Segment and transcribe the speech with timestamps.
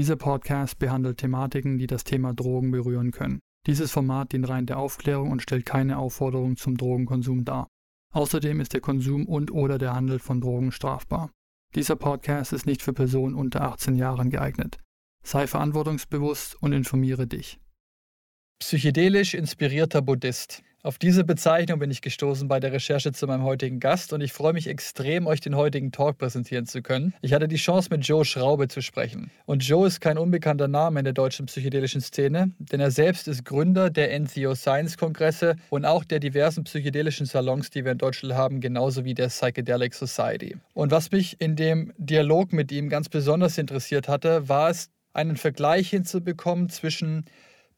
[0.00, 3.38] Dieser Podcast behandelt Thematiken, die das Thema Drogen berühren können.
[3.66, 7.68] Dieses Format dient rein der Aufklärung und stellt keine Aufforderung zum Drogenkonsum dar.
[8.14, 11.30] Außerdem ist der Konsum und/oder der Handel von Drogen strafbar.
[11.74, 14.78] Dieser Podcast ist nicht für Personen unter 18 Jahren geeignet.
[15.22, 17.60] Sei verantwortungsbewusst und informiere dich.
[18.58, 20.62] Psychedelisch inspirierter Buddhist.
[20.82, 24.32] Auf diese Bezeichnung bin ich gestoßen bei der Recherche zu meinem heutigen Gast und ich
[24.32, 27.12] freue mich extrem, euch den heutigen Talk präsentieren zu können.
[27.20, 29.30] Ich hatte die Chance, mit Joe Schraube zu sprechen.
[29.44, 33.44] Und Joe ist kein unbekannter Name in der deutschen psychedelischen Szene, denn er selbst ist
[33.44, 38.34] Gründer der NCO Science Kongresse und auch der diversen psychedelischen Salons, die wir in Deutschland
[38.34, 40.56] haben, genauso wie der Psychedelic Society.
[40.72, 45.36] Und was mich in dem Dialog mit ihm ganz besonders interessiert hatte, war es, einen
[45.36, 47.24] Vergleich hinzubekommen zwischen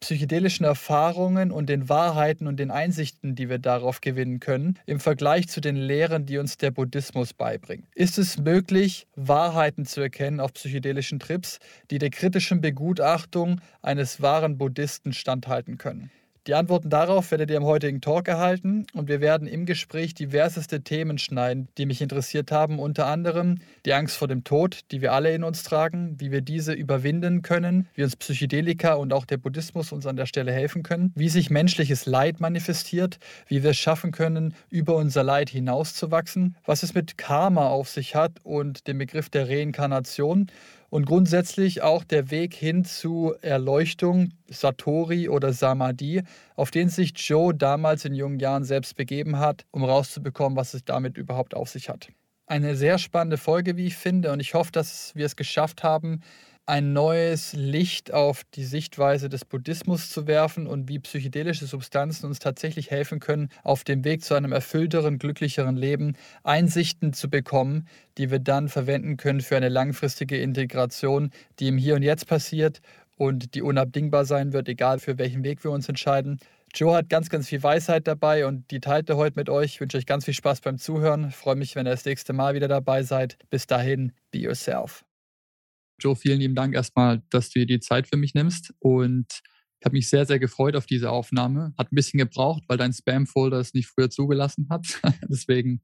[0.03, 5.48] psychedelischen Erfahrungen und den Wahrheiten und den Einsichten, die wir darauf gewinnen können, im Vergleich
[5.48, 7.86] zu den Lehren, die uns der Buddhismus beibringt.
[7.94, 14.59] Ist es möglich, Wahrheiten zu erkennen auf psychedelischen Trips, die der kritischen Begutachtung eines wahren
[14.59, 16.11] Buddhisten standhalten können?
[16.48, 20.81] Die Antworten darauf werdet ihr im heutigen Talk erhalten und wir werden im Gespräch diverseste
[20.81, 25.12] Themen schneiden, die mich interessiert haben, unter anderem die Angst vor dem Tod, die wir
[25.12, 29.37] alle in uns tragen, wie wir diese überwinden können, wie uns Psychedelika und auch der
[29.37, 33.78] Buddhismus uns an der Stelle helfen können, wie sich menschliches Leid manifestiert, wie wir es
[33.78, 38.99] schaffen können, über unser Leid hinauszuwachsen, was es mit Karma auf sich hat und dem
[38.99, 40.50] Begriff der Reinkarnation
[40.92, 46.22] und grundsätzlich auch der Weg hin zu Erleuchtung, Satori oder Samadhi,
[46.54, 50.84] auf den sich Joe damals in jungen Jahren selbst begeben hat, um rauszubekommen, was es
[50.84, 52.08] damit überhaupt auf sich hat.
[52.47, 56.20] Eine sehr spannende Folge, wie ich finde, und ich hoffe, dass wir es geschafft haben,
[56.65, 62.39] ein neues Licht auf die Sichtweise des Buddhismus zu werfen und wie psychedelische Substanzen uns
[62.39, 66.15] tatsächlich helfen können, auf dem Weg zu einem erfüllteren, glücklicheren Leben
[66.45, 71.97] Einsichten zu bekommen, die wir dann verwenden können für eine langfristige Integration, die im Hier
[71.97, 72.81] und Jetzt passiert
[73.17, 76.39] und die unabdingbar sein wird, egal für welchen Weg wir uns entscheiden.
[76.75, 79.75] Joe hat ganz, ganz viel Weisheit dabei und die teilt er heute mit euch.
[79.75, 81.28] Ich wünsche euch ganz viel Spaß beim Zuhören.
[81.28, 83.37] Ich freue mich, wenn ihr das nächste Mal wieder dabei seid.
[83.51, 85.05] Bis dahin, be yourself.
[86.03, 88.75] Joe, vielen lieben Dank erstmal, dass du dir die Zeit für mich nimmst.
[88.81, 89.27] Und
[89.79, 91.75] ich habe mich sehr, sehr gefreut auf diese Aufnahme.
[91.79, 95.01] Hat ein bisschen gebraucht, weil dein Spam-Folder es nicht früher zugelassen hat.
[95.29, 95.81] Deswegen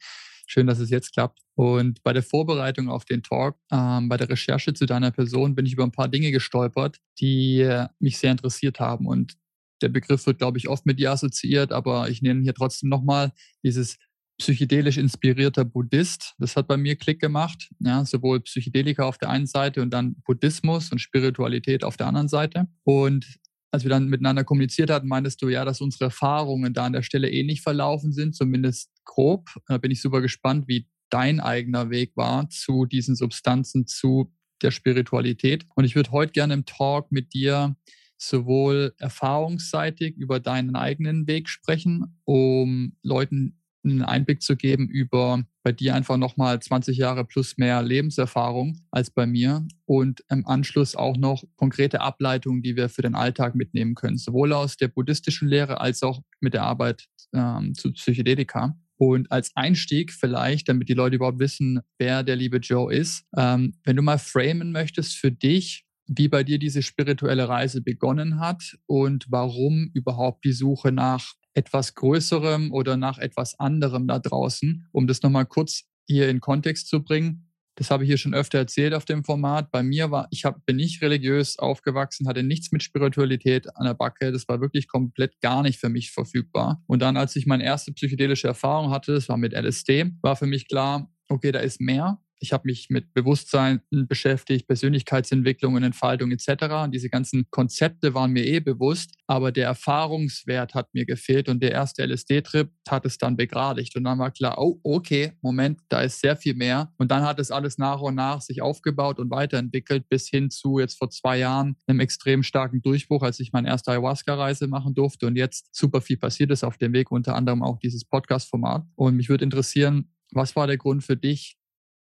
[0.47, 1.41] schön, dass es jetzt klappt.
[1.55, 5.67] Und bei der Vorbereitung auf den Talk, ähm, bei der Recherche zu deiner Person, bin
[5.67, 7.69] ich über ein paar Dinge gestolpert, die
[8.00, 9.06] mich sehr interessiert haben.
[9.06, 9.37] Und
[9.83, 13.33] der Begriff wird, glaube ich, oft mit dir assoziiert, aber ich nenne hier trotzdem nochmal
[13.62, 13.99] dieses
[14.38, 16.34] psychedelisch inspirierter Buddhist.
[16.38, 17.69] Das hat bei mir Klick gemacht.
[17.81, 22.28] Ja, sowohl Psychedelika auf der einen Seite und dann Buddhismus und Spiritualität auf der anderen
[22.28, 22.69] Seite.
[22.84, 23.38] Und
[23.71, 27.03] als wir dann miteinander kommuniziert hatten, meintest du ja, dass unsere Erfahrungen da an der
[27.03, 29.49] Stelle ähnlich verlaufen sind, zumindest grob.
[29.66, 34.32] Da bin ich super gespannt, wie dein eigener Weg war zu diesen Substanzen, zu
[34.62, 35.66] der Spiritualität.
[35.75, 37.76] Und ich würde heute gerne im Talk mit dir
[38.16, 43.59] sowohl erfahrungsseitig über deinen eigenen Weg sprechen, um Leuten
[43.91, 49.10] einen Einblick zu geben über bei dir einfach nochmal 20 Jahre plus mehr Lebenserfahrung als
[49.10, 53.94] bei mir und im Anschluss auch noch konkrete Ableitungen, die wir für den Alltag mitnehmen
[53.94, 58.76] können, sowohl aus der buddhistischen Lehre als auch mit der Arbeit ähm, zu Psychedelika.
[58.96, 63.75] Und als Einstieg vielleicht, damit die Leute überhaupt wissen, wer der liebe Joe ist, ähm,
[63.85, 68.76] wenn du mal framen möchtest für dich, wie bei dir diese spirituelle Reise begonnen hat
[68.87, 75.08] und warum überhaupt die Suche nach etwas Größerem oder nach etwas anderem da draußen, um
[75.08, 77.50] das nochmal kurz hier in Kontext zu bringen.
[77.75, 79.70] Das habe ich hier schon öfter erzählt auf dem Format.
[79.72, 83.94] Bei mir war, ich hab, bin nicht religiös aufgewachsen, hatte nichts mit Spiritualität an der
[83.94, 84.31] Backe.
[84.32, 86.82] Das war wirklich komplett gar nicht für mich verfügbar.
[86.87, 90.46] Und dann, als ich meine erste psychedelische Erfahrung hatte, das war mit LSD, war für
[90.46, 92.19] mich klar, okay, da ist mehr.
[92.40, 96.64] Ich habe mich mit Bewusstsein beschäftigt, Persönlichkeitsentwicklung und Entfaltung etc.
[96.85, 101.62] Und diese ganzen Konzepte waren mir eh bewusst, aber der Erfahrungswert hat mir gefehlt und
[101.62, 103.96] der erste LSD-Trip hat es dann begradigt.
[103.96, 106.93] Und dann war klar, oh, okay, Moment, da ist sehr viel mehr.
[106.96, 110.79] Und dann hat es alles nach und nach sich aufgebaut und weiterentwickelt bis hin zu
[110.79, 115.26] jetzt vor zwei Jahren einem extrem starken Durchbruch, als ich meine erste Ayahuasca-Reise machen durfte
[115.26, 118.85] und jetzt super viel passiert ist auf dem Weg, unter anderem auch dieses Podcast-Format.
[118.94, 121.57] Und mich würde interessieren, was war der Grund für dich,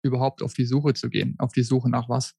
[0.07, 1.37] überhaupt auf die Suche zu gehen?
[1.39, 2.35] Auf die Suche nach was?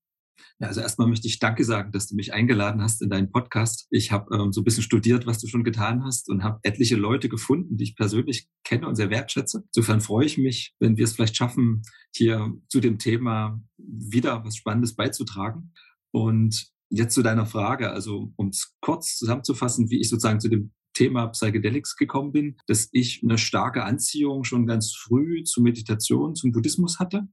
[0.59, 3.87] Ja, also erstmal möchte ich Danke sagen, dass du mich eingeladen hast in deinen Podcast.
[3.89, 6.95] Ich habe ähm, so ein bisschen studiert, was du schon getan hast und habe etliche
[6.95, 9.63] Leute gefunden, die ich persönlich kenne und sehr wertschätze.
[9.73, 11.83] Insofern freue ich mich, wenn wir es vielleicht schaffen,
[12.15, 15.73] hier zu dem Thema wieder was Spannendes beizutragen.
[16.11, 20.71] Und jetzt zu deiner Frage, also um es kurz zusammenzufassen, wie ich sozusagen zu dem
[20.93, 26.51] Thema Psychedelics gekommen bin, dass ich eine starke Anziehung schon ganz früh zur Meditation, zum
[26.51, 27.27] Buddhismus hatte.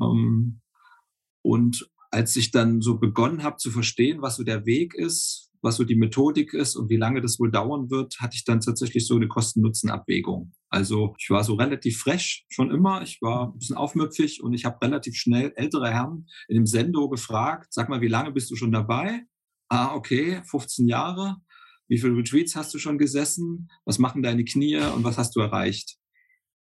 [0.00, 0.60] Ähm,
[1.42, 5.76] und als ich dann so begonnen habe zu verstehen, was so der Weg ist, was
[5.76, 9.06] so die Methodik ist und wie lange das wohl dauern wird, hatte ich dann tatsächlich
[9.06, 10.52] so eine Kosten-Nutzen-Abwägung.
[10.68, 13.02] Also ich war so relativ fresh schon immer.
[13.02, 17.08] Ich war ein bisschen aufmüpfig und ich habe relativ schnell ältere Herren in dem Sendo
[17.08, 19.22] gefragt, sag mal, wie lange bist du schon dabei?
[19.68, 21.36] Ah, okay, 15 Jahre
[21.92, 25.40] wie viele Retreats hast du schon gesessen, was machen deine Knie und was hast du
[25.40, 25.98] erreicht.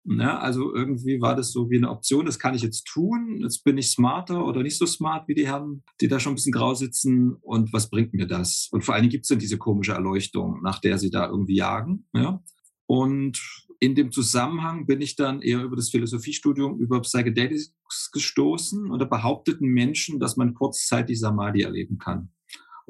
[0.05, 3.65] Ja, also irgendwie war das so wie eine Option, das kann ich jetzt tun, jetzt
[3.65, 6.53] bin ich smarter oder nicht so smart wie die Herren, die da schon ein bisschen
[6.53, 8.69] grau sitzen und was bringt mir das?
[8.73, 11.57] Und vor allen Dingen gibt es denn diese komische Erleuchtung, nach der sie da irgendwie
[11.57, 12.07] jagen.
[12.15, 12.43] Ja?
[12.87, 13.41] Und
[13.79, 17.75] in dem Zusammenhang bin ich dann eher über das Philosophiestudium über Psychedelics
[18.11, 22.31] gestoßen und da behaupteten Menschen, dass man kurzzeitig Samadhi erleben kann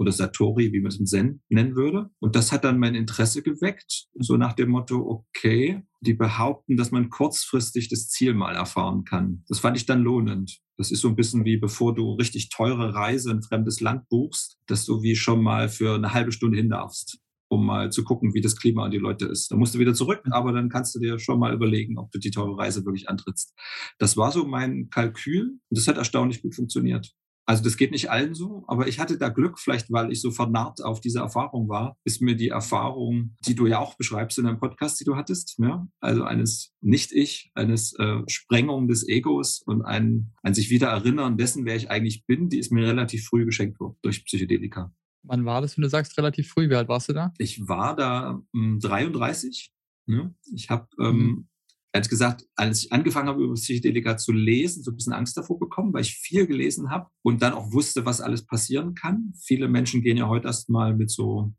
[0.00, 2.08] oder Satori, wie man es im Zen nennen würde.
[2.20, 6.90] Und das hat dann mein Interesse geweckt, so nach dem Motto, okay, die behaupten, dass
[6.90, 9.44] man kurzfristig das Ziel mal erfahren kann.
[9.46, 10.58] Das fand ich dann lohnend.
[10.78, 14.08] Das ist so ein bisschen wie bevor du richtig teure Reise in ein fremdes Land
[14.08, 17.20] buchst, dass du wie schon mal für eine halbe Stunde hin darfst
[17.52, 19.50] um mal zu gucken, wie das Klima und die Leute ist.
[19.50, 22.20] Dann musst du wieder zurück, aber dann kannst du dir schon mal überlegen, ob du
[22.20, 23.54] die teure Reise wirklich antrittst.
[23.98, 27.12] Das war so mein Kalkül und das hat erstaunlich gut funktioniert.
[27.50, 30.30] Also das geht nicht allen so, aber ich hatte da Glück, vielleicht weil ich so
[30.30, 34.44] vernarrt auf diese Erfahrung war, ist mir die Erfahrung, die du ja auch beschreibst in
[34.44, 35.84] deinem Podcast, die du hattest, ja?
[35.98, 41.64] also eines Nicht-Ich, eines äh, Sprengung des Egos und ein, ein sich wieder erinnern dessen,
[41.64, 44.94] wer ich eigentlich bin, die ist mir relativ früh geschenkt worden durch Psychedelika.
[45.24, 46.70] Wann war das, wenn du sagst relativ früh?
[46.70, 47.34] Wie alt warst du da?
[47.38, 49.72] Ich war da ähm, 33.
[50.06, 50.36] Ne?
[50.54, 51.49] Ich habe ähm, mhm
[51.92, 55.58] ehrlich gesagt, als ich angefangen habe, über Psychedelika zu lesen, so ein bisschen Angst davor
[55.58, 59.32] bekommen, weil ich viel gelesen habe und dann auch wusste, was alles passieren kann.
[59.42, 61.52] Viele Menschen gehen ja heute erstmal mit so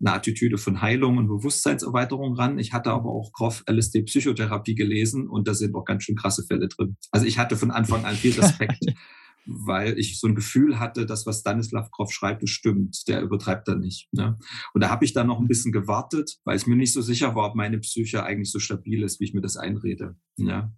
[0.00, 2.58] einer Attitüde von Heilung und Bewusstseinserweiterung ran.
[2.58, 6.44] Ich hatte aber auch Groff LSD Psychotherapie gelesen und da sind auch ganz schön krasse
[6.44, 6.96] Fälle drin.
[7.10, 8.84] Also ich hatte von Anfang an viel Respekt
[9.46, 13.06] weil ich so ein Gefühl hatte, dass was Stanislav Grof schreibt, das stimmt.
[13.08, 14.08] Der übertreibt da nicht.
[14.12, 14.38] Ne?
[14.74, 17.34] Und da habe ich dann noch ein bisschen gewartet, weil ich mir nicht so sicher
[17.34, 20.16] war, ob meine Psyche eigentlich so stabil ist, wie ich mir das einrede.
[20.36, 20.72] Ne?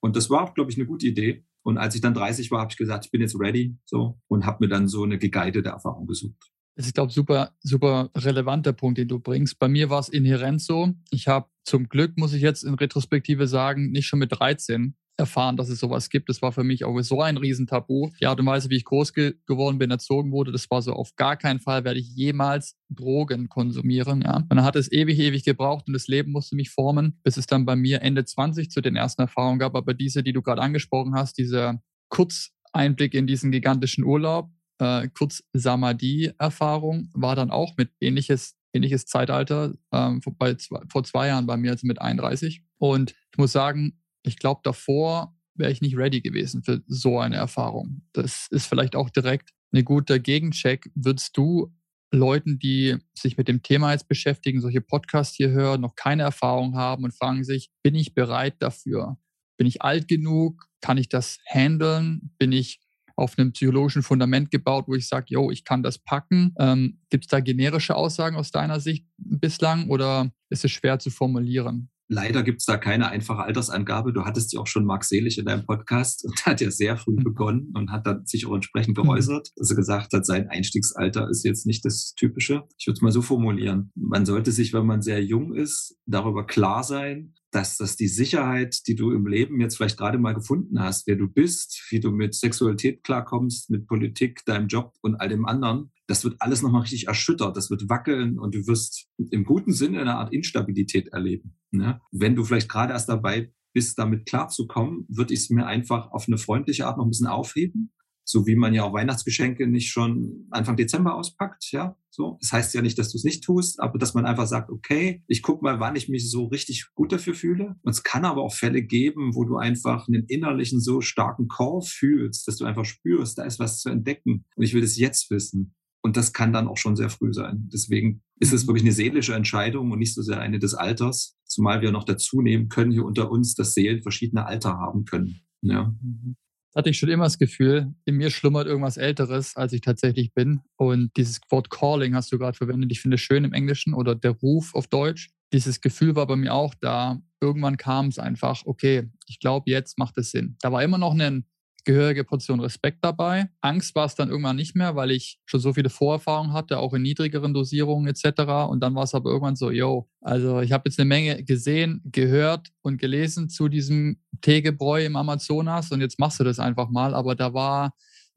[0.00, 1.44] Und das war glaube ich, eine gute Idee.
[1.62, 4.46] Und als ich dann 30 war, habe ich gesagt, ich bin jetzt ready, so und
[4.46, 6.50] habe mir dann so eine geguidete Erfahrung gesucht.
[6.76, 9.58] Das ist, glaube ich, super, super relevanter Punkt, den du bringst.
[9.58, 10.94] Bei mir war es inhärent so.
[11.10, 15.56] Ich habe zum Glück, muss ich jetzt in Retrospektive sagen, nicht schon mit 13 erfahren,
[15.56, 16.28] dass es sowas gibt.
[16.28, 18.10] Das war für mich auch so ein Riesentabu.
[18.20, 20.92] Die Art und Weise, wie ich groß ge geworden bin, erzogen wurde, das war so
[20.92, 24.22] auf gar keinen Fall werde ich jemals Drogen konsumieren.
[24.22, 24.44] Ja.
[24.48, 27.64] Dann hat es ewig, ewig gebraucht und das Leben musste mich formen, bis es dann
[27.64, 29.76] bei mir Ende 20 zu den ersten Erfahrungen gab.
[29.76, 35.44] Aber diese, die du gerade angesprochen hast, dieser Kurzeinblick in diesen gigantischen Urlaub, äh, kurz
[35.52, 40.56] Samadhi-Erfahrung, war dann auch mit ähnliches ähnliches Zeitalter ähm, vor, bei,
[40.88, 42.62] vor zwei Jahren bei mir, also mit 31.
[42.78, 47.36] Und ich muss sagen, ich glaube, davor wäre ich nicht ready gewesen für so eine
[47.36, 48.02] Erfahrung.
[48.12, 50.90] Das ist vielleicht auch direkt ein guter Gegencheck.
[50.94, 51.72] Würdest du
[52.12, 56.76] Leuten, die sich mit dem Thema jetzt beschäftigen, solche Podcasts hier hören, noch keine Erfahrung
[56.76, 59.18] haben und fragen sich, bin ich bereit dafür?
[59.56, 60.66] Bin ich alt genug?
[60.80, 62.32] Kann ich das handeln?
[62.38, 62.80] Bin ich
[63.14, 66.54] auf einem psychologischen Fundament gebaut, wo ich sage, yo, ich kann das packen?
[66.58, 71.10] Ähm, Gibt es da generische Aussagen aus deiner Sicht bislang oder ist es schwer zu
[71.10, 71.89] formulieren?
[72.12, 74.12] Leider gibt es da keine einfache Altersangabe.
[74.12, 77.12] Du hattest ja auch schon Marc Selig in deinem Podcast und hat ja sehr früh
[77.12, 77.22] mhm.
[77.22, 79.02] begonnen und hat dann sich auch entsprechend mhm.
[79.02, 82.64] geäußert, dass er gesagt hat, sein Einstiegsalter ist jetzt nicht das Typische.
[82.78, 83.92] Ich würde es mal so formulieren.
[83.94, 88.88] Man sollte sich, wenn man sehr jung ist, darüber klar sein, dass das die Sicherheit,
[88.88, 92.10] die du im Leben jetzt vielleicht gerade mal gefunden hast, wer du bist, wie du
[92.10, 96.82] mit Sexualität klarkommst, mit Politik, deinem Job und all dem anderen, das wird alles nochmal
[96.82, 101.56] richtig erschüttert, das wird wackeln und du wirst im guten Sinne eine Art Instabilität erleben.
[101.70, 102.00] Ne?
[102.10, 106.26] Wenn du vielleicht gerade erst dabei bis damit klarzukommen, würde ich es mir einfach auf
[106.26, 107.92] eine freundliche Art noch ein bisschen aufheben
[108.30, 112.38] so wie man ja auch Weihnachtsgeschenke nicht schon Anfang Dezember auspackt, ja, so.
[112.40, 115.22] Das heißt ja nicht, dass du es nicht tust, aber dass man einfach sagt, okay,
[115.26, 117.76] ich guck mal, wann ich mich so richtig gut dafür fühle.
[117.82, 121.80] Und es kann aber auch Fälle geben, wo du einfach einen innerlichen so starken Call
[121.82, 125.30] fühlst, dass du einfach spürst, da ist was zu entdecken und ich will das jetzt
[125.30, 125.74] wissen.
[126.02, 127.68] Und das kann dann auch schon sehr früh sein.
[127.72, 128.68] Deswegen ist es mhm.
[128.68, 131.36] wirklich eine seelische Entscheidung und nicht so sehr eine des Alters.
[131.44, 135.40] Zumal wir noch dazu nehmen können hier unter uns, dass Seelen verschiedene Alter haben können.
[135.62, 135.94] Ja.
[136.02, 136.36] Mhm
[136.74, 140.60] hatte ich schon immer das Gefühl, in mir schlummert irgendwas Älteres, als ich tatsächlich bin.
[140.76, 142.92] Und dieses Wort Calling hast du gerade verwendet.
[142.92, 145.30] Ich finde es schön im Englischen oder der Ruf auf Deutsch.
[145.52, 147.20] Dieses Gefühl war bei mir auch da.
[147.40, 150.56] Irgendwann kam es einfach, okay, ich glaube, jetzt macht es Sinn.
[150.60, 151.44] Da war immer noch ein
[151.84, 153.48] gehörige Portion Respekt dabei.
[153.60, 156.94] Angst war es dann irgendwann nicht mehr, weil ich schon so viele Vorerfahrungen hatte, auch
[156.94, 158.68] in niedrigeren Dosierungen etc.
[158.68, 162.02] Und dann war es aber irgendwann so, yo, also ich habe jetzt eine Menge gesehen,
[162.04, 167.14] gehört und gelesen zu diesem Teegebräu im Amazonas und jetzt machst du das einfach mal.
[167.14, 167.92] Aber da war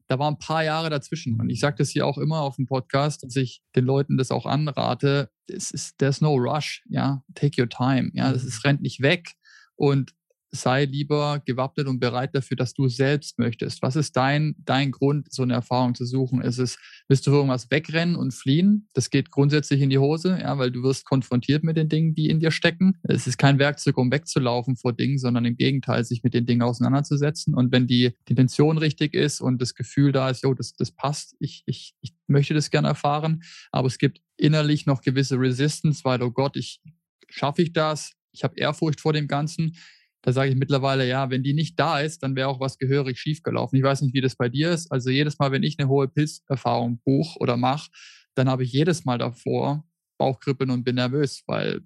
[0.06, 1.40] da waren ein paar Jahre dazwischen.
[1.40, 4.30] Und ich sage das hier auch immer auf dem Podcast, dass ich den Leuten das
[4.30, 5.30] auch anrate.
[5.46, 7.22] Es ist, there's no rush, ja.
[7.34, 8.10] Take your time.
[8.12, 9.32] Ja, das ist, rennt nicht weg.
[9.76, 10.14] Und
[10.54, 13.82] sei lieber gewappnet und bereit dafür, dass du selbst möchtest.
[13.82, 16.40] Was ist dein, dein Grund, so eine Erfahrung zu suchen?
[16.40, 18.88] Ist es, willst du irgendwas wegrennen und fliehen?
[18.92, 22.28] Das geht grundsätzlich in die Hose, ja, weil du wirst konfrontiert mit den Dingen, die
[22.30, 22.98] in dir stecken.
[23.02, 26.62] Es ist kein Werkzeug, um wegzulaufen vor Dingen, sondern im Gegenteil, sich mit den Dingen
[26.62, 27.54] auseinanderzusetzen.
[27.54, 30.92] Und wenn die, die Intention richtig ist und das Gefühl da ist, jo, das, das
[30.92, 33.42] passt, ich, ich, ich möchte das gerne erfahren,
[33.72, 36.80] aber es gibt innerlich noch gewisse Resistance, weil, oh Gott, ich
[37.28, 38.12] schaffe ich das?
[38.32, 39.76] Ich habe Ehrfurcht vor dem Ganzen
[40.24, 43.18] da sage ich mittlerweile, ja, wenn die nicht da ist, dann wäre auch was gehörig
[43.18, 43.76] schiefgelaufen.
[43.76, 44.90] Ich weiß nicht, wie das bei dir ist.
[44.90, 47.90] Also jedes Mal, wenn ich eine hohe Pilzerfahrung buche oder mache,
[48.34, 49.84] dann habe ich jedes Mal davor
[50.16, 51.82] Bauchkribbeln und bin nervös, weil,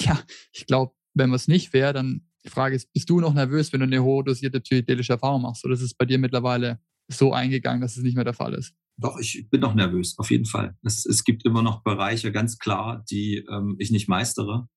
[0.00, 0.18] ja,
[0.52, 3.80] ich glaube, wenn es nicht wäre, dann die Frage ist, bist du noch nervös, wenn
[3.80, 5.62] du eine hohe dosierte psychedelische Erfahrung machst?
[5.66, 8.74] Oder ist es bei dir mittlerweile so eingegangen, dass es nicht mehr der Fall ist?
[8.98, 10.74] Doch, ich bin noch nervös, auf jeden Fall.
[10.82, 14.68] Es, es gibt immer noch Bereiche, ganz klar, die ähm, ich nicht meistere.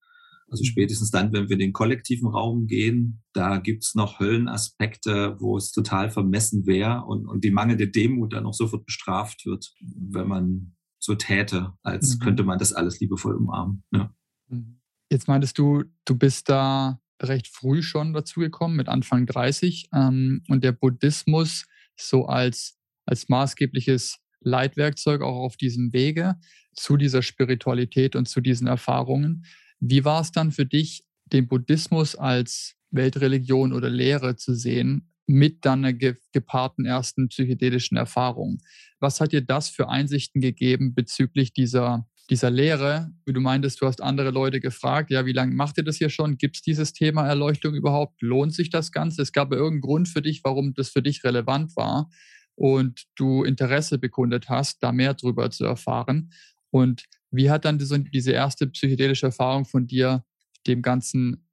[0.51, 5.57] Also spätestens dann, wenn wir in den kollektiven Raum gehen, da gibt's noch Höllenaspekte, wo
[5.57, 10.27] es total vermessen wäre und, und die mangelnde Demut dann auch sofort bestraft wird, wenn
[10.27, 12.19] man so täte, als mhm.
[12.19, 13.83] könnte man das alles liebevoll umarmen.
[13.91, 14.13] Ja.
[14.47, 14.79] Mhm.
[15.11, 20.63] Jetzt meintest du, du bist da recht früh schon dazugekommen, mit Anfang 30, ähm, und
[20.63, 21.65] der Buddhismus
[21.97, 26.35] so als, als maßgebliches Leitwerkzeug auch auf diesem Wege
[26.73, 29.45] zu dieser Spiritualität und zu diesen Erfahrungen.
[29.79, 35.63] Wie war es dann für dich, den Buddhismus als Weltreligion oder Lehre zu sehen, mit
[35.63, 38.61] dann einer gepaarten ersten psychedelischen Erfahrung?
[38.99, 43.11] Was hat dir das für Einsichten gegeben bezüglich dieser, dieser Lehre?
[43.25, 46.09] Wie du meintest, du hast andere Leute gefragt, ja, wie lange macht ihr das hier
[46.09, 46.37] schon?
[46.37, 48.21] Gibt es dieses Thema Erleuchtung überhaupt?
[48.21, 49.21] Lohnt sich das Ganze?
[49.21, 52.09] Es gab irgendeinen Grund für dich, warum das für dich relevant war
[52.55, 56.31] und du Interesse bekundet hast, da mehr drüber zu erfahren.
[56.71, 60.25] Und wie hat dann diese, diese erste psychedelische Erfahrung von dir
[60.67, 61.49] dem Ganzen,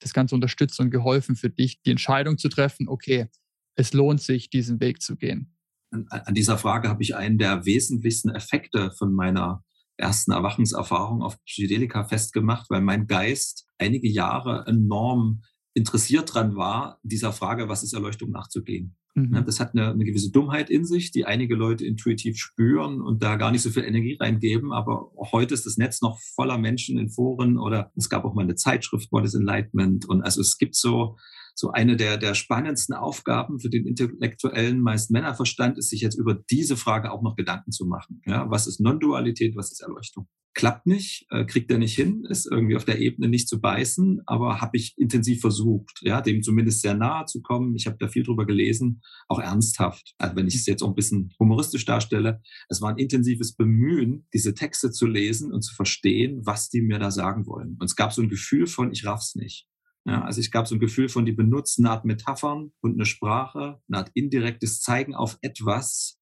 [0.00, 3.28] das Ganze unterstützt und geholfen für dich, die Entscheidung zu treffen, okay,
[3.76, 5.56] es lohnt sich, diesen Weg zu gehen?
[5.90, 9.64] An, dieser Frage habe ich einen der wesentlichsten Effekte von meiner
[9.96, 15.42] ersten Erwachenserfahrung auf Psychedelika festgemacht, weil mein Geist einige Jahre enorm
[15.74, 18.96] interessiert dran war, dieser Frage, was ist Erleuchtung nachzugehen.
[19.28, 19.44] Mhm.
[19.44, 23.36] Das hat eine, eine, gewisse Dummheit in sich, die einige Leute intuitiv spüren und da
[23.36, 24.72] gar nicht so viel Energie reingeben.
[24.72, 28.42] Aber heute ist das Netz noch voller Menschen in Foren oder es gab auch mal
[28.42, 30.08] eine Zeitschrift, What is Enlightenment.
[30.08, 31.16] Und also es gibt so,
[31.54, 36.34] so eine der, der spannendsten Aufgaben für den intellektuellen, meist Männerverstand, ist sich jetzt über
[36.50, 38.22] diese Frage auch noch Gedanken zu machen.
[38.26, 40.28] Ja, was ist Non-Dualität, was ist Erleuchtung?
[40.54, 44.22] klappt nicht, äh, kriegt er nicht hin, ist irgendwie auf der Ebene nicht zu beißen,
[44.26, 47.74] aber habe ich intensiv versucht, ja, dem zumindest sehr nahe zu kommen.
[47.76, 50.14] Ich habe da viel drüber gelesen, auch ernsthaft.
[50.18, 54.26] Also wenn ich es jetzt auch ein bisschen humoristisch darstelle, es war ein intensives Bemühen,
[54.34, 57.76] diese Texte zu lesen und zu verstehen, was die mir da sagen wollen.
[57.78, 59.66] Und es gab so ein Gefühl von, ich raff's nicht.
[60.06, 63.04] Ja, also ich gab so ein Gefühl von, die benutzen eine Art Metaphern und eine
[63.04, 66.18] Sprache, eine Art indirektes Zeigen auf etwas,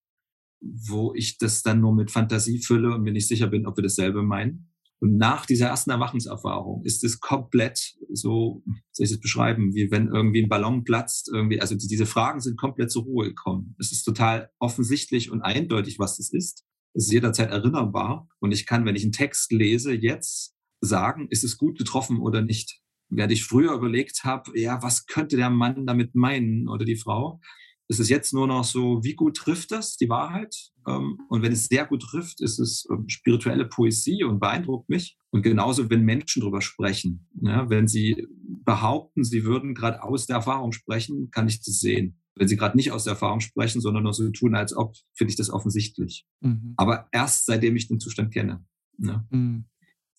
[0.61, 3.83] wo ich das dann nur mit Fantasie fülle und mir nicht sicher bin, ob wir
[3.83, 4.73] dasselbe meinen.
[5.01, 10.09] Und nach dieser ersten Erwachenserfahrung ist es komplett so, soll ich es beschreiben, wie wenn
[10.09, 13.77] irgendwie ein Ballon platzt, irgendwie, also die, diese Fragen sind komplett zur Ruhe gekommen.
[13.79, 16.65] Es ist total offensichtlich und eindeutig, was das ist.
[16.95, 18.29] Es ist jederzeit erinnerbar.
[18.41, 22.43] Und ich kann, wenn ich einen Text lese, jetzt sagen, ist es gut getroffen oder
[22.43, 22.81] nicht.
[23.11, 27.41] Während ich früher überlegt habe, ja, was könnte der Mann damit meinen oder die Frau,
[27.89, 30.55] es ist jetzt nur noch so, wie gut trifft das die Wahrheit?
[30.87, 35.19] Ähm, und wenn es sehr gut trifft, ist es ähm, spirituelle Poesie und beeindruckt mich.
[35.31, 37.27] Und genauso, wenn Menschen darüber sprechen.
[37.41, 38.27] Ja, wenn sie
[38.65, 42.21] behaupten, sie würden gerade aus der Erfahrung sprechen, kann ich das sehen.
[42.35, 45.31] Wenn sie gerade nicht aus der Erfahrung sprechen, sondern nur so tun, als ob, finde
[45.31, 46.27] ich das offensichtlich.
[46.41, 46.75] Mhm.
[46.77, 48.65] Aber erst seitdem ich den Zustand kenne.
[48.99, 49.27] Ne?
[49.31, 49.65] Mhm.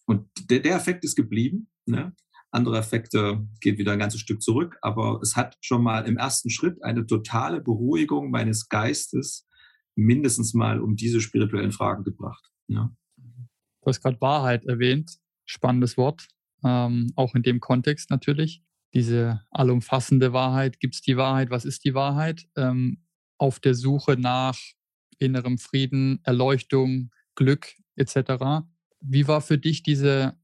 [0.06, 1.70] Und der, der Effekt ist geblieben.
[1.86, 2.16] Ne?
[2.52, 6.50] Andere Effekte geht wieder ein ganzes Stück zurück, aber es hat schon mal im ersten
[6.50, 9.48] Schritt eine totale Beruhigung meines Geistes
[9.96, 12.50] mindestens mal um diese spirituellen Fragen gebracht.
[12.68, 12.92] Ja.
[13.18, 16.28] Du hast gerade Wahrheit erwähnt, spannendes Wort,
[16.64, 18.64] ähm, auch in dem Kontext natürlich.
[18.94, 22.48] Diese allumfassende Wahrheit, gibt es die Wahrheit, was ist die Wahrheit?
[22.56, 23.04] Ähm,
[23.38, 24.58] auf der Suche nach
[25.20, 28.66] innerem Frieden, Erleuchtung, Glück etc.
[29.02, 30.38] Wie war für dich diese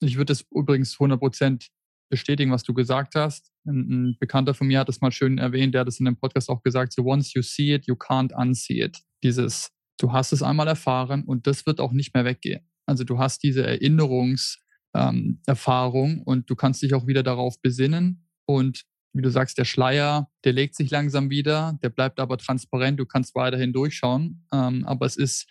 [0.00, 1.68] ich würde es übrigens 100%
[2.10, 3.52] bestätigen, was du gesagt hast.
[3.66, 6.16] Ein, ein, Bekannter von mir hat das mal schön erwähnt, der hat das in dem
[6.16, 8.98] Podcast auch gesagt, so once you see it, you can't unsee it.
[9.22, 12.66] Dieses, du hast es einmal erfahren und das wird auch nicht mehr weggehen.
[12.86, 18.84] Also du hast diese Erinnerungserfahrung ähm, und du kannst dich auch wieder darauf besinnen und
[19.12, 23.06] wie du sagst, der Schleier, der legt sich langsam wieder, der bleibt aber transparent, du
[23.06, 25.48] kannst weiterhin durchschauen, ähm, aber es ist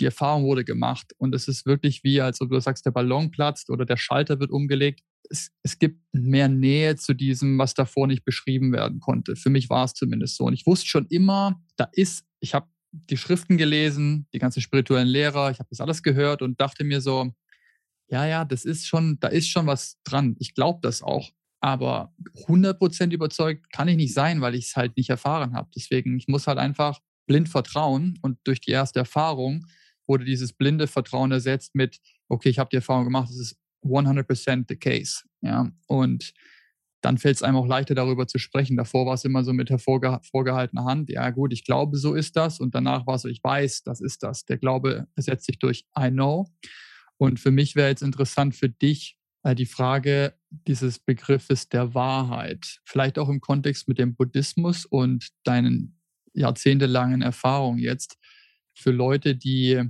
[0.00, 3.30] die Erfahrung wurde gemacht und es ist wirklich wie, als ob du sagst, der Ballon
[3.30, 5.00] platzt oder der Schalter wird umgelegt.
[5.30, 9.36] Es, es gibt mehr Nähe zu diesem, was davor nicht beschrieben werden konnte.
[9.36, 10.44] Für mich war es zumindest so.
[10.44, 15.08] Und ich wusste schon immer, da ist, ich habe die Schriften gelesen, die ganzen spirituellen
[15.08, 17.32] Lehrer, ich habe das alles gehört und dachte mir so,
[18.10, 20.36] ja, ja, das ist schon, da ist schon was dran.
[20.38, 21.30] Ich glaube das auch.
[21.60, 22.14] Aber
[22.46, 25.68] 100% überzeugt kann ich nicht sein, weil ich es halt nicht erfahren habe.
[25.74, 29.66] Deswegen, ich muss halt einfach blind vertrauen und durch die erste Erfahrung
[30.08, 31.98] wurde dieses blinde Vertrauen ersetzt mit,
[32.28, 35.22] okay, ich habe die Erfahrung gemacht, es ist 100% the case.
[35.40, 36.32] Ja, und
[37.00, 38.76] dann fällt es einem auch leichter darüber zu sprechen.
[38.76, 41.10] Davor war es immer so mit hervorge vorgehaltener Hand.
[41.10, 42.58] Ja, gut, ich glaube, so ist das.
[42.58, 44.44] Und danach war es so, ich weiß, das ist das.
[44.46, 46.48] Der Glaube ersetzt sich durch I know.
[47.16, 52.80] Und für mich wäre jetzt interessant für dich äh, die Frage dieses Begriffes der Wahrheit.
[52.84, 56.00] Vielleicht auch im Kontext mit dem Buddhismus und deinen
[56.32, 58.18] jahrzehntelangen Erfahrungen jetzt
[58.74, 59.82] für Leute, die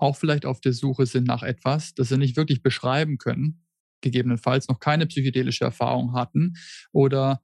[0.00, 3.64] auch vielleicht auf der Suche sind nach etwas, das sie nicht wirklich beschreiben können,
[4.00, 6.54] gegebenenfalls noch keine psychedelische Erfahrung hatten
[6.92, 7.42] oder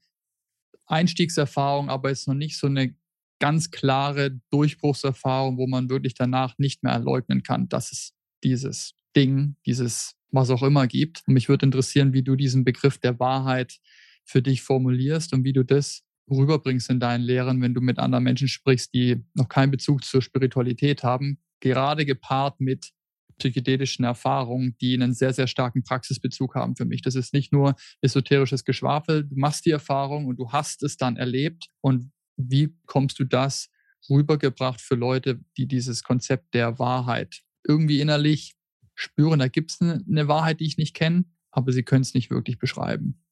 [0.87, 2.95] Einstiegserfahrung, aber jetzt noch nicht so eine
[3.39, 9.57] ganz klare Durchbruchserfahrung, wo man wirklich danach nicht mehr leugnen kann, dass es dieses Ding,
[9.67, 11.23] dieses was auch immer gibt.
[11.27, 13.79] Und mich würde interessieren, wie du diesen Begriff der Wahrheit
[14.25, 18.25] für dich formulierst und wie du das rüberbringst in deinen Lehren, wenn du mit anderen
[18.25, 22.93] Menschen sprichst, die noch keinen Bezug zur Spiritualität haben, gerade gepaart mit
[23.39, 27.03] psychedelischen Erfahrungen, die einen sehr, sehr starken Praxisbezug haben für mich.
[27.03, 31.17] Das ist nicht nur esoterisches Geschwafel, du machst die Erfahrung und du hast es dann
[31.17, 31.69] erlebt.
[31.81, 33.69] Und wie kommst du das
[34.09, 38.57] rübergebracht für Leute, die dieses Konzept der Wahrheit irgendwie innerlich
[38.95, 39.39] spüren?
[39.39, 42.59] Da gibt es eine Wahrheit, die ich nicht kenne, aber sie können es nicht wirklich
[42.59, 43.23] beschreiben.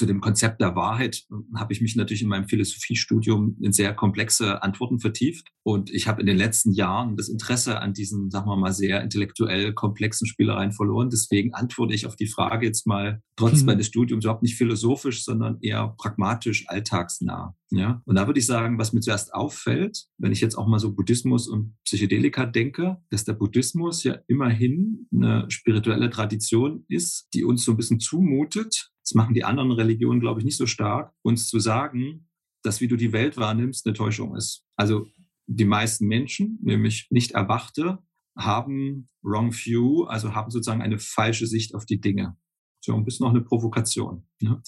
[0.00, 4.62] Zu dem Konzept der Wahrheit habe ich mich natürlich in meinem Philosophiestudium in sehr komplexe
[4.62, 5.48] Antworten vertieft.
[5.62, 9.02] Und ich habe in den letzten Jahren das Interesse an diesen, sagen wir mal, sehr
[9.02, 11.10] intellektuell komplexen Spielereien verloren.
[11.10, 13.66] Deswegen antworte ich auf die Frage jetzt mal trotz mhm.
[13.66, 17.54] meines Studiums überhaupt nicht philosophisch, sondern eher pragmatisch, alltagsnah.
[17.72, 20.80] Ja, und da würde ich sagen, was mir zuerst auffällt, wenn ich jetzt auch mal
[20.80, 27.44] so Buddhismus und Psychedelika denke, dass der Buddhismus ja immerhin eine spirituelle Tradition ist, die
[27.44, 31.12] uns so ein bisschen zumutet, das machen die anderen Religionen, glaube ich, nicht so stark,
[31.22, 32.28] uns zu sagen,
[32.62, 34.64] dass wie du die Welt wahrnimmst, eine Täuschung ist.
[34.76, 35.06] Also
[35.46, 37.98] die meisten Menschen, nämlich nicht Erwachte,
[38.36, 42.36] haben wrong view, also haben sozusagen eine falsche Sicht auf die Dinge.
[42.80, 44.26] So ein bisschen noch eine Provokation.
[44.40, 44.62] Ne?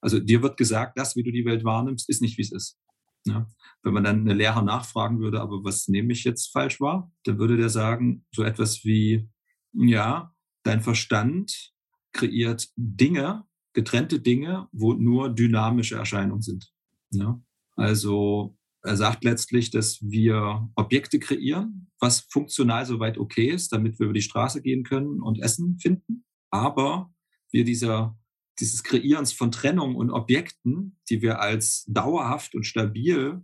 [0.00, 2.78] Also dir wird gesagt, das, wie du die Welt wahrnimmst, ist nicht, wie es ist.
[3.26, 3.46] Ja?
[3.82, 7.38] Wenn man dann eine Lehrer nachfragen würde, aber was nehme ich jetzt falsch wahr, dann
[7.38, 9.28] würde der sagen, so etwas wie,
[9.72, 11.72] ja, dein Verstand
[12.12, 16.72] kreiert Dinge, getrennte Dinge, wo nur dynamische Erscheinungen sind.
[17.10, 17.40] Ja?
[17.76, 24.06] Also er sagt letztlich, dass wir Objekte kreieren, was funktional soweit okay ist, damit wir
[24.06, 26.24] über die Straße gehen können und Essen finden.
[26.50, 27.12] Aber
[27.50, 28.18] wir dieser,
[28.58, 33.42] dieses Kreierens von Trennung und Objekten, die wir als dauerhaft und stabil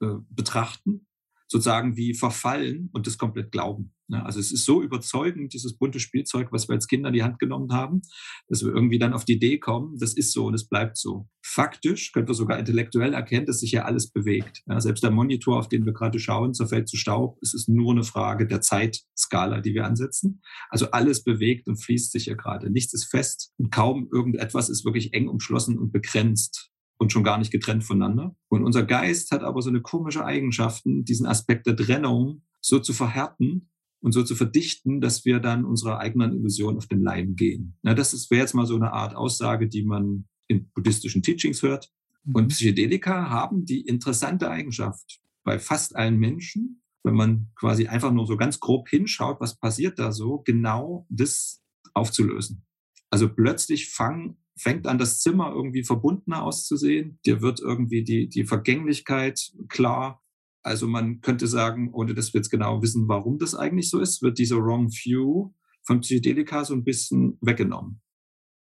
[0.00, 1.06] äh, betrachten,
[1.54, 3.94] sozusagen wie verfallen und das komplett glauben.
[4.08, 7.22] Ja, also es ist so überzeugend, dieses bunte Spielzeug, was wir als Kinder in die
[7.22, 8.02] Hand genommen haben,
[8.48, 11.28] dass wir irgendwie dann auf die Idee kommen, das ist so und es bleibt so.
[11.42, 14.62] Faktisch können wir sogar intellektuell erkennen, dass sich ja alles bewegt.
[14.78, 17.38] Selbst der Monitor, auf den wir gerade schauen, zerfällt zu Staub.
[17.40, 20.42] Es ist nur eine Frage der Zeitskala, die wir ansetzen.
[20.70, 22.68] Also alles bewegt und fließt sich ja gerade.
[22.68, 26.72] Nichts ist fest und kaum irgendetwas ist wirklich eng umschlossen und begrenzt.
[26.98, 28.36] Und schon gar nicht getrennt voneinander.
[28.48, 32.92] Und unser Geist hat aber so eine komische Eigenschaften, diesen Aspekt der Trennung so zu
[32.92, 37.78] verhärten und so zu verdichten, dass wir dann unserer eigenen Illusion auf den Leim gehen.
[37.82, 41.90] Ja, das wäre jetzt mal so eine Art Aussage, die man in buddhistischen Teachings hört.
[42.32, 42.48] Und mhm.
[42.48, 48.36] Psychedelika haben die interessante Eigenschaft bei fast allen Menschen, wenn man quasi einfach nur so
[48.36, 52.64] ganz grob hinschaut, was passiert da so, genau das aufzulösen.
[53.10, 57.18] Also plötzlich fang, fängt an, das Zimmer irgendwie verbundener auszusehen.
[57.26, 60.22] Dir wird irgendwie die, die Vergänglichkeit klar.
[60.62, 64.22] Also man könnte sagen, ohne dass wir jetzt genau wissen, warum das eigentlich so ist,
[64.22, 68.00] wird dieser Wrong View von Psychedelika so ein bisschen weggenommen.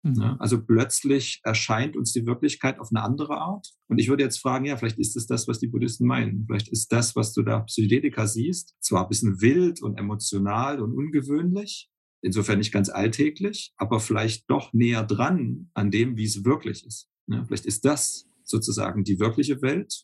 [0.04, 0.36] Mhm.
[0.40, 3.70] Also plötzlich erscheint uns die Wirklichkeit auf eine andere Art.
[3.88, 6.46] Und ich würde jetzt fragen, ja, vielleicht ist es das, was die Buddhisten meinen.
[6.46, 10.94] Vielleicht ist das, was du da Psychedelika siehst, zwar ein bisschen wild und emotional und
[10.94, 11.90] ungewöhnlich,
[12.24, 17.10] insofern nicht ganz alltäglich, aber vielleicht doch näher dran an dem, wie es wirklich ist.
[17.28, 20.04] Ja, vielleicht ist das sozusagen die wirkliche Welt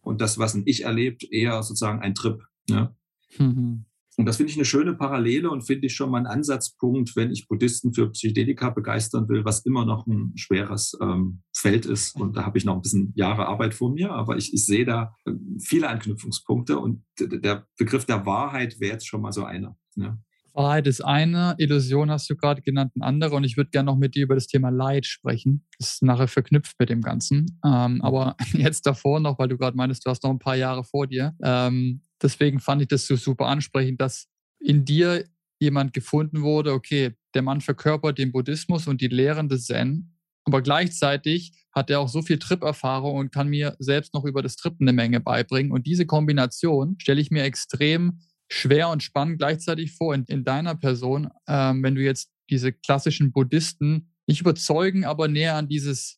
[0.00, 2.42] und das, was ein Ich erlebt, eher sozusagen ein Trip.
[2.68, 2.94] Ja?
[3.38, 3.84] Mhm.
[4.16, 7.30] Und das finde ich eine schöne Parallele und finde ich schon mal einen Ansatzpunkt, wenn
[7.30, 12.16] ich Buddhisten für Psychedelika begeistern will, was immer noch ein schweres ähm, Feld ist.
[12.16, 14.84] Und da habe ich noch ein bisschen Jahre Arbeit vor mir, aber ich, ich sehe
[14.84, 19.78] da äh, viele Anknüpfungspunkte und der Begriff der Wahrheit wäre jetzt schon mal so einer.
[19.94, 20.18] Ja.
[20.58, 23.36] Wahrheit ist eine, Illusion hast du gerade genannt, eine andere.
[23.36, 25.64] Und ich würde gerne noch mit dir über das Thema Leid sprechen.
[25.78, 27.58] Das ist nachher verknüpft mit dem Ganzen.
[27.64, 30.82] Ähm, aber jetzt davor noch, weil du gerade meinst, du hast noch ein paar Jahre
[30.82, 31.34] vor dir.
[31.42, 34.26] Ähm, deswegen fand ich das so super ansprechend, dass
[34.58, 35.24] in dir
[35.60, 40.62] jemand gefunden wurde, okay, der Mann verkörpert den Buddhismus und die Lehren des Zen, aber
[40.62, 44.88] gleichzeitig hat er auch so viel Trip-Erfahrung und kann mir selbst noch über das Trippen
[44.88, 45.70] eine Menge beibringen.
[45.70, 50.74] Und diese Kombination stelle ich mir extrem schwer und spannend gleichzeitig vor in, in deiner
[50.74, 56.16] Person, ähm, wenn du jetzt diese klassischen Buddhisten nicht überzeugen, aber näher an dieses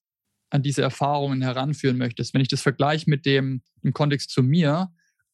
[0.52, 2.34] an diese Erfahrungen heranführen möchtest.
[2.34, 4.90] Wenn ich das vergleiche mit dem im Kontext zu mir,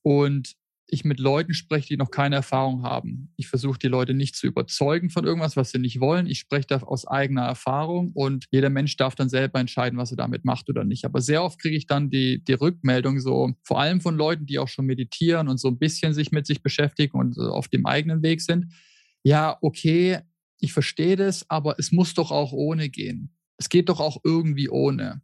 [0.07, 0.55] und
[0.89, 3.33] ich mit Leuten spreche, die noch keine Erfahrung haben.
[3.37, 6.27] Ich versuche die Leute nicht zu überzeugen von irgendwas, was sie nicht wollen.
[6.27, 10.17] Ich spreche da aus eigener Erfahrung und jeder Mensch darf dann selber entscheiden, was er
[10.17, 11.05] damit macht oder nicht.
[11.05, 14.59] Aber sehr oft kriege ich dann die, die Rückmeldung so, vor allem von Leuten, die
[14.59, 18.23] auch schon meditieren und so ein bisschen sich mit sich beschäftigen und auf dem eigenen
[18.23, 18.73] Weg sind.
[19.25, 20.21] Ja, okay,
[20.61, 23.37] ich verstehe das, aber es muss doch auch ohne gehen.
[23.59, 25.23] Es geht doch auch irgendwie ohne.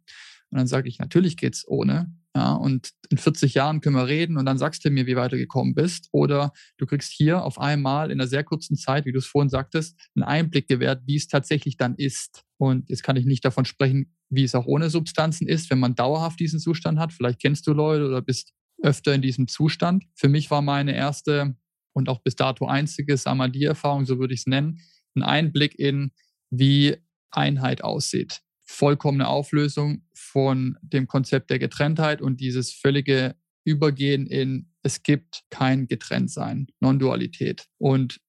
[0.49, 2.13] Und dann sage ich, natürlich geht's ohne.
[2.35, 5.33] Ja, und in 40 Jahren können wir reden und dann sagst du mir, wie weit
[5.33, 6.09] du gekommen bist.
[6.11, 9.49] Oder du kriegst hier auf einmal in einer sehr kurzen Zeit, wie du es vorhin
[9.49, 12.43] sagtest, einen Einblick gewährt, wie es tatsächlich dann ist.
[12.57, 15.93] Und jetzt kann ich nicht davon sprechen, wie es auch ohne Substanzen ist, wenn man
[15.93, 17.13] dauerhaft diesen Zustand hat.
[17.13, 20.05] Vielleicht kennst du Leute oder bist öfter in diesem Zustand.
[20.15, 21.55] Für mich war meine erste
[21.93, 24.79] und auch bis dato einzige Samadhi-Erfahrung, so würde ich es nennen,
[25.15, 26.11] ein Einblick in,
[26.49, 26.97] wie
[27.29, 28.41] Einheit aussieht
[28.73, 35.87] vollkommene Auflösung von dem Konzept der Getrenntheit und dieses völlige Übergehen in es gibt kein
[35.87, 37.67] Getrenntsein, Non-Dualität.
[37.77, 38.19] Und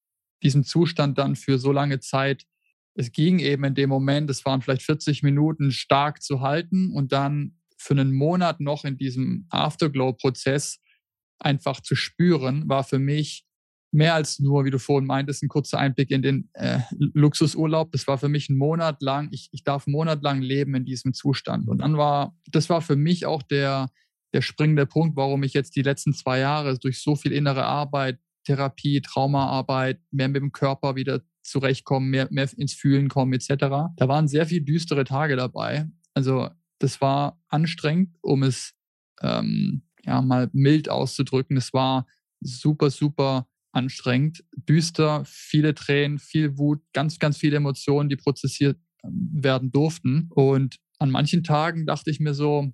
[0.43, 2.45] diesen Zustand dann für so lange Zeit,
[2.95, 7.11] es ging eben in dem Moment, es waren vielleicht 40 Minuten stark zu halten und
[7.11, 10.81] dann für einen Monat noch in diesem Afterglow-Prozess
[11.41, 13.45] einfach zu spüren, war für mich
[13.95, 17.93] mehr als nur, wie du vorhin meintest, ein kurzer Einblick in den äh, Luxusurlaub.
[17.93, 19.29] Das war für mich ein Monat lang.
[19.31, 21.69] Ich, ich darf einen Monat lang leben in diesem Zustand.
[21.69, 23.89] Und dann war, das war für mich auch der,
[24.33, 28.19] der springende Punkt, warum ich jetzt die letzten zwei Jahre durch so viel innere Arbeit,
[28.45, 33.49] Therapie, Traumaarbeit, mehr mit dem Körper wieder zurechtkommen, mehr, mehr ins Fühlen kommen, etc.
[33.97, 35.89] Da waren sehr viele düstere Tage dabei.
[36.15, 38.75] Also das war anstrengend, um es
[39.23, 41.57] ähm, ja mal mild auszudrücken.
[41.57, 42.07] Es war
[42.41, 49.31] super, super anstrengend, düster, viele Tränen, viel Wut, ganz, ganz viele Emotionen, die prozessiert ähm,
[49.33, 50.29] werden durften.
[50.31, 52.73] Und an manchen Tagen dachte ich mir so,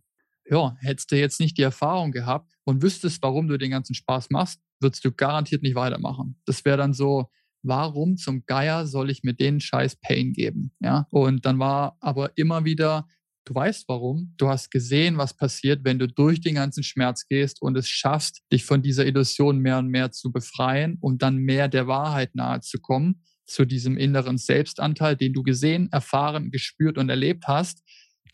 [0.48, 4.30] ja, hättest du jetzt nicht die Erfahrung gehabt und wüsstest, warum du den ganzen Spaß
[4.30, 6.40] machst, würdest du garantiert nicht weitermachen.
[6.44, 7.30] Das wäre dann so,
[7.62, 10.72] warum zum Geier soll ich mir den scheiß Pain geben?
[10.80, 11.06] Ja.
[11.10, 13.06] Und dann war aber immer wieder
[13.44, 14.35] Du weißt warum.
[14.37, 18.42] Du hast gesehen, was passiert, wenn du durch den ganzen Schmerz gehst und es schaffst,
[18.53, 22.61] dich von dieser Illusion mehr und mehr zu befreien und dann mehr der Wahrheit nahe
[22.61, 27.83] zu kommen, zu diesem inneren Selbstanteil, den du gesehen, erfahren, gespürt und erlebt hast,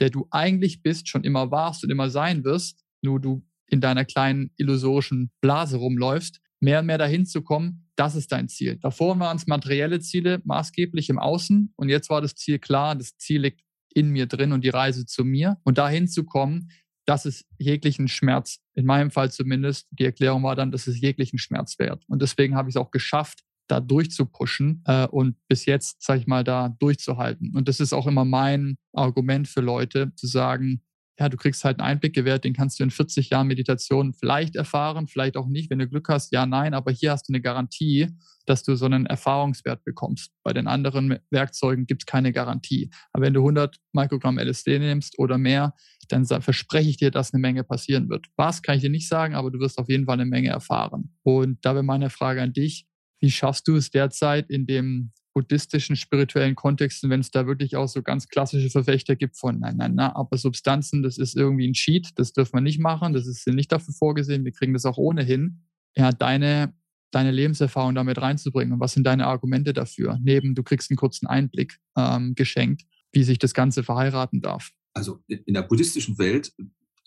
[0.00, 4.04] der du eigentlich bist, schon immer warst und immer sein wirst, nur du in deiner
[4.04, 8.76] kleinen illusorischen Blase rumläufst, mehr und mehr dahin zu kommen, das ist dein Ziel.
[8.76, 13.16] Davor waren es materielle Ziele, maßgeblich im Außen und jetzt war das Ziel klar, das
[13.16, 13.62] Ziel liegt
[13.96, 16.70] in mir drin und die Reise zu mir und dahin zu kommen,
[17.06, 21.38] dass es jeglichen Schmerz, in meinem Fall zumindest, die Erklärung war dann, dass es jeglichen
[21.38, 22.04] Schmerz wert.
[22.08, 26.26] Und deswegen habe ich es auch geschafft, da durchzupushen äh, und bis jetzt, sage ich
[26.26, 27.56] mal, da durchzuhalten.
[27.56, 30.82] Und das ist auch immer mein Argument für Leute, zu sagen,
[31.18, 34.54] ja, du kriegst halt einen Einblick gewährt, den kannst du in 40 Jahren Meditation vielleicht
[34.54, 37.40] erfahren, vielleicht auch nicht, wenn du Glück hast, ja, nein, aber hier hast du eine
[37.40, 38.08] Garantie,
[38.44, 40.32] dass du so einen Erfahrungswert bekommst.
[40.42, 42.90] Bei den anderen Werkzeugen gibt es keine Garantie.
[43.12, 45.74] Aber wenn du 100 Mikrogramm LSD nimmst oder mehr,
[46.08, 48.26] dann verspreche ich dir, dass eine Menge passieren wird.
[48.36, 51.16] Was kann ich dir nicht sagen, aber du wirst auf jeden Fall eine Menge erfahren.
[51.22, 52.86] Und da wäre meine Frage an dich,
[53.20, 57.88] wie schaffst du es derzeit in dem buddhistischen, spirituellen Kontexten, wenn es da wirklich auch
[57.88, 61.74] so ganz klassische Verfechter gibt von, nein, nein, nein, aber Substanzen, das ist irgendwie ein
[61.74, 64.96] Cheat, das dürfen wir nicht machen, das ist nicht dafür vorgesehen, wir kriegen das auch
[64.96, 65.60] ohnehin.
[65.94, 66.72] Ja, deine,
[67.10, 70.18] deine Lebenserfahrung damit reinzubringen und was sind deine Argumente dafür?
[70.22, 74.70] Neben, du kriegst einen kurzen Einblick ähm, geschenkt, wie sich das Ganze verheiraten darf.
[74.94, 76.50] Also in der buddhistischen Welt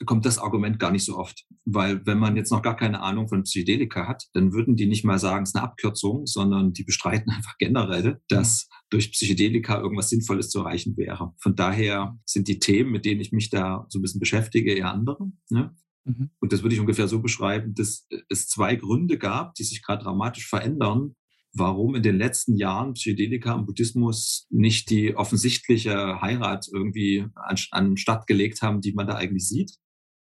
[0.05, 1.45] kommt das Argument gar nicht so oft.
[1.65, 5.03] Weil wenn man jetzt noch gar keine Ahnung von Psychedelika hat, dann würden die nicht
[5.03, 10.09] mal sagen, es ist eine Abkürzung, sondern die bestreiten einfach generell, dass durch Psychedelika irgendwas
[10.09, 11.33] Sinnvolles zu erreichen wäre.
[11.39, 14.91] Von daher sind die Themen, mit denen ich mich da so ein bisschen beschäftige, eher
[14.91, 15.31] andere.
[15.49, 15.75] Ne?
[16.05, 16.31] Mhm.
[16.39, 20.03] Und das würde ich ungefähr so beschreiben, dass es zwei Gründe gab, die sich gerade
[20.03, 21.15] dramatisch verändern,
[21.53, 27.97] warum in den letzten Jahren Psychedelika im Buddhismus nicht die offensichtliche Heirat irgendwie an, an
[27.97, 29.71] Stadt gelegt haben, die man da eigentlich sieht.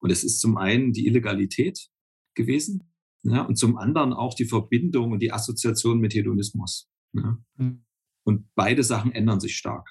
[0.01, 1.87] Und es ist zum einen die Illegalität
[2.35, 2.91] gewesen
[3.23, 6.89] ja, und zum anderen auch die Verbindung und die Assoziation mit Hedonismus.
[7.13, 7.37] Ja.
[7.57, 7.85] Mhm.
[8.23, 9.87] Und beide Sachen ändern sich stark.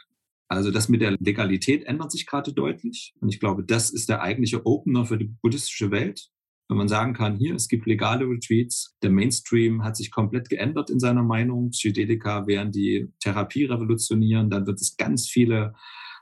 [0.48, 3.14] Also das mit der Legalität ändert sich gerade deutlich.
[3.20, 6.28] Und ich glaube, das ist der eigentliche Opener für die buddhistische Welt.
[6.68, 10.90] Wenn man sagen kann, hier, es gibt legale Retreats, der Mainstream hat sich komplett geändert
[10.90, 15.74] in seiner Meinung, Psychedelika werden die Therapie revolutionieren, dann wird es ganz viele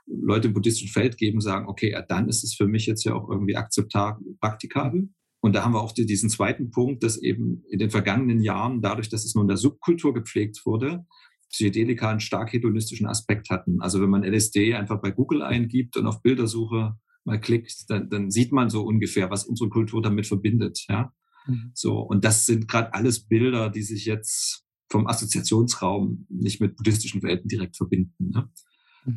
[0.09, 3.13] Leute im buddhistischen Feld geben, sagen, okay, ja, dann ist es für mich jetzt ja
[3.13, 5.09] auch irgendwie akzeptabel, praktikabel.
[5.41, 9.09] Und da haben wir auch diesen zweiten Punkt, dass eben in den vergangenen Jahren, dadurch,
[9.09, 11.05] dass es nur in der Subkultur gepflegt wurde,
[11.49, 13.81] Psychedelika einen stark hedonistischen Aspekt hatten.
[13.81, 18.31] Also wenn man LSD einfach bei Google eingibt und auf Bildersuche mal klickt, dann, dann
[18.31, 20.85] sieht man so ungefähr, was unsere Kultur damit verbindet.
[20.89, 21.13] Ja,
[21.47, 21.71] mhm.
[21.73, 27.23] so und das sind gerade alles Bilder, die sich jetzt vom Assoziationsraum nicht mit buddhistischen
[27.23, 28.31] Welten direkt verbinden.
[28.31, 28.49] Ne?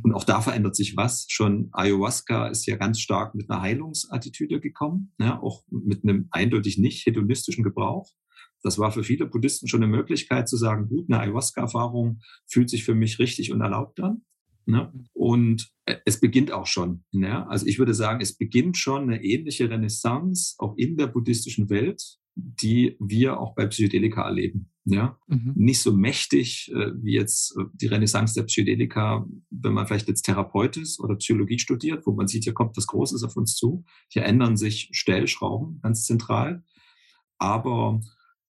[0.02, 1.26] Und auch da verändert sich was.
[1.28, 6.78] Schon Ayahuasca ist ja ganz stark mit einer Heilungsattitüde gekommen, ja, auch mit einem eindeutig
[6.78, 8.10] nicht hedonistischen Gebrauch.
[8.62, 12.84] Das war für viele Buddhisten schon eine Möglichkeit zu sagen, gut, eine Ayahuasca-Erfahrung fühlt sich
[12.84, 14.22] für mich richtig und erlaubt an.
[14.66, 14.92] Ne?
[15.12, 17.04] Und äh, es beginnt auch schon.
[17.10, 17.48] Ne?
[17.48, 22.18] Also ich würde sagen, es beginnt schon eine ähnliche Renaissance auch in der buddhistischen Welt,
[22.34, 24.68] die wir auch bei Psychedelika erleben.
[24.84, 25.52] Ja, mhm.
[25.54, 30.22] nicht so mächtig äh, wie jetzt äh, die Renaissance der Psychedelika, wenn man vielleicht jetzt
[30.22, 33.84] Therapeut ist oder Psychologie studiert, wo man sieht, hier kommt was Großes auf uns zu.
[34.08, 36.64] Hier ändern sich Stellschrauben ganz zentral.
[37.38, 38.00] Aber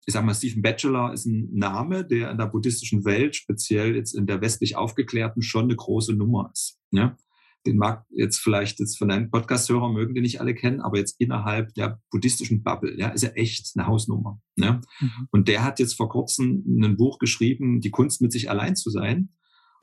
[0.05, 4.15] ich sage mal, Stephen Batchelor ist ein Name, der in der buddhistischen Welt, speziell jetzt
[4.15, 6.81] in der westlich aufgeklärten, schon eine große Nummer ist.
[6.91, 7.17] Ja?
[7.67, 11.21] Den mag jetzt vielleicht jetzt von deinen Podcast-Hörern mögen die nicht alle kennen, aber jetzt
[11.21, 14.41] innerhalb der buddhistischen Bubble, ja, ist er echt eine Hausnummer.
[14.57, 14.81] Ja?
[15.01, 15.29] Mhm.
[15.31, 18.91] Und der hat jetzt vor kurzem ein Buch geschrieben, Die Kunst mit sich allein zu
[18.91, 19.31] sein.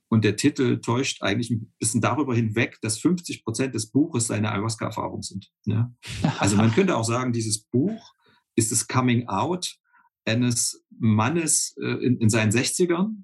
[0.10, 4.52] Und der Titel täuscht eigentlich ein bisschen darüber hinweg, dass 50 Prozent des Buches seine
[4.52, 5.52] Ayahuasca-Erfahrung sind.
[5.66, 5.92] Ja?
[6.40, 8.14] Also man könnte auch sagen, dieses Buch
[8.56, 9.78] ist das Coming Out
[10.26, 13.24] eines Mannes äh, in, in seinen 60ern,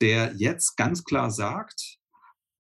[0.00, 1.98] der jetzt ganz klar sagt,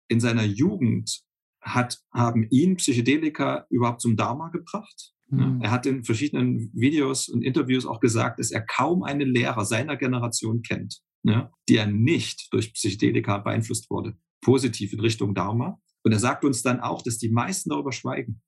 [0.08, 1.22] in seiner Jugend
[1.62, 5.14] hat, haben ihn Psychedelika überhaupt zum Dharma gebracht.
[5.30, 5.62] Mhm.
[5.62, 9.98] Er hat in verschiedenen Videos und Interviews auch gesagt, dass er kaum einen Lehrer seiner
[9.98, 15.80] Generation kennt, ja, der nicht durch Psychedelika beeinflusst wurde, positiv in Richtung Dharma.
[16.04, 18.42] Und er sagt uns dann auch, dass die meisten darüber schweigen.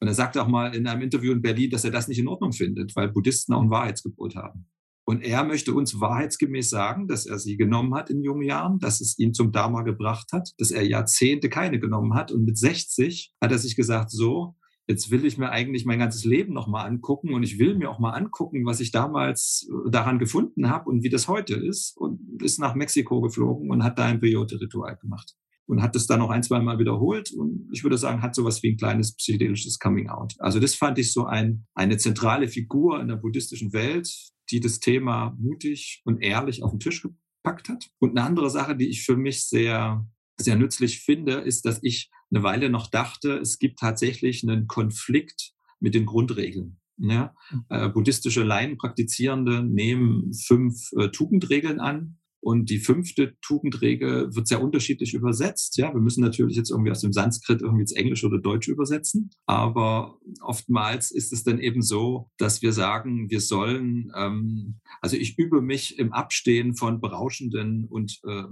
[0.00, 2.28] Und er sagte auch mal in einem Interview in Berlin, dass er das nicht in
[2.28, 4.66] Ordnung findet, weil Buddhisten auch ein Wahrheitsgebot haben.
[5.06, 9.00] Und er möchte uns wahrheitsgemäß sagen, dass er sie genommen hat in jungen Jahren, dass
[9.00, 12.32] es ihn zum Dharma gebracht hat, dass er Jahrzehnte keine genommen hat.
[12.32, 14.54] Und mit 60 hat er sich gesagt, so,
[14.86, 17.98] jetzt will ich mir eigentlich mein ganzes Leben nochmal angucken und ich will mir auch
[17.98, 21.96] mal angucken, was ich damals äh, daran gefunden habe und wie das heute ist.
[21.96, 25.34] Und ist nach Mexiko geflogen und hat da ein Peyote-Ritual gemacht.
[25.66, 28.62] Und hat das dann noch ein, zwei Mal wiederholt und ich würde sagen, hat sowas
[28.62, 30.34] wie ein kleines psychedelisches Coming Out.
[30.38, 34.78] Also das fand ich so ein, eine zentrale Figur in der buddhistischen Welt, die das
[34.78, 37.90] Thema mutig und ehrlich auf den Tisch gepackt hat.
[37.98, 40.06] Und eine andere Sache, die ich für mich sehr,
[40.38, 45.52] sehr nützlich finde, ist, dass ich eine Weile noch dachte, es gibt tatsächlich einen Konflikt
[45.80, 46.80] mit den Grundregeln.
[46.98, 47.64] Ja, mhm.
[47.70, 55.14] äh, buddhistische Laienpraktizierende nehmen fünf äh, Tugendregeln an und die fünfte Tugendregel wird sehr unterschiedlich
[55.14, 55.78] übersetzt.
[55.78, 59.30] Ja, wir müssen natürlich jetzt irgendwie aus dem Sanskrit irgendwie ins Englische oder Deutsche übersetzen.
[59.46, 65.38] Aber oftmals ist es dann eben so, dass wir sagen, wir sollen, ähm, also ich
[65.38, 68.42] übe mich im Abstehen von berauschenden und äh,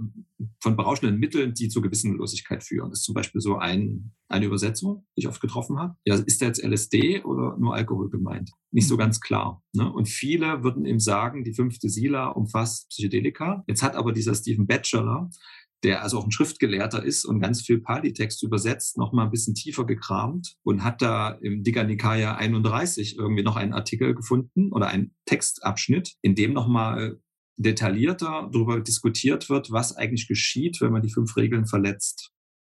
[0.59, 2.89] von berauschenden Mitteln, die zur Gewissenlosigkeit führen.
[2.89, 5.95] Das ist zum Beispiel so ein, eine Übersetzung, die ich oft getroffen habe.
[6.05, 8.51] Ja, ist da jetzt LSD oder nur Alkohol gemeint?
[8.71, 9.61] Nicht so ganz klar.
[9.73, 9.91] Ne?
[9.91, 13.63] Und viele würden ihm sagen, die fünfte Sila umfasst Psychedelika.
[13.67, 15.29] Jetzt hat aber dieser Stephen Batchelor
[15.83, 19.53] der also auch ein Schriftgelehrter ist und ganz viel Pali-Text übersetzt, noch mal ein bisschen
[19.53, 24.87] tiefer gekramt und hat da im Digga Nikaya 31 irgendwie noch einen Artikel gefunden oder
[24.87, 27.19] einen Textabschnitt, in dem noch mal
[27.57, 32.31] detaillierter darüber diskutiert wird, was eigentlich geschieht, wenn man die fünf Regeln verletzt.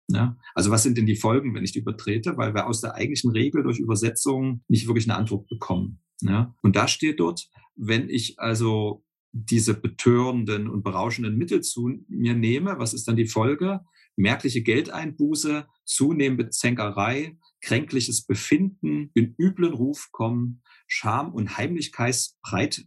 [0.09, 0.37] Ja?
[0.55, 2.37] Also was sind denn die Folgen, wenn ich die übertrete?
[2.37, 6.01] Weil wir aus der eigentlichen Regel durch Übersetzung nicht wirklich eine Antwort bekommen.
[6.23, 6.55] Ja?
[6.62, 12.79] Und da steht dort, wenn ich also diese betörenden und berauschenden Mittel zu mir nehme,
[12.79, 13.81] was ist dann die Folge?
[14.16, 22.31] Merkliche Geldeinbuße, zunehmende Zänkerei, kränkliches Befinden, in üblen Ruf kommen, Scham und Heimlichkeit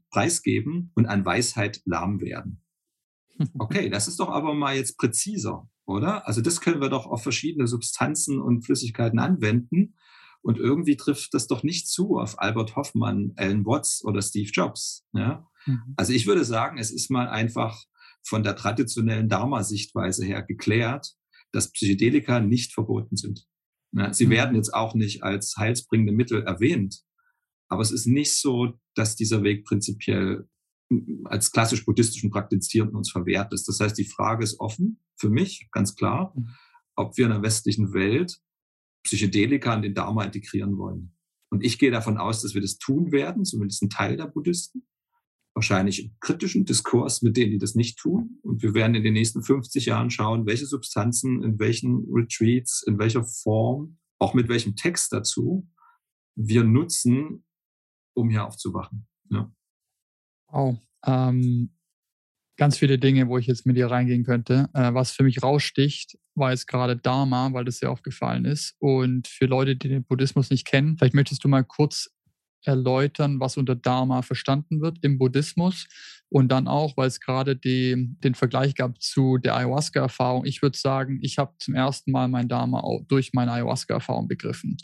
[0.10, 2.62] preisgeben und an Weisheit lahm werden.
[3.58, 6.28] Okay, das ist doch aber mal jetzt präziser, oder?
[6.28, 9.96] Also das können wir doch auf verschiedene Substanzen und Flüssigkeiten anwenden.
[10.44, 15.06] Und irgendwie trifft das doch nicht zu auf Albert Hoffmann, Alan Watts oder Steve Jobs.
[15.14, 15.48] Ja?
[15.66, 15.94] Mhm.
[15.98, 17.84] Also ich würde sagen, es ist mal einfach
[18.24, 21.14] von der traditionellen Dharma-Sichtweise her geklärt,
[21.52, 23.46] dass Psychedelika nicht verboten sind.
[23.94, 24.32] Ja, sie mhm.
[24.32, 27.02] werden jetzt auch nicht als heilsbringende Mittel erwähnt,
[27.68, 30.48] aber es ist nicht so, dass dieser Weg prinzipiell
[31.26, 33.68] als klassisch buddhistischen Praktizierenden uns verwehrt ist.
[33.68, 36.50] Das heißt, die Frage ist offen für mich, ganz klar, mhm.
[36.96, 38.40] ob wir in der westlichen Welt
[39.04, 41.16] Psychedelika in den Dharma integrieren wollen.
[41.50, 44.88] Und ich gehe davon aus, dass wir das tun werden, zumindest ein Teil der Buddhisten.
[45.54, 48.40] Wahrscheinlich im kritischen Diskurs mit denen, die das nicht tun.
[48.42, 53.00] Und wir werden in den nächsten 50 Jahren schauen, welche Substanzen, in welchen Retreats, in
[53.00, 55.68] welcher Form, auch mit welchem Text dazu
[56.36, 57.44] wir nutzen,
[58.14, 59.08] um hier aufzuwachen.
[59.30, 59.52] Ja.
[60.52, 60.78] Wow.
[61.06, 61.72] Ähm,
[62.58, 64.70] ganz viele Dinge, wo ich jetzt mit dir reingehen könnte.
[64.74, 68.76] Äh, was für mich raussticht, war jetzt gerade Dharma, weil das sehr aufgefallen ist.
[68.80, 72.10] Und für Leute, die den Buddhismus nicht kennen, vielleicht möchtest du mal kurz
[72.64, 75.88] erläutern, was unter Dharma verstanden wird im Buddhismus.
[76.30, 80.46] Und dann auch, weil es gerade die, den Vergleich gab zu der Ayahuasca-Erfahrung.
[80.46, 84.78] Ich würde sagen, ich habe zum ersten Mal mein Dharma durch meine Ayahuasca-Erfahrung begriffen.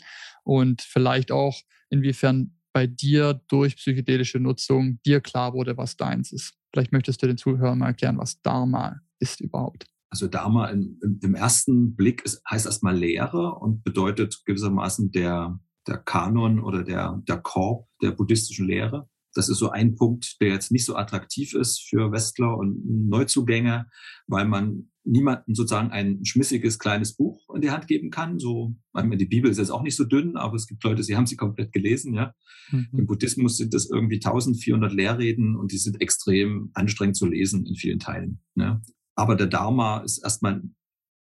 [0.44, 1.58] Und vielleicht auch,
[1.90, 6.54] inwiefern bei dir durch psychedelische Nutzung dir klar wurde, was deins ist.
[6.72, 9.86] Vielleicht möchtest du den Zuhörern mal erklären, was Dharma ist überhaupt.
[10.10, 15.98] Also Dharma im, im ersten Blick ist, heißt erstmal Lehre und bedeutet gewissermaßen der, der
[15.98, 19.08] Kanon oder der, der Korb der buddhistischen Lehre.
[19.34, 23.86] Das ist so ein Punkt, der jetzt nicht so attraktiv ist für Westler und Neuzugänge,
[24.26, 28.38] weil man niemandem sozusagen ein schmissiges kleines Buch in die Hand geben kann.
[28.38, 31.26] So, die Bibel ist jetzt auch nicht so dünn, aber es gibt Leute, die haben
[31.26, 32.14] sie komplett gelesen.
[32.14, 32.34] Ja,
[32.70, 32.88] mhm.
[32.92, 37.74] im Buddhismus sind das irgendwie 1400 Lehrreden und die sind extrem anstrengend zu lesen in
[37.74, 38.40] vielen Teilen.
[38.54, 38.80] Ja.
[39.14, 40.62] Aber der Dharma ist erstmal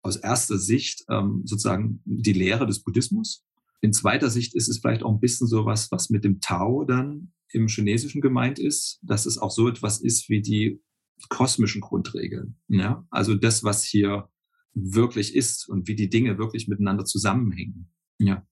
[0.02, 3.44] aus erster Sicht ähm, sozusagen die Lehre des Buddhismus.
[3.82, 6.84] In zweiter Sicht ist es vielleicht auch ein bisschen so was, was mit dem Tao
[6.84, 10.82] dann im Chinesischen gemeint ist, dass es auch so etwas ist wie die
[11.30, 12.60] kosmischen Grundregeln.
[12.68, 13.06] Ja?
[13.10, 14.30] Also das, was hier
[14.74, 17.92] wirklich ist und wie die Dinge wirklich miteinander zusammenhängen.
[18.20, 18.46] Ja.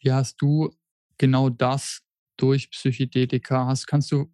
[0.00, 0.70] Wie hast du
[1.18, 2.02] genau das
[2.36, 3.86] durch Psychedelika hast?
[3.86, 4.32] Kannst du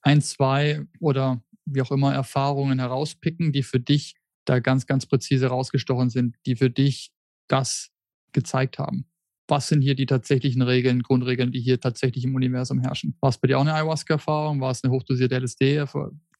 [0.00, 5.46] ein, zwei oder wie auch immer Erfahrungen herauspicken, die für dich da ganz, ganz präzise
[5.46, 7.12] rausgestochen sind, die für dich
[7.48, 7.90] das
[8.32, 9.06] gezeigt haben?
[9.52, 13.14] Was sind hier die tatsächlichen Regeln, Grundregeln, die hier tatsächlich im Universum herrschen?
[13.20, 14.62] War es bei dir auch eine Ayahuasca-Erfahrung?
[14.62, 15.84] War es eine hochdosierte LSD?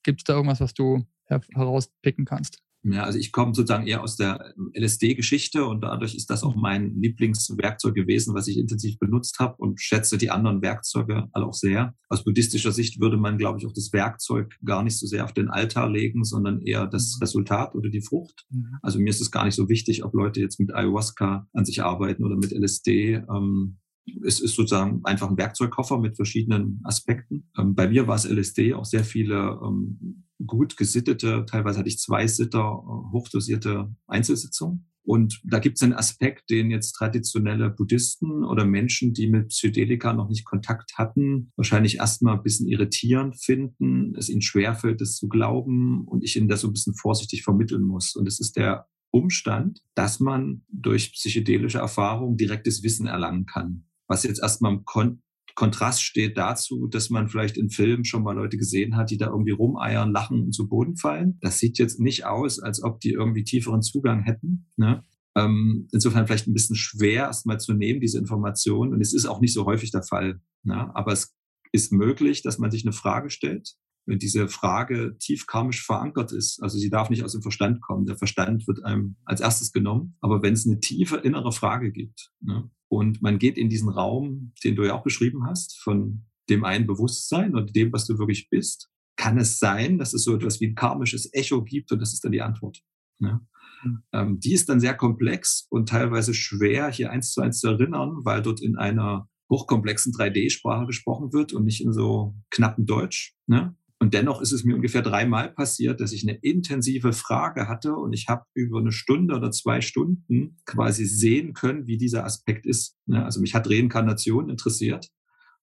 [0.02, 2.62] Gibt es da irgendwas, was du herauspicken kannst?
[2.84, 6.96] Ja, also ich komme sozusagen eher aus der LSD-Geschichte und dadurch ist das auch mein
[7.00, 11.94] Lieblingswerkzeug gewesen, was ich intensiv benutzt habe und schätze die anderen Werkzeuge alle auch sehr.
[12.08, 15.32] Aus buddhistischer Sicht würde man, glaube ich, auch das Werkzeug gar nicht so sehr auf
[15.32, 17.22] den Altar legen, sondern eher das mhm.
[17.22, 18.46] Resultat oder die Frucht.
[18.50, 18.78] Mhm.
[18.82, 21.84] Also mir ist es gar nicht so wichtig, ob Leute jetzt mit Ayahuasca an sich
[21.84, 23.22] arbeiten oder mit LSD.
[23.32, 23.78] Ähm,
[24.24, 27.48] es ist sozusagen einfach ein Werkzeugkoffer mit verschiedenen Aspekten.
[27.56, 31.98] Ähm, bei mir war es LSD, auch sehr viele ähm, gut gesittete, teilweise hatte ich
[31.98, 34.88] zwei Sitter, äh, hochdosierte Einzelsitzungen.
[35.04, 40.12] Und da gibt es einen Aspekt, den jetzt traditionelle Buddhisten oder Menschen, die mit Psychedelika
[40.12, 45.28] noch nicht Kontakt hatten, wahrscheinlich erstmal ein bisschen irritierend finden, es ihnen schwerfällt, das zu
[45.28, 48.14] glauben und ich ihnen das so ein bisschen vorsichtig vermitteln muss.
[48.14, 54.24] Und es ist der Umstand, dass man durch psychedelische Erfahrung direktes Wissen erlangen kann was
[54.24, 55.22] jetzt erstmal im Kon
[55.54, 59.26] Kontrast steht dazu, dass man vielleicht in Filmen schon mal Leute gesehen hat, die da
[59.26, 61.38] irgendwie rumeiern, lachen und zu Boden fallen.
[61.40, 64.70] Das sieht jetzt nicht aus, als ob die irgendwie tieferen Zugang hätten.
[64.76, 65.04] Ne?
[65.36, 68.92] Ähm, insofern vielleicht ein bisschen schwer erstmal zu nehmen, diese Information.
[68.92, 70.40] Und es ist auch nicht so häufig der Fall.
[70.62, 70.94] Ne?
[70.94, 71.34] Aber es
[71.72, 73.76] ist möglich, dass man sich eine Frage stellt
[74.06, 76.62] wenn diese Frage tief karmisch verankert ist.
[76.62, 78.06] Also sie darf nicht aus dem Verstand kommen.
[78.06, 80.16] Der Verstand wird einem als erstes genommen.
[80.20, 84.52] Aber wenn es eine tiefe innere Frage gibt ne, und man geht in diesen Raum,
[84.62, 88.50] den du ja auch beschrieben hast, von dem einen Bewusstsein und dem, was du wirklich
[88.50, 92.12] bist, kann es sein, dass es so etwas wie ein karmisches Echo gibt und das
[92.12, 92.82] ist dann die Antwort.
[93.18, 93.40] Ne?
[93.82, 94.02] Mhm.
[94.12, 98.18] Ähm, die ist dann sehr komplex und teilweise schwer hier eins zu eins zu erinnern,
[98.24, 103.34] weil dort in einer hochkomplexen 3D-Sprache gesprochen wird und nicht in so knappen Deutsch.
[103.46, 103.74] Ne?
[104.02, 108.12] Und dennoch ist es mir ungefähr dreimal passiert, dass ich eine intensive Frage hatte und
[108.12, 112.96] ich habe über eine Stunde oder zwei Stunden quasi sehen können, wie dieser Aspekt ist.
[113.06, 113.24] Ne?
[113.24, 115.08] Also mich hat Reinkarnation interessiert.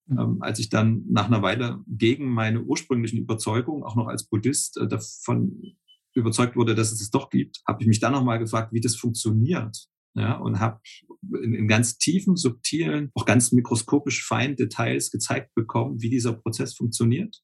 [0.06, 0.20] Mhm.
[0.20, 4.78] Ähm, als ich dann nach einer Weile gegen meine ursprünglichen Überzeugungen, auch noch als Buddhist,
[4.78, 5.76] äh, davon
[6.14, 8.96] überzeugt wurde, dass es es doch gibt, habe ich mich dann nochmal gefragt, wie das
[8.96, 9.90] funktioniert.
[10.14, 10.80] Ja, und habe
[11.44, 16.74] in, in ganz tiefen, subtilen, auch ganz mikroskopisch feinen Details gezeigt bekommen, wie dieser Prozess
[16.74, 17.44] funktioniert.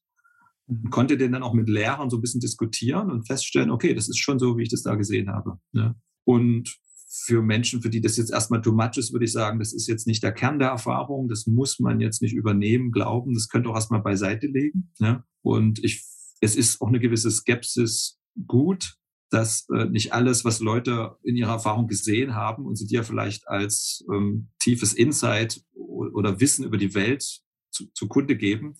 [0.66, 0.90] Und mhm.
[0.90, 4.18] konnte den dann auch mit Lehrern so ein bisschen diskutieren und feststellen, okay, das ist
[4.18, 5.58] schon so, wie ich das da gesehen habe.
[5.72, 5.94] Ja.
[6.24, 6.76] Und
[7.08, 9.86] für Menschen, für die das jetzt erstmal too much ist, würde ich sagen, das ist
[9.86, 13.70] jetzt nicht der Kern der Erfahrung, das muss man jetzt nicht übernehmen, glauben, das könnte
[13.70, 14.92] auch erstmal beiseite legen.
[14.98, 15.24] Ja.
[15.42, 16.04] Und ich,
[16.40, 18.96] es ist auch eine gewisse Skepsis gut,
[19.30, 23.48] dass äh, nicht alles, was Leute in ihrer Erfahrung gesehen haben und sie dir vielleicht
[23.48, 27.40] als ähm, tiefes Insight oder Wissen über die Welt
[27.70, 28.74] zu, zugrunde geben,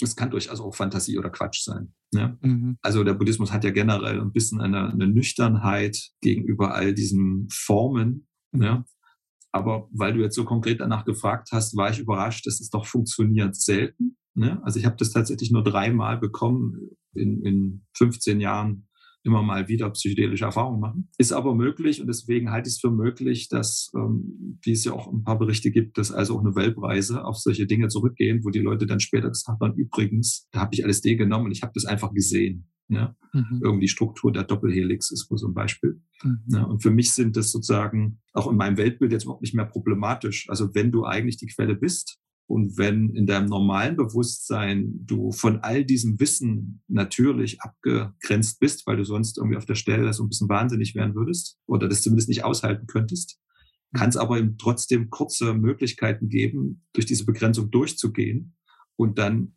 [0.00, 1.92] es kann durchaus auch Fantasie oder Quatsch sein.
[2.12, 2.38] Ne?
[2.42, 2.78] Mhm.
[2.82, 8.28] Also der Buddhismus hat ja generell ein bisschen eine, eine Nüchternheit gegenüber all diesen Formen.
[8.52, 8.60] Mhm.
[8.60, 8.84] Ne?
[9.52, 12.86] Aber weil du jetzt so konkret danach gefragt hast, war ich überrascht, dass es doch
[12.86, 14.16] funktioniert selten.
[14.34, 14.62] Ne?
[14.62, 18.87] Also ich habe das tatsächlich nur dreimal bekommen in, in 15 Jahren
[19.28, 21.08] immer mal wieder psychedelische Erfahrungen machen.
[21.18, 24.92] Ist aber möglich und deswegen halte ich es für möglich, dass, ähm, wie es ja
[24.92, 28.50] auch ein paar Berichte gibt, dass also auch eine Weltreise auf solche Dinge zurückgehen, wo
[28.50, 31.72] die Leute dann später gesagt haben, übrigens, da habe ich LSD genommen und ich habe
[31.74, 32.66] das einfach gesehen.
[32.88, 33.14] Ja?
[33.32, 33.60] Mhm.
[33.62, 36.00] Irgendwie die Struktur der Doppelhelix ist wohl so ein Beispiel.
[36.22, 36.40] Mhm.
[36.48, 39.66] Ja, und für mich sind das sozusagen auch in meinem Weltbild jetzt überhaupt nicht mehr
[39.66, 40.48] problematisch.
[40.48, 42.18] Also wenn du eigentlich die Quelle bist,
[42.48, 48.96] und wenn in deinem normalen Bewusstsein du von all diesem Wissen natürlich abgegrenzt bist, weil
[48.96, 52.30] du sonst irgendwie auf der Stelle so ein bisschen wahnsinnig werden würdest oder das zumindest
[52.30, 53.38] nicht aushalten könntest,
[53.94, 58.56] kann es aber eben trotzdem kurze Möglichkeiten geben, durch diese Begrenzung durchzugehen
[58.96, 59.54] und dann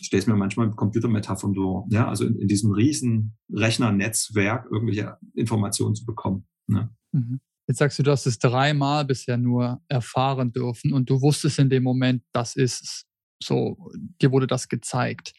[0.00, 4.66] ich stelle es mir manchmal mit Computermetaphern so, ja, also in, in diesem riesen Rechnernetzwerk
[4.70, 6.48] irgendwelche Informationen zu bekommen.
[6.66, 6.90] Ne?
[7.12, 7.40] Mhm.
[7.66, 11.70] Jetzt sagst du, du hast es dreimal bisher nur erfahren dürfen und du wusstest in
[11.70, 13.04] dem Moment, das ist es.
[13.42, 13.90] So,
[14.20, 15.32] dir wurde das gezeigt.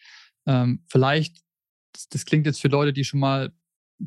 [0.45, 1.37] Ähm, vielleicht,
[1.93, 3.51] das, das, klingt jetzt für Leute, die schon mal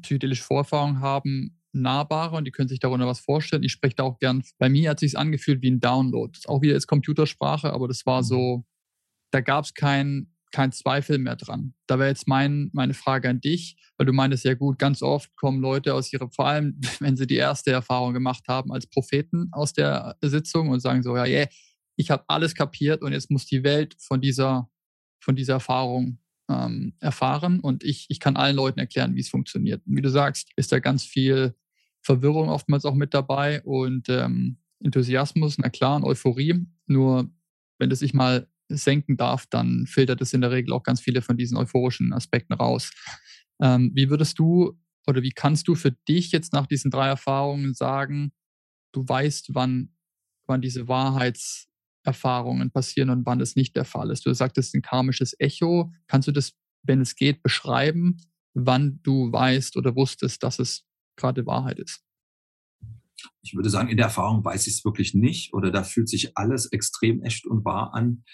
[0.03, 3.63] psychedelische Vorerfahrung haben, nahbarer und die können sich darunter was vorstellen.
[3.63, 4.43] Ich spreche da auch gern.
[4.59, 6.31] Bei mir hat es sich angefühlt wie ein Download.
[6.33, 8.65] Das ist auch wieder jetzt Computersprache, aber das war so,
[9.33, 11.75] da gab es kein kein Zweifel mehr dran.
[11.87, 15.35] Da wäre jetzt mein, meine Frage an dich, weil du meintest ja gut, ganz oft
[15.37, 19.49] kommen Leute aus ihrer, vor allem wenn sie die erste Erfahrung gemacht haben, als Propheten
[19.53, 21.49] aus der Sitzung und sagen so, ja, yeah,
[21.97, 24.71] ich habe alles kapiert und jetzt muss die Welt von dieser,
[25.21, 26.19] von dieser Erfahrung
[26.49, 29.83] ähm, erfahren und ich, ich kann allen Leuten erklären, wie es funktioniert.
[29.87, 31.55] Und wie du sagst, ist da ganz viel
[32.01, 36.67] Verwirrung oftmals auch mit dabei und ähm, Enthusiasmus, na klar, und Euphorie.
[36.87, 37.31] Nur
[37.79, 41.23] wenn das sich mal senken darf, dann filtert es in der Regel auch ganz viele
[41.23, 42.91] von diesen euphorischen Aspekten raus.
[43.61, 47.73] Ähm, wie würdest du oder wie kannst du für dich jetzt nach diesen drei Erfahrungen
[47.75, 48.33] sagen,
[48.93, 49.95] du weißt, wann,
[50.47, 54.27] wann diese Wahrheitserfahrungen passieren und wann es nicht der Fall ist?
[54.27, 55.93] Du sagtest ein karmisches Echo.
[56.09, 56.53] Kannst du das,
[56.83, 58.19] wenn es geht, beschreiben,
[58.55, 60.85] wann du weißt oder wusstest, dass es
[61.17, 62.03] gerade Wahrheit ist?
[63.43, 66.37] Ich würde sagen, in der Erfahrung weiß ich es wirklich nicht oder da fühlt sich
[66.37, 68.25] alles extrem echt und wahr an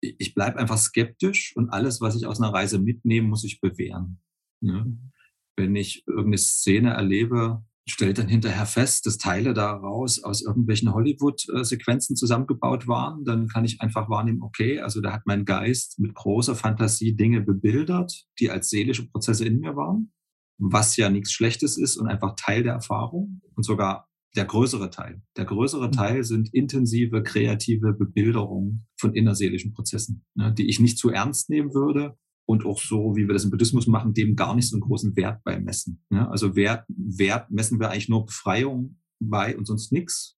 [0.00, 4.20] ich bleibe einfach skeptisch und alles, was ich aus einer Reise mitnehme, muss ich bewähren.
[4.60, 4.84] Ja?
[4.84, 5.12] Mhm.
[5.56, 12.16] Wenn ich irgendeine Szene erlebe, stellt dann hinterher fest, dass Teile daraus aus irgendwelchen Hollywood-Sequenzen
[12.16, 16.56] zusammengebaut waren, dann kann ich einfach wahrnehmen, okay, also da hat mein Geist mit großer
[16.56, 20.12] Fantasie Dinge bebildert, die als seelische Prozesse in mir waren,
[20.58, 25.22] was ja nichts Schlechtes ist und einfach Teil der Erfahrung und sogar der größere Teil.
[25.36, 25.92] Der größere mhm.
[25.92, 31.74] Teil sind intensive, kreative Bebilderungen von innerseelischen Prozessen, ne, die ich nicht zu ernst nehmen
[31.74, 32.16] würde
[32.46, 35.16] und auch so, wie wir das im Buddhismus machen, dem gar nicht so einen großen
[35.16, 36.04] Wert beimessen.
[36.10, 36.28] Ne?
[36.30, 40.36] Also Wert, Wert messen wir eigentlich nur Befreiung bei und sonst nichts.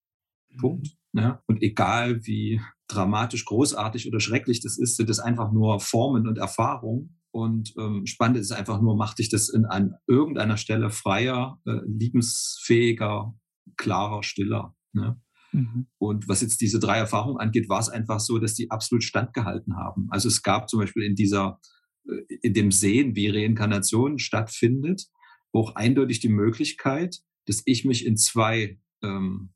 [0.59, 0.97] Punkt.
[1.13, 1.41] Ne?
[1.47, 6.39] Und egal wie dramatisch, großartig oder schrecklich das ist, sind das einfach nur Formen und
[6.39, 7.21] Erfahrungen.
[7.31, 11.81] Und ähm, spannend ist einfach nur, macht dich das in an irgendeiner Stelle freier, äh,
[11.87, 13.35] liebensfähiger,
[13.77, 14.75] klarer, stiller.
[14.93, 15.21] Ne?
[15.53, 15.87] Mhm.
[15.99, 19.77] Und was jetzt diese drei Erfahrungen angeht, war es einfach so, dass die absolut standgehalten
[19.77, 20.09] haben.
[20.11, 21.61] Also es gab zum Beispiel in dieser
[22.09, 25.07] äh, in dem Sehen, wie Reinkarnation stattfindet,
[25.53, 29.53] auch eindeutig die Möglichkeit, dass ich mich in zwei ähm,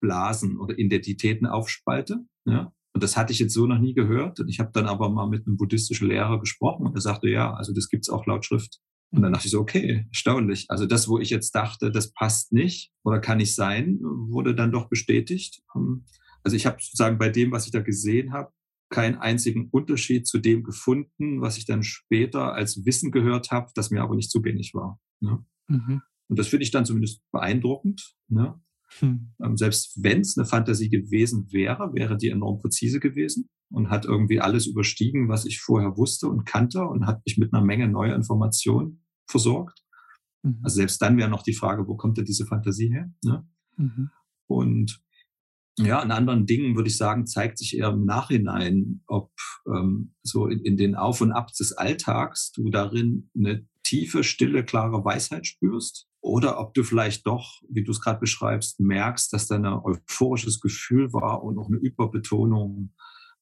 [0.00, 2.24] Blasen oder Identitäten aufspalte.
[2.46, 2.72] Ja?
[2.94, 4.40] Und das hatte ich jetzt so noch nie gehört.
[4.40, 7.54] Und ich habe dann aber mal mit einem buddhistischen Lehrer gesprochen und er sagte, ja,
[7.54, 8.80] also das gibt's auch laut Schrift.
[9.12, 10.66] Und dann dachte ich so, okay, erstaunlich.
[10.68, 14.72] Also das, wo ich jetzt dachte, das passt nicht oder kann nicht sein, wurde dann
[14.72, 15.62] doch bestätigt.
[15.76, 16.06] Ähm,
[16.42, 18.52] also ich habe sozusagen bei dem, was ich da gesehen habe,
[18.88, 23.90] keinen einzigen Unterschied zu dem gefunden, was ich dann später als Wissen gehört habe, das
[23.90, 24.98] mir aber nicht zugänglich war.
[25.20, 25.44] Ne?
[25.68, 26.02] Mhm.
[26.28, 28.14] Und das finde ich dann zumindest beeindruckend.
[28.28, 28.60] Ne?
[28.98, 29.32] Hm.
[29.42, 34.04] Ähm, selbst wenn es eine Fantasie gewesen wäre, wäre die enorm präzise gewesen und hat
[34.04, 37.88] irgendwie alles überstiegen, was ich vorher wusste und kannte und hat mich mit einer Menge
[37.88, 39.82] neuer Informationen versorgt.
[40.42, 40.60] Mhm.
[40.62, 43.12] Also selbst dann wäre noch die Frage, wo kommt denn diese Fantasie her?
[43.24, 43.46] Ne?
[43.76, 44.10] Mhm.
[44.46, 45.02] Und
[45.78, 49.32] ja, an anderen Dingen würde ich sagen, zeigt sich eher im Nachhinein, ob
[49.66, 54.64] ähm, so in, in den Auf und Ab des Alltags du darin eine tiefe, stille,
[54.64, 59.48] klare Weisheit spürst oder ob du vielleicht doch, wie du es gerade beschreibst, merkst, dass
[59.48, 62.92] da ein euphorisches Gefühl war und auch eine Überbetonung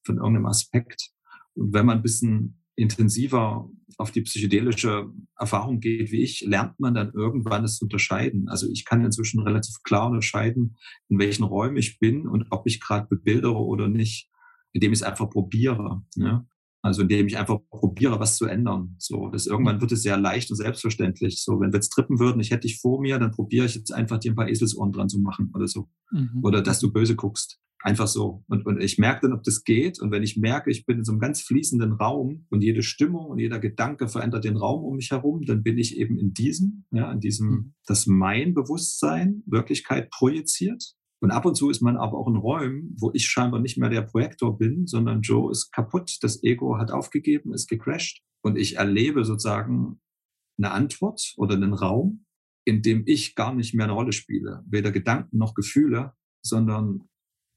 [0.03, 1.11] von irgendeinem Aspekt.
[1.53, 6.93] Und wenn man ein bisschen intensiver auf die psychedelische Erfahrung geht wie ich, lernt man
[6.93, 8.47] dann irgendwann es zu unterscheiden.
[8.49, 10.77] Also ich kann inzwischen relativ klar unterscheiden,
[11.09, 14.29] in welchen Räumen ich bin und ob ich gerade bebildere oder nicht,
[14.73, 16.01] indem ich es einfach probiere.
[16.15, 16.45] Ja?
[16.81, 18.95] Also indem ich einfach probiere, was zu ändern.
[18.97, 21.43] So, das irgendwann wird es sehr leicht und selbstverständlich.
[21.43, 23.93] So, wenn wir jetzt trippen würden, ich hätte dich vor mir, dann probiere ich jetzt
[23.93, 25.89] einfach dir ein paar Eselsohren dran zu machen oder so.
[26.11, 26.39] Mhm.
[26.41, 27.59] Oder dass du böse guckst.
[27.83, 28.43] Einfach so.
[28.47, 29.99] Und, und ich merke dann, ob das geht.
[29.99, 33.25] Und wenn ich merke, ich bin in so einem ganz fließenden Raum und jede Stimmung
[33.27, 36.85] und jeder Gedanke verändert den Raum um mich herum, dann bin ich eben in diesem,
[36.91, 37.73] ja, in diesem, mhm.
[37.87, 40.93] dass mein Bewusstsein Wirklichkeit projiziert.
[41.23, 43.89] Und ab und zu ist man aber auch in Räumen, wo ich scheinbar nicht mehr
[43.89, 48.21] der Projektor bin, sondern Joe ist kaputt, das Ego hat aufgegeben, ist gecrashed.
[48.43, 49.99] Und ich erlebe sozusagen
[50.57, 52.25] eine Antwort oder einen Raum,
[52.65, 54.63] in dem ich gar nicht mehr eine Rolle spiele.
[54.67, 56.13] Weder Gedanken noch Gefühle,
[56.43, 57.07] sondern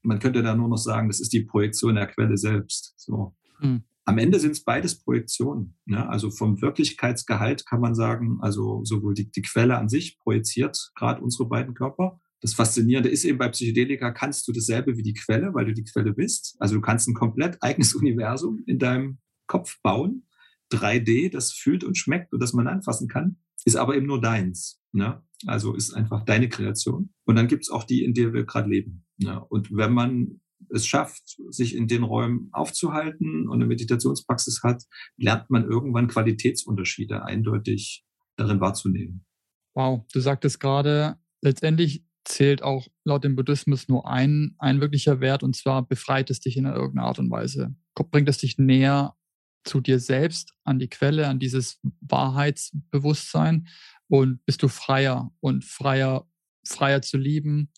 [0.05, 2.93] man könnte da nur noch sagen, das ist die Projektion der Quelle selbst.
[2.97, 3.35] So.
[3.59, 3.83] Hm.
[4.05, 5.77] Am Ende sind es beides Projektionen.
[5.85, 6.07] Ne?
[6.07, 11.21] Also vom Wirklichkeitsgehalt kann man sagen, also sowohl die, die Quelle an sich projiziert gerade
[11.21, 12.19] unsere beiden Körper.
[12.39, 15.83] Das Faszinierende ist eben bei Psychedelika kannst du dasselbe wie die Quelle, weil du die
[15.83, 16.55] Quelle bist.
[16.59, 20.27] Also du kannst ein komplett eigenes Universum in deinem Kopf bauen.
[20.71, 24.79] 3D, das fühlt und schmeckt und das man anfassen kann, ist aber eben nur deins.
[24.91, 25.23] Ne?
[25.47, 27.09] Also ist einfach deine Kreation.
[27.25, 29.04] Und dann gibt es auch die, in der wir gerade leben.
[29.17, 34.83] Ja, und wenn man es schafft, sich in den Räumen aufzuhalten und eine Meditationspraxis hat,
[35.17, 38.05] lernt man irgendwann Qualitätsunterschiede eindeutig
[38.35, 39.25] darin wahrzunehmen.
[39.73, 45.43] Wow, du sagtest gerade, letztendlich zählt auch laut dem Buddhismus nur ein, ein wirklicher Wert
[45.43, 47.75] und zwar befreit es dich in irgendeiner Art und Weise.
[47.93, 49.15] Bringt es dich näher
[49.63, 53.67] zu dir selbst, an die Quelle, an dieses Wahrheitsbewusstsein
[54.07, 56.27] und bist du freier und freier,
[56.65, 57.71] freier zu lieben,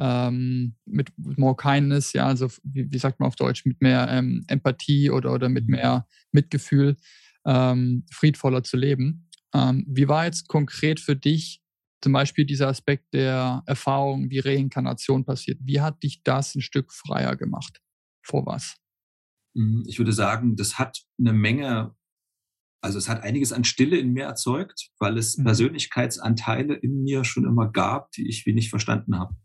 [0.00, 4.44] ähm, mit more kindness, ja, also wie, wie, sagt man auf Deutsch, mit mehr ähm,
[4.48, 5.72] Empathie oder, oder mit mhm.
[5.72, 6.96] mehr Mitgefühl
[7.46, 9.28] ähm, friedvoller zu leben.
[9.54, 11.62] Ähm, wie war jetzt konkret für dich
[12.02, 15.58] zum Beispiel dieser Aspekt der Erfahrung, wie Reinkarnation passiert?
[15.62, 17.82] Wie hat dich das ein Stück freier gemacht?
[18.22, 18.76] Vor was?
[19.54, 21.94] Mhm, ich würde sagen, das hat eine Menge,
[22.82, 25.44] also es hat einiges an Stille in mir erzeugt, weil es mhm.
[25.44, 29.36] Persönlichkeitsanteile in mir schon immer gab, die ich wie nicht verstanden habe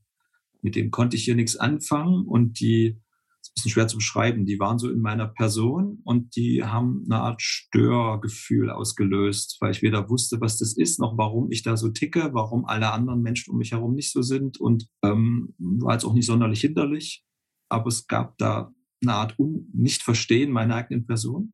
[0.62, 2.98] mit denen konnte ich hier nichts anfangen und die,
[3.42, 7.04] ist ein bisschen schwer zu beschreiben, die waren so in meiner Person und die haben
[7.06, 11.78] eine Art Störgefühl ausgelöst, weil ich weder wusste, was das ist, noch warum ich da
[11.78, 15.94] so ticke, warum alle anderen Menschen um mich herum nicht so sind und ähm, war
[15.94, 17.24] jetzt auch nicht sonderlich hinderlich,
[17.70, 21.54] aber es gab da eine Art Un Nicht-Verstehen meiner eigenen Person.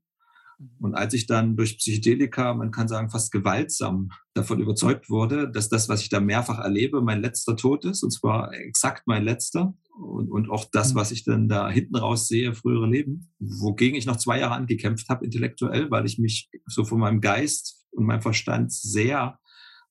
[0.79, 5.69] Und als ich dann durch Psychedelika, man kann sagen, fast gewaltsam davon überzeugt wurde, dass
[5.69, 9.73] das, was ich da mehrfach erlebe, mein letzter Tod ist, und zwar exakt mein letzter,
[9.99, 10.97] und, und auch das, mhm.
[10.97, 15.09] was ich dann da hinten raus sehe, frühere Leben, wogegen ich noch zwei Jahre angekämpft
[15.09, 19.37] habe, intellektuell, weil ich mich so von meinem Geist und meinem Verstand sehr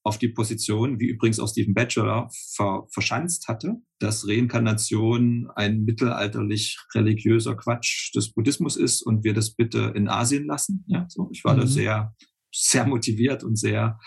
[0.03, 6.79] auf die Position, wie übrigens auch Stephen Batchelor ver verschanzt hatte, dass Reinkarnation ein mittelalterlich
[6.95, 10.85] religiöser Quatsch des Buddhismus ist und wir das bitte in Asien lassen.
[10.87, 11.29] Ja, so.
[11.33, 11.61] Ich war mhm.
[11.61, 12.15] da sehr,
[12.53, 13.99] sehr motiviert und sehr,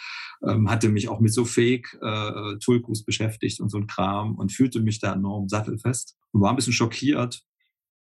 [0.47, 4.51] ähm, hatte mich auch mit so Fake äh, Tulkus beschäftigt und so ein Kram und
[4.51, 7.43] fühlte mich da enorm sattelfest und war ein bisschen schockiert,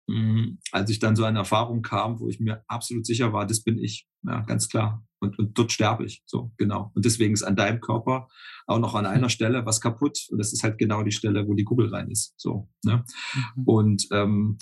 [0.08, 3.64] mh, als ich dann so eine Erfahrung kam, wo ich mir absolut sicher war, das
[3.64, 4.08] bin ich.
[4.24, 5.06] Ja, ganz klar.
[5.20, 6.24] Und, und dort sterbe ich.
[6.26, 6.92] So, genau.
[6.96, 8.28] Und deswegen ist an deinem Körper
[8.66, 10.28] auch noch an einer Stelle was kaputt.
[10.32, 12.34] Und das ist halt genau die Stelle, wo die Kugel rein ist.
[12.38, 13.04] So, ne?
[13.56, 13.64] Mhm.
[13.66, 14.58] Und ähm,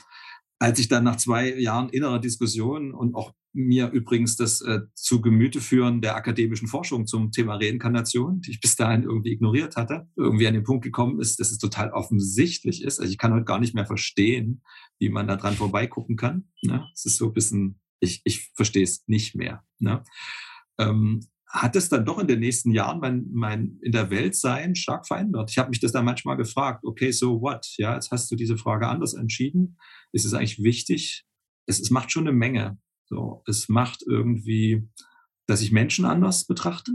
[0.60, 5.22] als ich dann nach zwei Jahren innerer Diskussion und auch mir übrigens das äh, zu
[5.22, 10.08] Gemüte führen der akademischen Forschung zum Thema Reinkarnation, die ich bis dahin irgendwie ignoriert hatte,
[10.16, 13.00] irgendwie an den Punkt gekommen ist, dass es total offensichtlich ist.
[13.00, 14.62] Also ich kann heute gar nicht mehr verstehen,
[15.00, 16.50] wie man da dran vorbeigucken kann.
[16.62, 16.86] Ne?
[16.94, 19.64] Es ist so ein bisschen, ich, ich verstehe es nicht mehr.
[19.80, 20.04] Ne?
[20.80, 24.76] Ähm, hat es dann doch in den nächsten Jahren mein, mein in der Welt sein
[24.76, 25.50] stark verändert.
[25.50, 27.66] Ich habe mich das dann manchmal gefragt, okay, so what?
[27.78, 29.78] Ja, jetzt hast du diese Frage anders entschieden.
[30.12, 31.26] Ist es eigentlich wichtig?
[31.66, 32.78] Es, es macht schon eine Menge.
[33.06, 34.88] So, es macht irgendwie,
[35.48, 36.92] dass ich Menschen anders betrachte.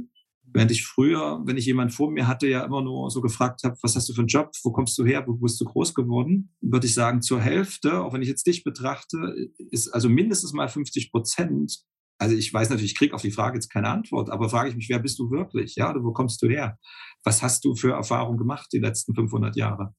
[0.54, 3.76] Während ich früher, wenn ich jemand vor mir hatte, ja immer nur so gefragt habe,
[3.82, 6.54] was hast du für einen Job, wo kommst du her, wo bist du groß geworden,
[6.60, 9.34] würde ich sagen, zur Hälfte, auch wenn ich jetzt dich betrachte,
[9.70, 11.84] ist also mindestens mal 50 Prozent
[12.18, 14.76] also ich weiß natürlich, ich kriege auf die Frage jetzt keine Antwort, aber frage ich
[14.76, 15.74] mich, wer bist du wirklich?
[15.74, 16.78] Ja, oder wo kommst du her?
[17.24, 19.94] Was hast du für Erfahrungen gemacht die letzten 500 Jahre?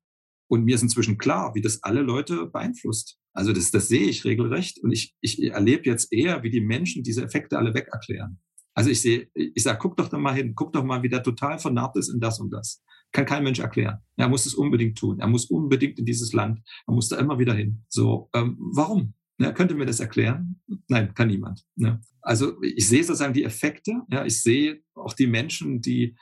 [0.48, 3.18] Und mir ist inzwischen klar, wie das alle Leute beeinflusst.
[3.34, 7.04] Also das, das sehe ich regelrecht und ich, ich erlebe jetzt eher, wie die Menschen
[7.04, 8.40] diese Effekte alle weg erklären.
[8.76, 11.24] Also ich sehe, ich sage, guck doch da mal hin, guck doch mal, wie der
[11.24, 12.84] total vernarbt ist in das und das.
[13.12, 14.00] Kann kein Mensch erklären.
[14.18, 15.20] Er muss es unbedingt tun.
[15.20, 16.60] Er muss unbedingt in dieses Land.
[16.86, 17.86] Er muss da immer wieder hin.
[17.88, 19.14] So, ähm, warum?
[19.38, 20.62] Ne, könnte mir das erklären?
[20.88, 21.66] Nein, kann niemand.
[21.76, 22.02] Ne?
[22.22, 24.02] Also ich sehe sozusagen die Effekte.
[24.10, 26.16] Ja, ich sehe auch die Menschen, die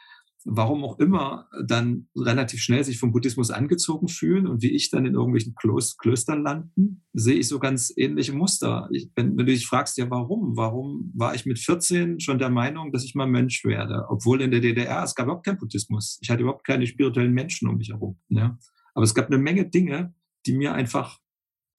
[0.46, 5.06] warum auch immer dann relativ schnell sich vom Buddhismus angezogen fühlen und wie ich dann
[5.06, 8.90] in irgendwelchen Klöstern landen, sehe ich so ganz ähnliche Muster.
[8.92, 10.58] Ich, wenn, wenn, du dich fragst, ja warum?
[10.58, 14.06] Warum war ich mit 14 schon der Meinung, dass ich mal Mönch werde?
[14.10, 16.20] Obwohl in der DDR es gab überhaupt keinen Buddhismus.
[16.22, 18.20] Ich hatte überhaupt keine spirituellen Menschen um mich herum.
[18.30, 18.58] Ja?
[18.94, 20.14] Aber es gab eine Menge Dinge,
[20.46, 21.20] die mir einfach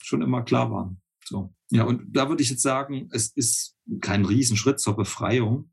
[0.02, 1.00] schon immer klar waren.
[1.24, 1.54] So.
[1.70, 5.70] Ja, und da würde ich jetzt sagen, es ist kein Riesenschritt zur Befreiung.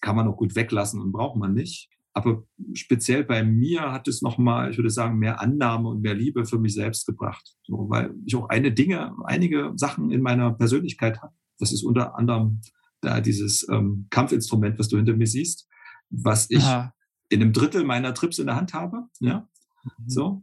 [0.00, 1.88] Kann man auch gut weglassen und braucht man nicht.
[2.16, 2.44] Aber
[2.74, 6.60] speziell bei mir hat es nochmal, ich würde sagen, mehr Annahme und mehr Liebe für
[6.60, 7.56] mich selbst gebracht.
[7.64, 11.34] So, weil ich auch eine Dinge, einige Sachen in meiner Persönlichkeit habe.
[11.58, 12.60] Das ist unter anderem
[13.00, 15.68] da dieses ähm, Kampfinstrument, was du hinter mir siehst,
[16.08, 16.94] was ich Aha.
[17.28, 19.08] in einem Drittel meiner Trips in der Hand habe.
[19.18, 19.48] Ja,
[19.82, 20.08] mhm.
[20.08, 20.42] so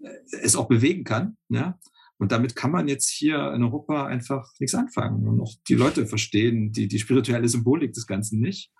[0.00, 0.10] äh,
[0.42, 1.36] es auch bewegen kann.
[1.48, 1.78] Ja,
[2.18, 5.26] und damit kann man jetzt hier in Europa einfach nichts anfangen.
[5.26, 8.72] Und auch die Leute verstehen die, die spirituelle Symbolik des Ganzen nicht.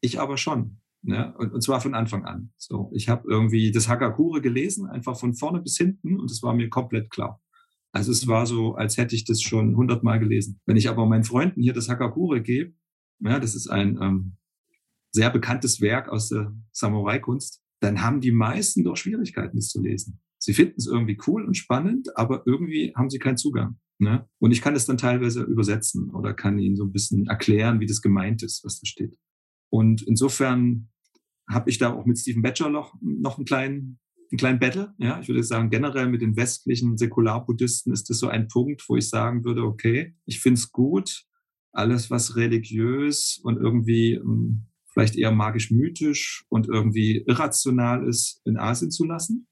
[0.00, 0.79] Ich aber schon.
[1.02, 1.34] Ne?
[1.38, 2.52] Und, und zwar von Anfang an.
[2.56, 6.54] So, ich habe irgendwie das Hagakure gelesen, einfach von vorne bis hinten, und es war
[6.54, 7.40] mir komplett klar.
[7.92, 10.60] Also es war so, als hätte ich das schon hundertmal gelesen.
[10.66, 12.74] Wenn ich aber meinen Freunden hier das Hagakure gebe,
[13.20, 14.36] ja, das ist ein ähm,
[15.12, 20.20] sehr bekanntes Werk aus der Samurai-Kunst, dann haben die meisten doch Schwierigkeiten, das zu lesen.
[20.38, 23.78] Sie finden es irgendwie cool und spannend, aber irgendwie haben sie keinen Zugang.
[23.98, 24.26] Ne?
[24.38, 27.86] Und ich kann es dann teilweise übersetzen oder kann ihnen so ein bisschen erklären, wie
[27.86, 29.14] das gemeint ist, was da steht.
[29.70, 30.88] Und insofern
[31.48, 33.98] habe ich da auch mit Stephen Batcher noch, noch einen kleinen,
[34.30, 34.94] einen kleinen Battle.
[34.98, 38.96] Ja, ich würde sagen, generell mit den westlichen Säkularbuddhisten ist das so ein Punkt, wo
[38.96, 41.24] ich sagen würde, okay, ich finde es gut,
[41.72, 48.90] alles, was religiös und irgendwie ähm, vielleicht eher magisch-mythisch und irgendwie irrational ist, in Asien
[48.90, 49.46] zu lassen.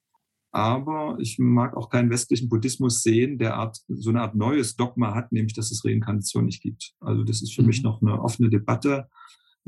[0.50, 5.14] Aber ich mag auch keinen westlichen Buddhismus sehen, der Art, so eine Art neues Dogma
[5.14, 6.94] hat, nämlich dass es Reinkarnation nicht gibt.
[7.00, 7.68] Also das ist für mhm.
[7.68, 9.08] mich noch eine offene Debatte,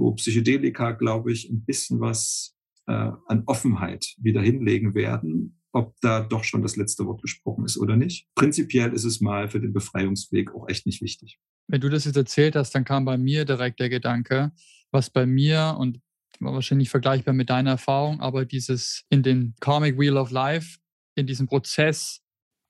[0.00, 6.20] wo Psychedelika, glaube ich, ein bisschen was äh, an Offenheit wieder hinlegen werden, ob da
[6.20, 8.26] doch schon das letzte Wort gesprochen ist oder nicht.
[8.34, 11.38] Prinzipiell ist es mal für den Befreiungsweg auch echt nicht wichtig.
[11.68, 14.52] Wenn du das jetzt erzählt hast, dann kam bei mir direkt der Gedanke,
[14.90, 16.00] was bei mir und
[16.40, 20.78] wahrscheinlich vergleichbar mit deiner Erfahrung, aber dieses in den Karmic Wheel of Life,
[21.14, 22.22] in diesem Prozess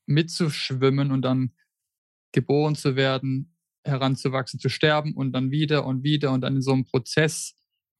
[0.06, 1.52] mitzuschwimmen und dann
[2.32, 3.54] geboren zu werden,
[3.84, 7.54] heranzuwachsen, zu sterben und dann wieder und wieder und dann in so einem Prozess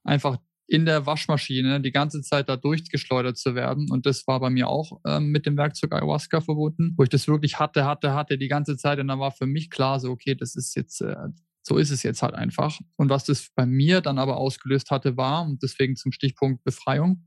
[0.05, 0.39] einfach
[0.71, 3.91] in der Waschmaschine die ganze Zeit da durchgeschleudert zu werden.
[3.91, 7.27] Und das war bei mir auch ähm, mit dem Werkzeug Ayahuasca verbunden, wo ich das
[7.27, 9.01] wirklich hatte, hatte, hatte die ganze Zeit.
[9.01, 11.17] Und dann war für mich klar, so, okay, das ist jetzt, äh,
[11.63, 12.79] so ist es jetzt halt einfach.
[12.97, 17.27] Und was das bei mir dann aber ausgelöst hatte, war, und deswegen zum Stichpunkt Befreiung,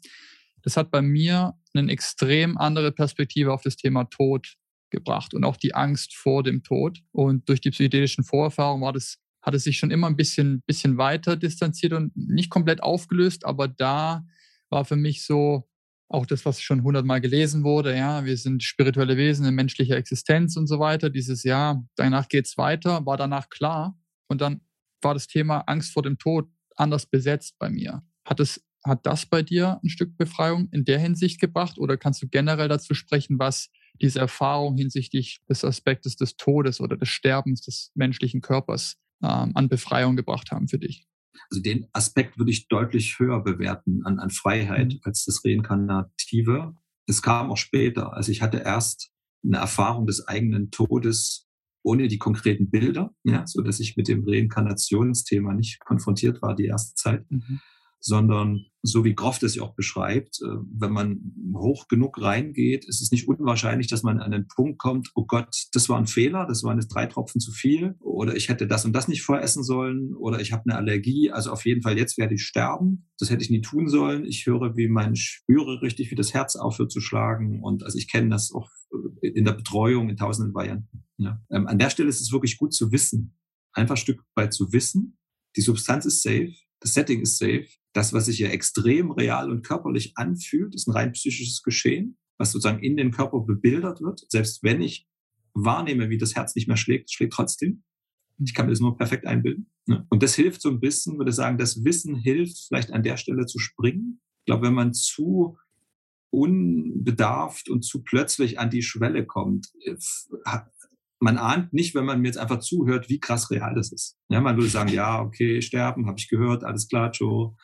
[0.61, 4.55] das hat bei mir eine extrem andere Perspektive auf das Thema Tod
[4.93, 7.01] gebracht und auch die Angst vor dem Tod.
[7.11, 10.97] Und durch die psychedelischen Vorerfahrungen war das, hat es sich schon immer ein bisschen, bisschen
[10.97, 14.25] weiter distanziert und nicht komplett aufgelöst, aber da
[14.69, 15.67] war für mich so,
[16.13, 20.55] auch das, was schon hundertmal gelesen wurde, ja, wir sind spirituelle Wesen in menschlicher Existenz
[20.55, 21.09] und so weiter.
[21.09, 23.97] Dieses Jahr, danach geht es weiter, war danach klar.
[24.27, 24.61] Und dann
[25.01, 28.03] war das Thema Angst vor dem Tod anders besetzt bei mir.
[28.25, 32.21] Hat, es, hat das bei dir ein Stück Befreiung in der Hinsicht gebracht oder kannst
[32.21, 33.69] du generell dazu sprechen, was
[34.01, 39.69] diese Erfahrung hinsichtlich des Aspektes des Todes oder des Sterbens des menschlichen Körpers ähm, an
[39.69, 41.07] Befreiung gebracht haben für dich?
[41.49, 44.99] Also den Aspekt würde ich deutlich höher bewerten an, an Freiheit mhm.
[45.03, 46.75] als das Reinkarnative.
[47.07, 48.13] Es kam auch später.
[48.13, 49.11] Also ich hatte erst
[49.45, 51.47] eine Erfahrung des eigenen Todes
[51.85, 56.67] ohne die konkreten Bilder, ja, so dass ich mit dem Reinkarnationsthema nicht konfrontiert war die
[56.67, 57.29] erste Zeit.
[57.29, 57.59] Mhm
[58.05, 63.01] sondern so wie Groff das ja auch beschreibt, äh, wenn man hoch genug reingeht, ist
[63.01, 66.45] es nicht unwahrscheinlich, dass man an den Punkt kommt, oh Gott, das war ein Fehler,
[66.45, 69.63] das waren jetzt drei Tropfen zu viel oder ich hätte das und das nicht voressen
[69.63, 73.29] sollen oder ich habe eine Allergie, also auf jeden Fall jetzt werde ich sterben, das
[73.29, 74.25] hätte ich nie tun sollen.
[74.25, 78.11] Ich höre, wie mein spüre richtig, wie das Herz aufhört zu schlagen und also ich
[78.11, 78.69] kenne das auch
[79.21, 81.05] in der Betreuung in tausenden Varianten.
[81.17, 81.41] Ja.
[81.49, 83.37] Ähm, an der Stelle ist es wirklich gut zu wissen,
[83.71, 85.17] einfach ein Stück weit zu wissen,
[85.55, 86.53] die Substanz ist safe,
[86.83, 87.65] das Setting ist safe.
[87.93, 92.51] Das, was sich ja extrem real und körperlich anfühlt, ist ein rein psychisches Geschehen, was
[92.51, 94.25] sozusagen in den Körper bebildert wird.
[94.29, 95.07] Selbst wenn ich
[95.53, 97.83] wahrnehme, wie das Herz nicht mehr schlägt, schlägt trotzdem.
[98.43, 99.71] Ich kann mir das nur perfekt einbilden.
[99.85, 100.05] Ne?
[100.09, 103.15] Und das hilft so ein bisschen, würde ich sagen, das Wissen hilft, vielleicht an der
[103.17, 104.19] Stelle zu springen.
[104.39, 105.57] Ich glaube, wenn man zu
[106.31, 109.95] unbedarft und zu plötzlich an die Schwelle kommt, äh,
[111.23, 114.17] man ahnt nicht, wenn man mir jetzt einfach zuhört, wie krass real das ist.
[114.29, 117.55] Ja, man würde sagen, ja, okay, sterben, habe ich gehört, alles klar, Joe,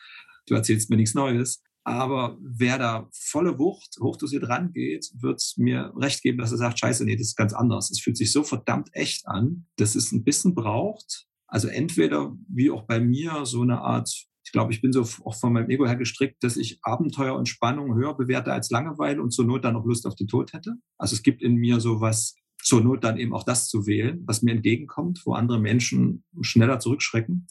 [0.47, 1.61] du erzählst mir nichts Neues.
[1.83, 7.03] Aber wer da volle Wucht, hochdosiert rangeht, wird mir recht geben, dass er sagt, scheiße,
[7.03, 7.89] nee, das ist ganz anders.
[7.91, 11.25] Es fühlt sich so verdammt echt an, dass es ein bisschen braucht.
[11.47, 14.09] Also entweder, wie auch bei mir, so eine Art
[14.45, 17.47] ich glaube, ich bin so auch von meinem Ego her gestrickt, dass ich Abenteuer und
[17.47, 20.73] Spannung höher bewerte als Langeweile und zur Not dann noch Lust auf den Tod hätte.
[20.97, 24.21] Also es gibt in mir so was zur Not dann eben auch das zu wählen,
[24.25, 27.47] was mir entgegenkommt, wo andere Menschen schneller zurückschrecken.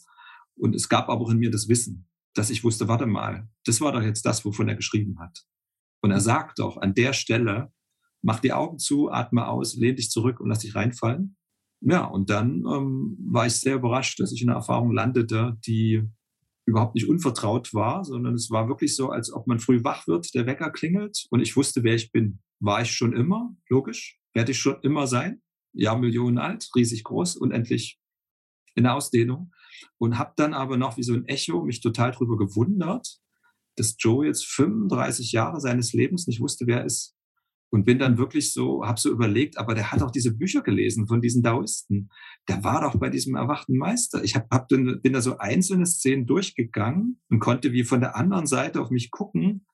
[0.55, 3.81] Und es gab aber auch in mir das Wissen, dass ich wusste, warte mal, das
[3.81, 5.45] war doch jetzt das, wovon er geschrieben hat.
[6.01, 7.71] Und er sagt doch an der Stelle,
[8.21, 11.37] mach die Augen zu, atme aus, lehn dich zurück und lass dich reinfallen.
[11.81, 16.03] Ja, und dann ähm, war ich sehr überrascht, dass ich in einer Erfahrung landete, die
[16.65, 20.33] überhaupt nicht unvertraut war, sondern es war wirklich so, als ob man früh wach wird,
[20.35, 22.39] der Wecker klingelt und ich wusste, wer ich bin.
[22.59, 25.41] War ich schon immer, logisch werde ich schon immer sein.
[25.73, 27.99] Millionen alt, riesig groß, unendlich
[28.75, 29.51] in der Ausdehnung.
[29.97, 33.19] Und habe dann aber noch wie so ein Echo mich total darüber gewundert,
[33.75, 37.15] dass Joe jetzt 35 Jahre seines Lebens nicht wusste, wer er ist.
[37.71, 41.07] Und bin dann wirklich so, habe so überlegt, aber der hat auch diese Bücher gelesen
[41.07, 42.09] von diesen Daoisten.
[42.47, 44.23] Der war doch bei diesem erwachten Meister.
[44.23, 48.47] Ich hab, hab bin da so einzelne Szenen durchgegangen und konnte wie von der anderen
[48.47, 49.67] Seite auf mich gucken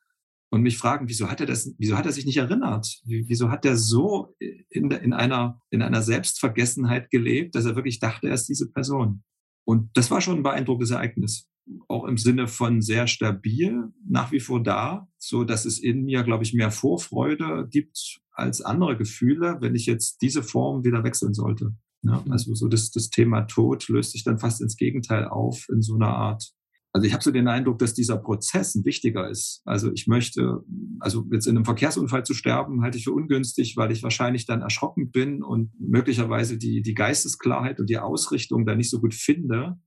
[0.50, 3.02] und mich fragen, wieso hat er das, wieso hat er sich nicht erinnert?
[3.06, 4.36] Wieso hat er so
[4.70, 9.24] in, in einer, in einer Selbstvergessenheit gelebt, dass er wirklich dachte, er ist diese Person?
[9.66, 11.50] Und das war schon ein beeindruckendes Ereignis.
[11.88, 16.24] Auch im Sinne von sehr stabil, nach wie vor da, so dass es in mir,
[16.24, 21.34] glaube ich, mehr Vorfreude gibt als andere Gefühle, wenn ich jetzt diese Form wieder wechseln
[21.34, 21.76] sollte.
[22.04, 25.82] Ja, also so das, das Thema Tod löst sich dann fast ins Gegenteil auf in
[25.82, 26.54] so einer Art
[26.96, 29.62] also ich habe so den Eindruck, dass dieser Prozess ein wichtiger ist.
[29.66, 30.64] Also ich möchte,
[31.02, 34.62] also jetzt in einem Verkehrsunfall zu sterben, halte ich für ungünstig, weil ich wahrscheinlich dann
[34.62, 39.78] erschrocken bin und möglicherweise die, die Geistesklarheit und die Ausrichtung da nicht so gut finde,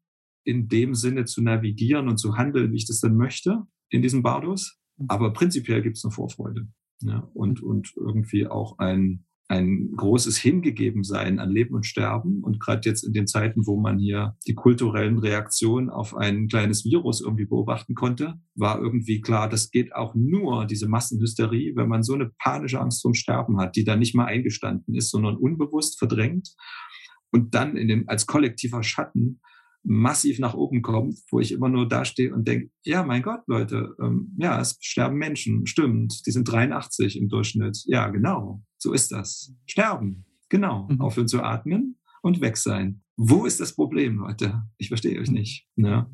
[0.45, 4.23] in dem Sinne zu navigieren und zu handeln, wie ich das dann möchte in diesem
[4.23, 4.79] Bardos.
[5.07, 6.69] Aber prinzipiell gibt es eine Vorfreude.
[7.01, 12.43] Ja, und, und irgendwie auch ein, ein großes Hingegebensein an Leben und Sterben.
[12.45, 16.85] Und gerade jetzt in den Zeiten, wo man hier die kulturellen Reaktionen auf ein kleines
[16.85, 22.03] Virus irgendwie beobachten konnte, war irgendwie klar, das geht auch nur, diese Massenhysterie, wenn man
[22.03, 25.99] so eine panische Angst zum Sterben hat, die dann nicht mal eingestanden ist, sondern unbewusst
[25.99, 26.55] verdrängt
[27.31, 29.41] und dann in dem, als kollektiver Schatten
[29.83, 33.95] massiv nach oben kommt, wo ich immer nur dastehe und denke, ja, mein Gott, Leute,
[34.03, 37.85] ähm, ja, es sterben Menschen, stimmt, die sind 83 im Durchschnitt.
[37.87, 39.53] Ja, genau, so ist das.
[39.66, 41.01] Sterben, genau, mhm.
[41.01, 43.03] aufhören zu atmen und weg sein.
[43.16, 44.62] Wo ist das Problem, Leute?
[44.79, 45.66] Ich verstehe euch nicht.
[45.76, 46.11] Ne?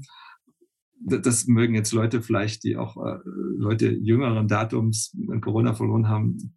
[1.01, 3.19] Das mögen jetzt Leute vielleicht, die auch äh,
[3.57, 6.55] Leute jüngeren Datums Corona verloren haben,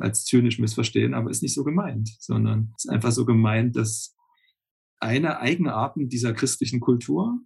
[0.00, 4.14] als zynisch missverstehen, aber ist nicht so gemeint, sondern ist einfach so gemeint, dass
[5.00, 7.38] eine Eigenarten dieser christlichen Kultur,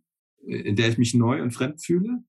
[0.45, 2.25] in der ich mich neu und fremd fühle,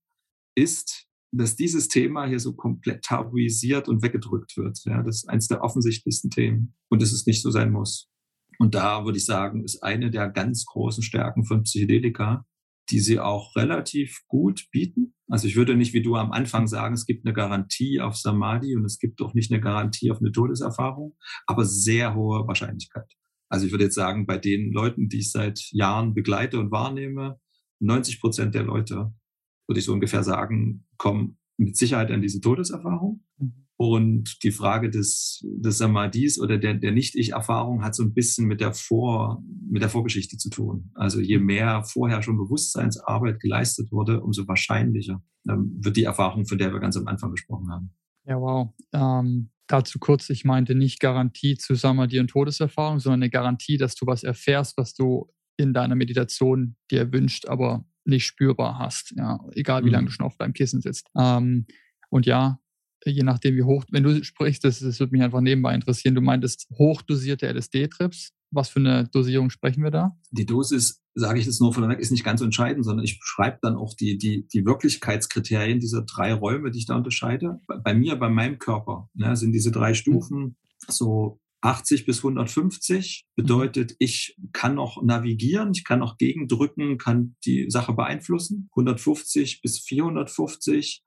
[0.56, 4.80] ist, dass dieses Thema hier so komplett tabuisiert und weggedrückt wird.
[4.86, 8.10] Ja, das ist eines der offensichtlichsten Themen und dass es nicht so sein muss.
[8.58, 12.46] Und da würde ich sagen, ist eine der ganz großen Stärken von Psychedelika,
[12.90, 15.14] die sie auch relativ gut bieten.
[15.28, 18.76] Also ich würde nicht wie du am Anfang sagen, es gibt eine Garantie auf Samadhi
[18.76, 21.16] und es gibt auch nicht eine Garantie auf eine Todeserfahrung,
[21.46, 23.14] aber sehr hohe Wahrscheinlichkeit.
[23.50, 27.40] Also ich würde jetzt sagen, bei den Leuten, die ich seit Jahren begleite und wahrnehme,
[27.80, 29.14] 90 Prozent der Leute,
[29.70, 33.24] würde ich so ungefähr sagen, kommen mit Sicherheit an diese Todeserfahrung.
[33.38, 33.66] Mhm.
[33.78, 38.60] Und die Frage des, des Samadhis oder der, der Nicht-Ich-Erfahrung hat so ein bisschen mit
[38.60, 40.92] der, Vor, mit der Vorgeschichte zu tun.
[40.96, 46.58] Also je mehr vorher schon Bewusstseinsarbeit geleistet wurde, umso wahrscheinlicher ähm, wird die Erfahrung, von
[46.58, 47.92] der wir ganz am Anfang gesprochen haben.
[48.26, 48.74] Ja, wow.
[48.92, 53.96] Ähm, dazu kurz, ich meinte nicht Garantie zu Samadhi und Todeserfahrung, sondern eine Garantie, dass
[53.96, 59.14] du was erfährst, was du in deiner Meditation dir wünscht, aber nicht spürbar hast.
[59.16, 59.94] Ja, egal wie mhm.
[59.94, 61.08] lange du schon auf deinem Kissen sitzt.
[61.18, 61.66] Ähm,
[62.10, 62.60] und ja,
[63.06, 66.16] je nachdem, wie hoch, wenn du sprichst, das, das würde mich einfach nebenbei interessieren.
[66.16, 68.34] Du meintest hochdosierte LSD-Trips.
[68.52, 70.18] Was für eine Dosierung sprechen wir da?
[70.32, 73.20] Die Dosis, sage ich jetzt nur von der Weg, ist nicht ganz entscheidend, sondern ich
[73.20, 77.60] beschreibe dann auch die, die, die Wirklichkeitskriterien dieser drei Räume, die ich da unterscheide.
[77.84, 80.58] Bei mir, bei meinem Körper, ne, sind diese drei Stufen
[80.88, 87.70] so 80 bis 150 bedeutet, ich kann noch navigieren, ich kann noch gegendrücken, kann die
[87.70, 88.70] Sache beeinflussen.
[88.76, 91.04] 150 bis 450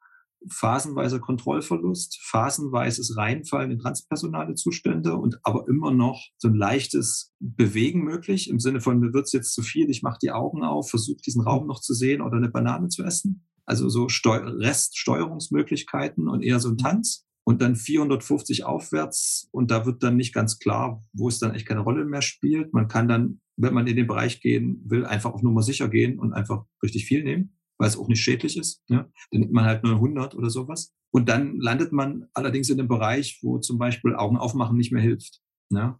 [0.51, 8.03] phasenweiser Kontrollverlust, phasenweises Reinfallen in transpersonale Zustände und aber immer noch so ein leichtes Bewegen
[8.03, 11.21] möglich im Sinne von, mir wird's jetzt zu viel, ich mache die Augen auf, versuche
[11.25, 13.47] diesen Raum noch zu sehen oder eine Banane zu essen.
[13.65, 17.25] Also so Steu Reststeuerungsmöglichkeiten und eher so ein Tanz.
[17.45, 21.67] Und dann 450 aufwärts und da wird dann nicht ganz klar, wo es dann echt
[21.67, 22.73] keine Rolle mehr spielt.
[22.73, 26.21] Man kann dann, wenn man in den Bereich gehen will, einfach auf Nummer sicher gehen
[26.21, 28.81] und einfach richtig viel nehmen weil es auch nicht schädlich ist.
[28.87, 29.09] Ja?
[29.33, 30.95] Dann nimmt man halt nur 100 oder sowas.
[31.11, 35.03] Und dann landet man allerdings in einem Bereich, wo zum Beispiel Augen aufmachen nicht mehr
[35.03, 35.41] hilft.
[35.71, 35.99] Ja?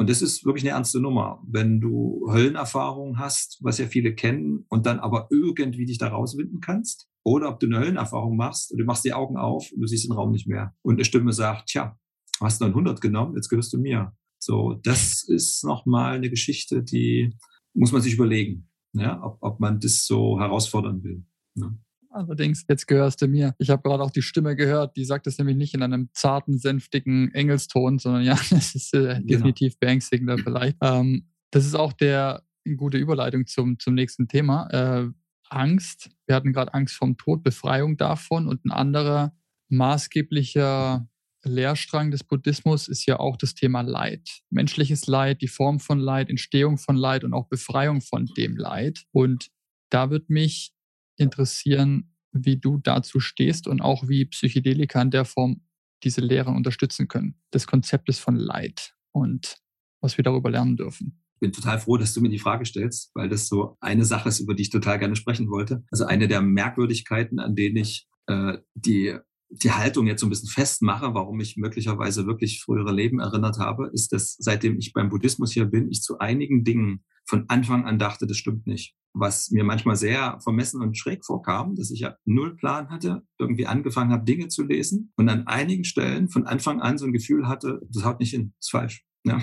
[0.00, 1.42] Und das ist wirklich eine ernste Nummer.
[1.46, 6.60] Wenn du Höllenerfahrungen hast, was ja viele kennen, und dann aber irgendwie dich da rauswinden
[6.60, 9.86] kannst, oder ob du eine Höllenerfahrung machst und du machst die Augen auf und du
[9.86, 10.74] siehst den Raum nicht mehr.
[10.80, 11.98] Und eine Stimme sagt, tja,
[12.40, 14.14] hast du 100 genommen, jetzt gehörst du mir.
[14.38, 17.36] So, das ist nochmal eine Geschichte, die
[17.74, 21.24] muss man sich überlegen ja, ob, ob man das so herausfordern will.
[21.54, 21.78] Ne?
[22.12, 23.54] Allerdings, jetzt gehörst du mir.
[23.58, 26.58] Ich habe gerade auch die Stimme gehört, die sagt es nämlich nicht in einem zarten,
[26.58, 29.26] sänftigen Engelston, sondern ja, das ist äh, genau.
[29.26, 30.76] definitiv beängstigender vielleicht.
[30.82, 34.68] Ähm, das ist auch der eine gute Überleitung zum, zum nächsten Thema.
[34.70, 35.08] Äh,
[35.48, 36.10] Angst.
[36.26, 39.32] Wir hatten gerade Angst vom Tod, Befreiung davon und ein anderer
[39.68, 41.08] maßgeblicher
[41.44, 44.42] Lehrstrang des Buddhismus ist ja auch das Thema Leid.
[44.50, 49.04] Menschliches Leid, die Form von Leid, Entstehung von Leid und auch Befreiung von dem Leid.
[49.12, 49.50] Und
[49.90, 50.72] da wird mich
[51.20, 55.62] interessieren, wie du dazu stehst und auch wie Psychedelika in der Form
[56.02, 57.34] diese Lehren unterstützen können.
[57.52, 59.58] Des Konzeptes von Leid und
[60.00, 61.22] was wir darüber lernen dürfen.
[61.34, 64.28] Ich bin total froh, dass du mir die Frage stellst, weil das so eine Sache
[64.28, 65.84] ist, über die ich total gerne sprechen wollte.
[65.90, 69.18] Also eine der Merkwürdigkeiten, an denen ich äh, die
[69.50, 73.90] die Haltung jetzt so ein bisschen festmache, warum ich möglicherweise wirklich frühere Leben erinnert habe,
[73.92, 77.98] ist, dass seitdem ich beim Buddhismus hier bin, ich zu einigen Dingen von Anfang an
[77.98, 78.94] dachte, das stimmt nicht.
[79.12, 83.66] Was mir manchmal sehr vermessen und schräg vorkam, dass ich ja null Plan hatte, irgendwie
[83.66, 87.48] angefangen habe, Dinge zu lesen und an einigen Stellen von Anfang an so ein Gefühl
[87.48, 89.04] hatte, das haut nicht hin, ist falsch.
[89.24, 89.40] Ja.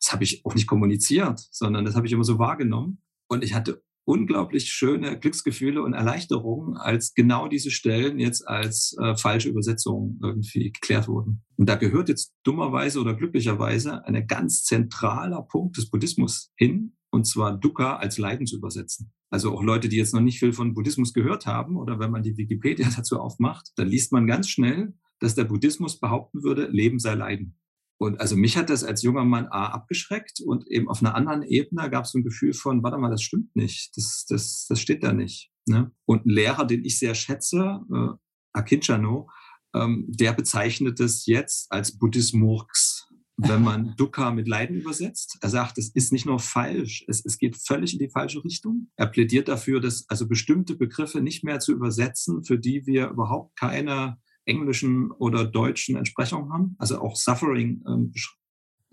[0.00, 3.02] Das habe ich auch nicht kommuniziert, sondern das habe ich immer so wahrgenommen.
[3.28, 9.14] Und ich hatte unglaublich schöne Glücksgefühle und Erleichterungen, als genau diese Stellen jetzt als äh,
[9.14, 11.42] falsche Übersetzungen irgendwie geklärt wurden.
[11.56, 17.26] Und da gehört jetzt dummerweise oder glücklicherweise ein ganz zentraler Punkt des Buddhismus hin, und
[17.26, 19.12] zwar Dukkha als Leiden zu übersetzen.
[19.28, 22.22] Also auch Leute, die jetzt noch nicht viel von Buddhismus gehört haben, oder wenn man
[22.22, 26.98] die Wikipedia dazu aufmacht, dann liest man ganz schnell, dass der Buddhismus behaupten würde, Leben
[26.98, 27.58] sei Leiden.
[27.98, 31.42] Und also mich hat das als junger Mann A abgeschreckt und eben auf einer anderen
[31.42, 34.80] Ebene gab es so ein Gefühl von, warte mal, das stimmt nicht, das, das, das
[34.80, 35.50] steht da nicht.
[35.66, 35.90] Ne?
[36.04, 38.16] Und ein Lehrer, den ich sehr schätze, äh,
[38.52, 39.28] Akinchano,
[39.74, 45.38] ähm, der bezeichnet es jetzt als Buddhismus, wenn man Dukkha mit Leiden übersetzt.
[45.40, 48.90] Er sagt, es ist nicht nur falsch, es, es geht völlig in die falsche Richtung.
[48.96, 53.58] Er plädiert dafür, dass also bestimmte Begriffe nicht mehr zu übersetzen, für die wir überhaupt
[53.58, 54.18] keine
[54.48, 56.74] englischen oder deutschen Entsprechungen haben.
[56.78, 58.12] Also auch Suffering ähm,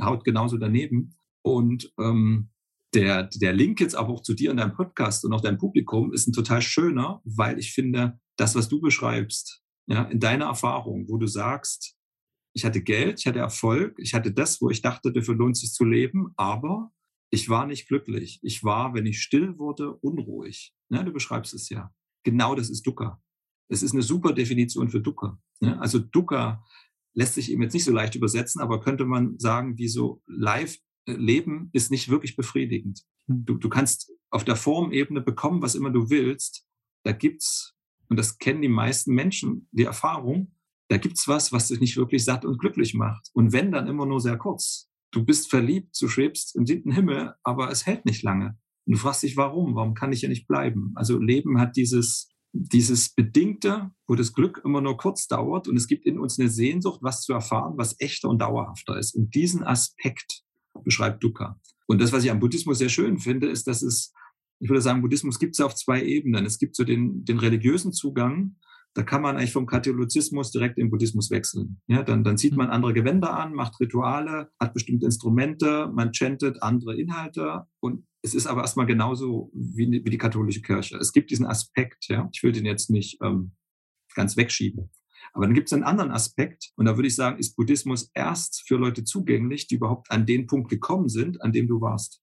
[0.02, 1.16] haut genauso daneben.
[1.42, 2.50] Und ähm,
[2.94, 6.14] der, der Link jetzt aber auch zu dir in deinem Podcast und auch deinem Publikum
[6.14, 11.08] ist ein total schöner, weil ich finde, das, was du beschreibst, ja, in deiner Erfahrung,
[11.08, 11.96] wo du sagst,
[12.54, 15.74] ich hatte Geld, ich hatte Erfolg, ich hatte das, wo ich dachte, dafür lohnt sich
[15.74, 16.92] zu leben, aber
[17.30, 18.40] ich war nicht glücklich.
[18.44, 20.74] Ich war, wenn ich still wurde, unruhig.
[20.90, 21.94] Ja, du beschreibst es ja.
[22.24, 23.22] Genau das ist Dukkha.
[23.68, 25.38] Es ist eine super Definition für Dukkha.
[25.62, 25.80] Ne?
[25.80, 26.64] Also Dukkha
[27.14, 31.70] lässt sich eben jetzt nicht so leicht übersetzen, aber könnte man sagen, wie so Live-Leben
[31.74, 33.04] ist nicht wirklich befriedigend.
[33.28, 33.46] Hm.
[33.46, 36.68] Du, du kannst auf der Formebene bekommen, was immer du willst.
[37.04, 37.74] Da gibt's,
[38.10, 40.56] und das kennen die meisten Menschen, die Erfahrung,
[40.90, 43.30] da gibt's was, was dich nicht wirklich satt und glücklich macht.
[43.34, 44.90] Und wenn, dann immer nur sehr kurz.
[45.12, 48.58] Du bist verliebt, du schwebst im siebten Himmel, aber es hält nicht lange.
[48.86, 49.76] Und du fragst dich, warum?
[49.76, 50.92] Warum kann ich ja nicht bleiben?
[50.96, 55.88] Also Leben hat dieses, dieses Bedingte, wo das Glück immer nur kurz dauert und es
[55.88, 59.14] gibt in uns eine Sehnsucht, was zu erfahren, was echter und dauerhafter ist.
[59.14, 60.44] Und diesen Aspekt
[60.84, 61.60] beschreibt Dukkha.
[61.88, 64.14] Und das, was ich am Buddhismus sehr schön finde, ist, dass es,
[64.60, 66.46] ich würde sagen, Buddhismus gibt es auf zwei Ebenen.
[66.46, 68.56] Es gibt so den, den religiösen Zugang,
[68.94, 71.82] da kann man eigentlich vom Katholizismus direkt in den Buddhismus wechseln.
[71.88, 76.64] Ja, dann, dann zieht man andere Gewänder an, macht Rituale, hat bestimmte Instrumente, man chantet
[76.64, 80.98] andere Inhalte und es ist aber erstmal genauso wie, wie die katholische Kirche.
[80.98, 83.52] Es gibt diesen Aspekt, ja, ich will den jetzt nicht ähm,
[84.16, 84.90] ganz wegschieben.
[85.34, 88.64] Aber dann gibt es einen anderen Aspekt und da würde ich sagen, ist Buddhismus erst
[88.68, 92.22] für Leute zugänglich, die überhaupt an den Punkt gekommen sind, an dem du warst.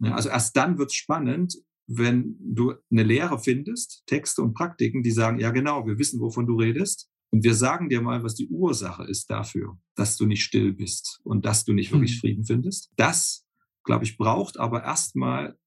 [0.00, 1.56] Ja, also erst dann wird es spannend,
[1.86, 6.46] wenn du eine Lehre findest, Texte und Praktiken, die sagen, ja genau, wir wissen, wovon
[6.46, 7.10] du redest.
[7.30, 11.20] Und wir sagen dir mal, was die Ursache ist dafür, dass du nicht still bist
[11.24, 12.20] und dass du nicht wirklich mhm.
[12.20, 12.92] Frieden findest.
[12.96, 13.43] Das,
[13.84, 15.58] glaube ich, braucht aber erstmal,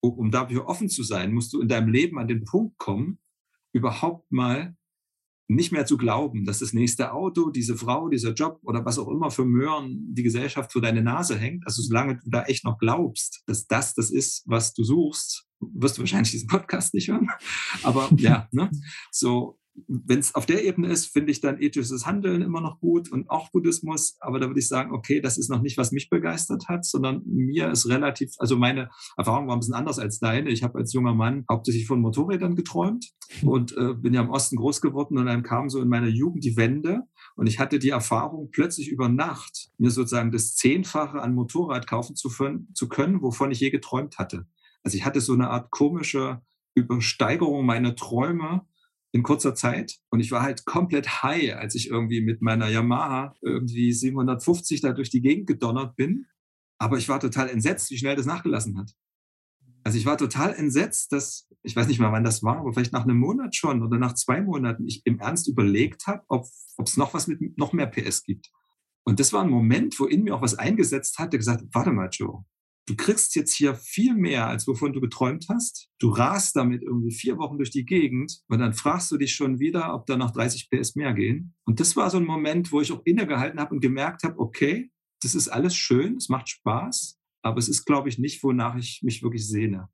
[0.00, 3.18] um dafür offen zu sein, musst du in deinem Leben an den Punkt kommen,
[3.72, 4.76] überhaupt mal
[5.50, 9.08] nicht mehr zu glauben, dass das nächste Auto, diese Frau, dieser Job oder was auch
[9.08, 12.78] immer für Möhren die Gesellschaft vor deine Nase hängt, also solange du da echt noch
[12.78, 17.28] glaubst, dass das das ist, was du suchst, wirst du wahrscheinlich diesen Podcast nicht hören.
[17.82, 18.70] Aber ja, ne?
[19.10, 23.10] so wenn es auf der Ebene ist, finde ich dann ethisches Handeln immer noch gut
[23.10, 24.16] und auch Buddhismus.
[24.20, 27.22] Aber da würde ich sagen, okay, das ist noch nicht, was mich begeistert hat, sondern
[27.24, 30.50] mir ist relativ, also meine Erfahrung war ein bisschen anders als deine.
[30.50, 33.10] Ich habe als junger Mann hauptsächlich von Motorrädern geträumt
[33.42, 36.44] und äh, bin ja im Osten groß geworden und dann kam so in meiner Jugend
[36.44, 37.02] die Wende
[37.36, 42.16] und ich hatte die Erfahrung, plötzlich über Nacht mir sozusagen das Zehnfache an Motorrad kaufen
[42.16, 42.28] zu,
[42.74, 44.46] zu können, wovon ich je geträumt hatte.
[44.82, 46.42] Also ich hatte so eine Art komische
[46.74, 48.62] Übersteigerung meiner Träume
[49.12, 49.96] in kurzer Zeit.
[50.10, 54.92] Und ich war halt komplett high, als ich irgendwie mit meiner Yamaha irgendwie 750 da
[54.92, 56.26] durch die Gegend gedonnert bin.
[56.78, 58.92] Aber ich war total entsetzt, wie schnell das nachgelassen hat.
[59.82, 62.92] Also ich war total entsetzt, dass, ich weiß nicht mal, wann das war, aber vielleicht
[62.92, 66.44] nach einem Monat schon oder nach zwei Monaten ich im Ernst überlegt habe, ob
[66.84, 68.50] es noch was mit noch mehr PS gibt.
[69.04, 71.90] Und das war ein Moment, wo in mir auch was eingesetzt hat, der gesagt warte
[71.92, 72.44] mal, Joe,
[72.90, 75.88] du kriegst jetzt hier viel mehr, als wovon du geträumt hast.
[76.00, 79.60] Du rast damit irgendwie vier Wochen durch die Gegend und dann fragst du dich schon
[79.60, 81.54] wieder, ob da noch 30 PS mehr gehen.
[81.64, 84.90] Und das war so ein Moment, wo ich auch innegehalten habe und gemerkt habe, okay,
[85.22, 89.02] das ist alles schön, es macht Spaß, aber es ist, glaube ich, nicht, wonach ich
[89.04, 89.88] mich wirklich sehne.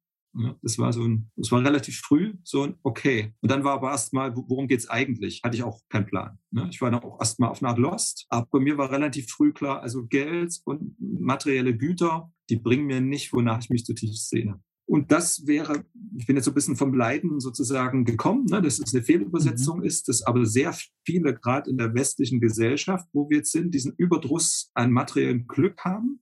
[0.63, 3.33] Das war so ein, das war relativ früh so ein okay.
[3.41, 5.41] Und dann war aber erstmal, worum geht's eigentlich?
[5.43, 6.39] Hatte ich auch keinen Plan.
[6.51, 6.69] Ne?
[6.71, 8.27] Ich war dann auch erstmal auf Nacht Lost.
[8.29, 13.01] Aber bei mir war relativ früh klar, also Geld und materielle Güter, die bringen mir
[13.01, 14.61] nicht, wonach ich mich zutiefst sehne.
[14.89, 15.85] Und das wäre,
[16.17, 19.79] ich bin jetzt so ein bisschen vom Leiden sozusagen gekommen, ne, dass es eine Fehlübersetzung
[19.79, 19.85] mhm.
[19.85, 23.95] ist, dass aber sehr viele, gerade in der westlichen Gesellschaft, wo wir jetzt sind, diesen
[23.97, 26.21] Überdruss an materiellem Glück haben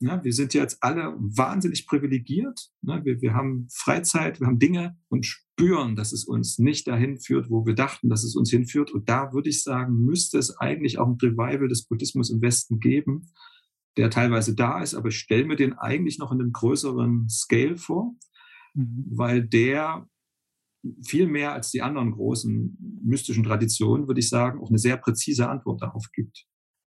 [0.00, 2.70] ja, wir sind jetzt alle wahnsinnig privilegiert.
[2.80, 3.02] Ne?
[3.04, 7.50] Wir, wir haben Freizeit, wir haben Dinge und spüren, dass es uns nicht dahin führt,
[7.50, 8.90] wo wir dachten, dass es uns hinführt.
[8.92, 12.80] Und da würde ich sagen, müsste es eigentlich auch ein Revival des Buddhismus im Westen
[12.80, 13.26] geben,
[13.98, 17.76] der teilweise da ist, aber ich stelle mir den eigentlich noch in einem größeren Scale
[17.76, 18.14] vor,
[18.74, 19.04] mhm.
[19.10, 20.08] weil der
[21.04, 25.48] viel mehr als die anderen großen mystischen Traditionen, würde ich sagen, auch eine sehr präzise
[25.48, 26.46] Antwort darauf gibt.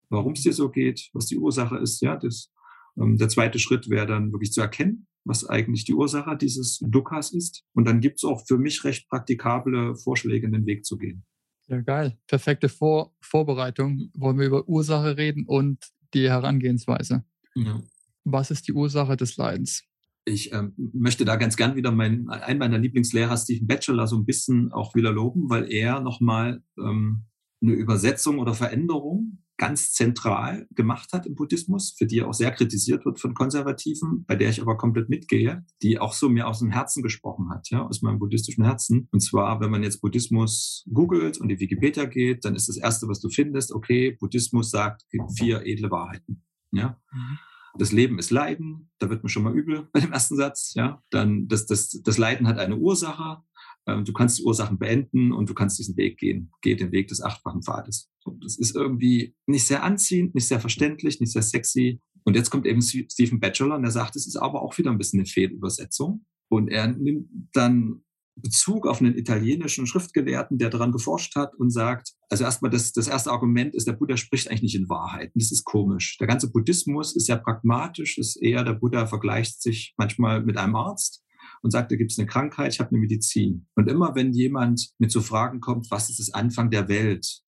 [0.09, 2.53] Warum es dir so geht, was die Ursache ist, ja, das
[2.97, 7.65] der zweite Schritt wäre dann wirklich zu erkennen, was eigentlich die Ursache dieses Dukkhas ist.
[7.75, 11.25] Und dann gibt es auch für mich recht praktikable Vorschläge, den Weg zu gehen.
[11.69, 12.17] Ja, geil.
[12.27, 14.11] Perfekte Vor Vorbereitung.
[14.15, 15.85] Wollen wir über Ursache reden und
[16.15, 17.25] die Herangehensweise.
[17.55, 17.83] Ja.
[18.25, 19.83] Was ist die Ursache des Leidens?
[20.25, 24.25] Ich ähm, möchte da ganz gern wieder meinen, einen meiner Lieblingslehrer, Stephen Batchelor, so ein
[24.25, 27.27] bisschen auch wieder loben, weil er nochmal ähm,
[27.63, 32.51] eine Übersetzung oder Veränderung ganz zentral gemacht hat im Buddhismus, für die er auch sehr
[32.51, 36.59] kritisiert wird von Konservativen, bei der ich aber komplett mitgehe, die auch so mir aus
[36.59, 39.09] dem Herzen gesprochen hat, ja, aus meinem buddhistischen Herzen.
[39.13, 43.09] Und zwar, wenn man jetzt Buddhismus googelt und die Wikipedia geht, dann ist das erste,
[43.09, 45.05] was du findest, okay, Buddhismus sagt
[45.37, 46.43] vier edle Wahrheiten,
[46.73, 47.01] ja.
[47.13, 47.39] Mhm.
[47.79, 51.03] Das Leben ist Leiden, da wird mir schon mal übel bei dem ersten Satz, ja.
[51.11, 53.43] Dann das, das, das Leiden hat eine Ursache,
[53.87, 56.51] ähm, du kannst die Ursachen beenden und du kannst diesen Weg gehen.
[56.61, 58.11] Geh den Weg des achtfachen Pfades.
[58.41, 62.01] Das ist irgendwie nicht sehr anziehend, nicht sehr verständlich, nicht sehr sexy.
[62.25, 64.99] Und jetzt kommt eben Stephen Batchelor und er sagt, es ist aber auch wieder ein
[64.99, 66.25] bisschen eine Fehlübersetzung.
[66.49, 68.03] Und er nimmt dann
[68.37, 73.09] Bezug auf einen italienischen Schriftgelehrten, der daran geforscht hat und sagt, also erstmal das, das
[73.09, 75.33] erste Argument ist, der Buddha spricht eigentlich nicht in Wahrheit.
[75.35, 76.19] Das ist komisch.
[76.19, 80.77] Der ganze Buddhismus ist sehr pragmatisch, ist eher, der Buddha vergleicht sich manchmal mit einem
[80.77, 81.25] Arzt
[81.63, 83.67] und sagt, da gibt es eine Krankheit, ich habe eine Medizin.
[83.75, 87.41] Und immer wenn jemand mit so Fragen kommt, was ist das Anfang der Welt?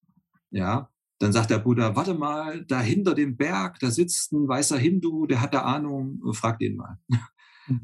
[0.51, 4.79] Ja, dann sagt der Buddha, warte mal, da hinter dem Berg, da sitzt ein weißer
[4.79, 6.99] Hindu, der hat da Ahnung, frag den mal.
[7.09, 7.21] Mhm.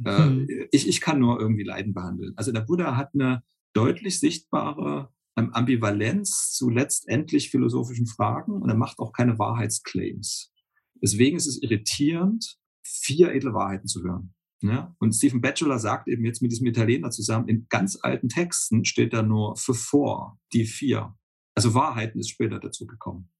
[0.06, 2.32] Äh, ich, ich kann nur irgendwie Leiden behandeln.
[2.36, 3.42] Also der Buddha hat eine
[3.74, 10.54] deutlich sichtbare ähm, Ambivalenz zu letztendlich philosophischen Fragen und er macht auch keine Wahrheitsclaims.
[11.02, 14.34] Deswegen ist es irritierend, vier edle Wahrheiten zu hören.
[14.62, 14.94] Ja?
[14.98, 19.12] Und Stephen Batchelor sagt eben jetzt mit diesem Italiener zusammen, in ganz alten Texten steht
[19.12, 21.14] da nur für vor, die vier.
[21.54, 23.30] Also Wahrheiten ist später dazu gekommen.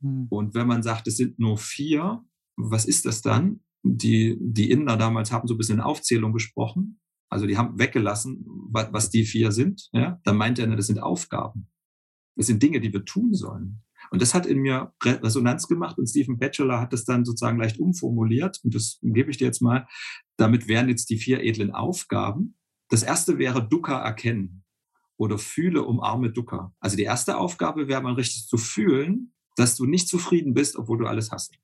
[0.00, 0.26] Mhm.
[0.30, 2.24] Und wenn man sagt, es sind nur vier,
[2.56, 3.60] was ist das dann?
[3.82, 7.00] Die, die Inder damals haben so ein bisschen in Aufzählung gesprochen.
[7.30, 9.88] Also die haben weggelassen, was, was die vier sind.
[9.92, 10.20] Ja?
[10.24, 11.70] Dann meint er, das sind Aufgaben.
[12.36, 13.82] Das sind Dinge, die wir tun sollen.
[14.10, 17.78] Und das hat in mir Resonanz gemacht und Stephen Batchelor hat das dann sozusagen leicht
[17.78, 19.86] umformuliert und das gebe ich dir jetzt mal.
[20.36, 22.56] Damit wären jetzt die vier edlen Aufgaben.
[22.88, 24.57] Das erste wäre Dukkha erkennen
[25.18, 26.72] oder fühle, umarme Dukkha.
[26.80, 30.98] Also die erste Aufgabe wäre mal richtig zu fühlen, dass du nicht zufrieden bist, obwohl
[30.98, 31.58] du alles hast.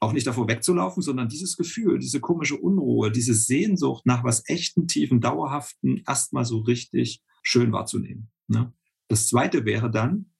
[0.00, 4.88] Auch nicht davor wegzulaufen, sondern dieses Gefühl, diese komische Unruhe, diese Sehnsucht nach was echten,
[4.88, 8.32] tiefen, dauerhaften, erstmal so richtig schön wahrzunehmen.
[8.48, 8.72] Ne?
[9.08, 10.32] Das zweite wäre dann,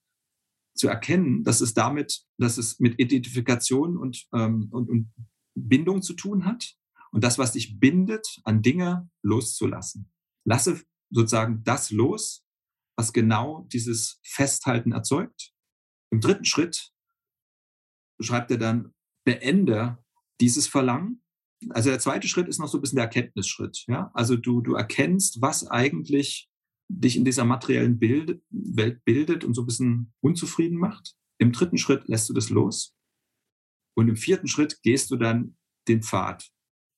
[0.75, 5.13] zu erkennen, dass es damit, dass es mit Identifikation und, ähm, und, und
[5.53, 6.75] Bindung zu tun hat
[7.11, 10.11] und das, was dich bindet, an Dinge loszulassen.
[10.45, 10.81] Lasse
[11.13, 12.45] sozusagen das los,
[12.97, 15.53] was genau dieses Festhalten erzeugt.
[16.11, 16.91] Im dritten Schritt
[18.19, 18.93] schreibt er dann,
[19.25, 19.97] beende
[20.41, 21.23] dieses Verlangen.
[21.69, 23.85] Also der zweite Schritt ist noch so ein bisschen der Erkenntnisschritt.
[23.87, 24.11] Ja?
[24.13, 26.49] Also du, du erkennst, was eigentlich
[26.89, 31.15] dich in dieser materiellen Bild Welt bildet und so ein bisschen unzufrieden macht.
[31.39, 32.95] Im dritten Schritt lässt du das los.
[33.95, 35.57] Und im vierten Schritt gehst du dann
[35.87, 36.49] den Pfad.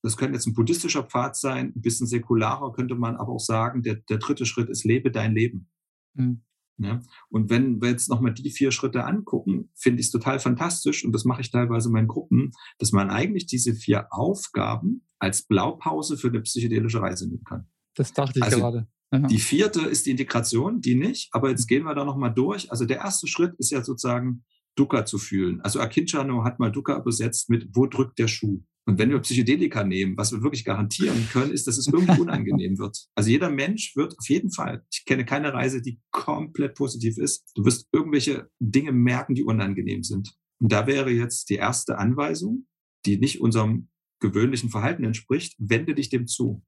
[0.05, 3.81] Das könnte jetzt ein buddhistischer Pfad sein, ein bisschen säkularer könnte man aber auch sagen,
[3.81, 5.67] der, der dritte Schritt ist, lebe dein Leben.
[6.13, 6.43] Mhm.
[6.77, 7.01] Ja?
[7.29, 11.11] Und wenn wir jetzt nochmal die vier Schritte angucken, finde ich es total fantastisch, und
[11.11, 16.17] das mache ich teilweise in meinen Gruppen, dass man eigentlich diese vier Aufgaben als Blaupause
[16.17, 17.67] für eine psychedelische Reise nehmen kann.
[17.95, 18.87] Das dachte ich also, gerade.
[19.11, 21.29] Die vierte ist die Integration, die nicht.
[21.31, 22.69] Aber jetzt gehen wir da nochmal durch.
[22.69, 24.43] Also der erste Schritt ist ja sozusagen
[24.75, 25.61] Dukkha zu fühlen.
[25.61, 28.61] Also Akinchano hat mal Dukkha übersetzt mit, wo drückt der Schuh?
[28.88, 32.77] Und wenn wir Psychedelika nehmen, was wir wirklich garantieren können, ist, dass es irgendwie unangenehm
[32.77, 33.07] wird.
[33.15, 37.51] Also jeder Mensch wird auf jeden Fall, ich kenne keine Reise, die komplett positiv ist.
[37.55, 40.36] Du wirst irgendwelche Dinge merken, die unangenehm sind.
[40.59, 42.67] Und da wäre jetzt die erste Anweisung,
[43.05, 46.63] die nicht unserem gewöhnlichen Verhalten entspricht, wende dich dem zu.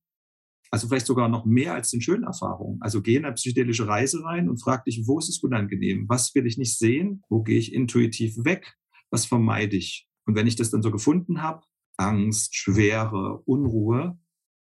[0.69, 2.81] Also vielleicht sogar noch mehr als den schönen Erfahrungen.
[2.81, 6.09] Also geh in eine psychedelische Reise rein und frag dich, wo ist es unangenehm?
[6.09, 7.23] Was will ich nicht sehen?
[7.29, 8.75] Wo gehe ich intuitiv weg?
[9.09, 10.07] Was vermeide ich?
[10.25, 11.63] Und wenn ich das dann so gefunden habe,
[11.97, 14.17] Angst, Schwere, Unruhe,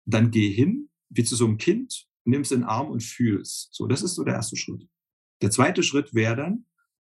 [0.05, 3.69] dann geh hin, wie zu so einem Kind, nimm's in den Arm und fühl's.
[3.71, 4.87] So, das ist so der erste Schritt.
[5.41, 6.65] Der zweite Schritt wäre dann,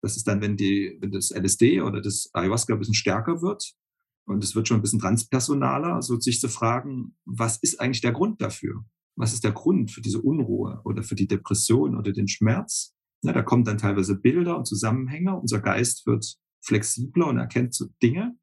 [0.02, 3.74] das ist dann, wenn die, wenn das LSD oder das Ayahuasca ein bisschen stärker wird,
[4.30, 8.12] und es wird schon ein bisschen transpersonaler, also sich zu fragen, was ist eigentlich der
[8.12, 8.84] Grund dafür?
[9.16, 12.94] Was ist der Grund für diese Unruhe oder für die Depression oder den Schmerz?
[13.22, 15.36] Ja, da kommen dann teilweise Bilder und Zusammenhänge.
[15.36, 18.36] Unser Geist wird flexibler und erkennt so Dinge.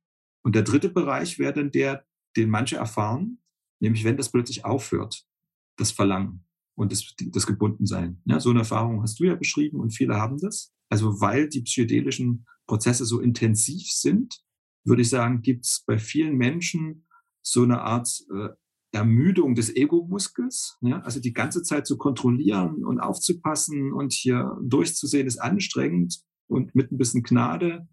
[0.48, 2.06] Und der dritte Bereich wäre dann der,
[2.38, 3.40] den manche erfahren,
[3.82, 5.28] nämlich wenn das plötzlich aufhört,
[5.76, 6.46] das Verlangen
[6.78, 8.22] und das, das Gebundensein.
[8.24, 10.74] Ja, so eine Erfahrung hast du ja beschrieben und viele haben das.
[10.88, 14.42] Also weil die psychedelischen Prozesse so intensiv sind,
[14.86, 17.06] würde ich sagen, gibt es bei vielen Menschen
[17.42, 18.48] so eine Art äh,
[18.94, 20.78] Ermüdung des Ego-Muskels.
[20.80, 21.02] Ja?
[21.02, 26.22] Also die ganze Zeit zu kontrollieren und aufzupassen und hier durchzusehen, ist anstrengend.
[26.50, 27.90] Und mit ein bisschen Gnade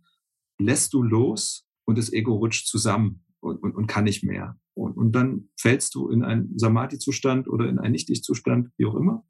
[0.61, 4.59] lässt du los und das Ego rutscht zusammen und, und, und kann nicht mehr.
[4.75, 9.25] Und, und dann fällst du in einen Samadhi-Zustand oder in einen Nicht-Ich-Zustand, wie auch immer.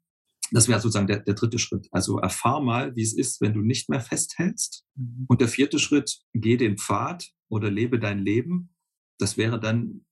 [0.51, 1.87] Das wäre sozusagen der, der dritte Schritt.
[1.91, 4.85] Also erfahr mal, wie es ist, wenn du nicht mehr festhältst.
[4.95, 5.25] Mhm.
[5.27, 8.75] Und der vierte Schritt, geh den Pfad oder lebe dein Leben.
[9.17, 10.05] Das wäre dann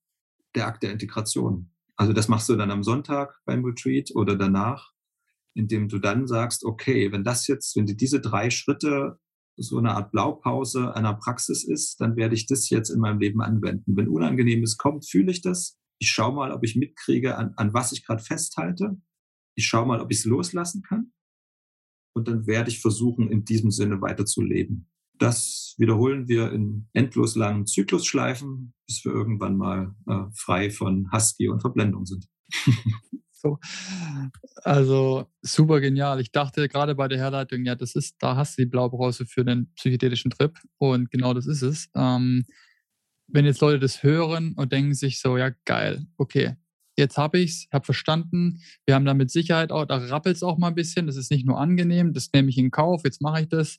[0.54, 1.70] der Akt der Integration.
[1.96, 4.92] Also das machst du dann am Sonntag beim Retreat oder danach,
[5.54, 9.18] indem du dann sagst, okay, wenn das jetzt, wenn die diese drei Schritte
[9.56, 13.40] so eine Art Blaupause einer Praxis ist, dann werde ich das jetzt in meinem Leben
[13.40, 13.96] anwenden.
[13.96, 15.78] Wenn Unangenehmes kommt, fühle ich das.
[15.98, 19.00] Ich schaue mal, ob ich mitkriege, an, an was ich gerade festhalte.
[19.56, 21.12] Ich schaue mal, ob ich es loslassen kann.
[22.16, 24.90] Und dann werde ich versuchen, in diesem Sinne weiterzuleben.
[25.18, 31.48] Das wiederholen wir in endlos langen Zyklusschleifen, bis wir irgendwann mal äh, frei von Husky
[31.48, 32.28] und Verblendung sind.
[33.44, 33.58] so.
[34.62, 36.20] Also super genial.
[36.20, 39.44] Ich dachte gerade bei der Herleitung, ja, das ist, da hast du die Blaupause für
[39.44, 41.88] den psychedelischen Trip und genau das ist es.
[41.94, 42.44] Ähm,
[43.28, 46.56] wenn jetzt Leute das hören und denken sich so, ja, geil, okay,
[46.96, 50.42] jetzt habe ich es, habe verstanden, wir haben da mit Sicherheit auch, da rappelt es
[50.42, 53.20] auch mal ein bisschen, das ist nicht nur angenehm, das nehme ich in Kauf, jetzt
[53.20, 53.78] mache ich das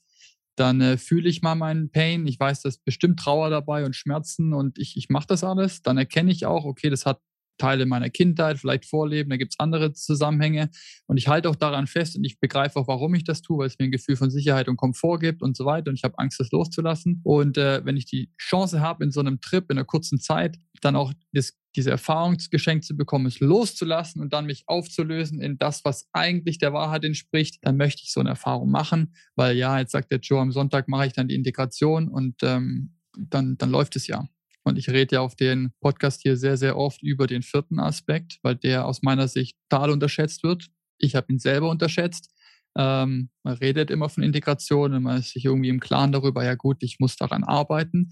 [0.55, 2.25] dann äh, fühle ich mal meinen Pain.
[2.27, 5.81] Ich weiß, da ist bestimmt Trauer dabei und Schmerzen und ich, ich mache das alles.
[5.81, 7.19] Dann erkenne ich auch, okay, das hat
[7.57, 10.69] Teile meiner Kindheit vielleicht vorleben, da gibt es andere Zusammenhänge.
[11.07, 13.67] Und ich halte auch daran fest und ich begreife auch, warum ich das tue, weil
[13.67, 15.89] es mir ein Gefühl von Sicherheit und Komfort gibt und so weiter.
[15.89, 17.21] Und ich habe Angst, das loszulassen.
[17.23, 20.57] Und äh, wenn ich die Chance habe, in so einem Trip, in einer kurzen Zeit,
[20.81, 25.57] dann auch das, diese Erfahrung geschenkt zu bekommen, es loszulassen und dann mich aufzulösen in
[25.57, 29.15] das, was eigentlich der Wahrheit entspricht, dann möchte ich so eine Erfahrung machen.
[29.35, 32.95] Weil ja, jetzt sagt der Joe, am Sonntag mache ich dann die Integration und ähm,
[33.17, 34.27] dann, dann läuft es ja.
[34.67, 38.39] Und ich rede ja auf den Podcast hier sehr, sehr oft über den vierten Aspekt,
[38.41, 40.67] weil der aus meiner Sicht total unterschätzt wird.
[40.97, 42.33] Ich habe ihn selber unterschätzt.
[42.75, 46.55] Ähm, man redet immer von Integration und man ist sich irgendwie im Klaren darüber, ja
[46.55, 48.09] gut, ich muss daran arbeiten.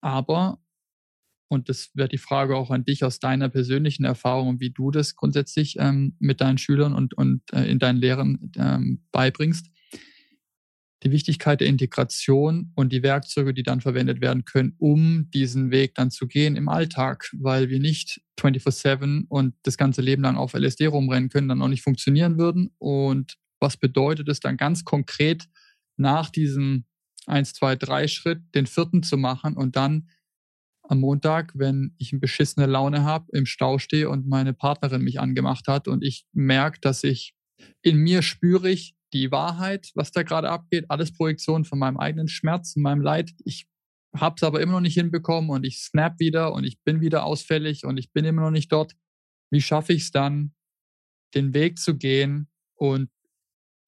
[0.00, 0.60] Aber,
[1.50, 5.16] und das wäre die Frage auch an dich aus deiner persönlichen Erfahrung, wie du das
[5.16, 9.66] grundsätzlich ähm, mit deinen Schülern und, und äh, in deinen Lehren ähm, beibringst
[11.02, 15.94] die Wichtigkeit der Integration und die Werkzeuge, die dann verwendet werden können, um diesen Weg
[15.94, 20.54] dann zu gehen im Alltag, weil wir nicht 24-7 und das ganze Leben lang auf
[20.54, 22.70] LSD rumrennen können, dann auch nicht funktionieren würden.
[22.78, 25.46] Und was bedeutet es dann ganz konkret
[25.96, 26.84] nach diesem
[27.26, 30.08] 1, 2, 3 Schritt, den vierten zu machen und dann
[30.88, 35.18] am Montag, wenn ich eine beschissene Laune habe, im Stau stehe und meine Partnerin mich
[35.18, 37.34] angemacht hat und ich merke, dass ich
[37.82, 42.28] in mir spüre ich, die Wahrheit, was da gerade abgeht, alles Projektion von meinem eigenen
[42.28, 43.32] Schmerz, meinem Leid.
[43.44, 43.66] Ich
[44.14, 47.24] habe es aber immer noch nicht hinbekommen und ich snap wieder und ich bin wieder
[47.24, 48.94] ausfällig und ich bin immer noch nicht dort.
[49.50, 50.54] Wie schaffe ich es dann,
[51.34, 53.10] den Weg zu gehen und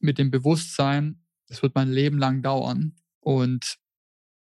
[0.01, 3.79] mit dem Bewusstsein, es wird mein Leben lang dauern und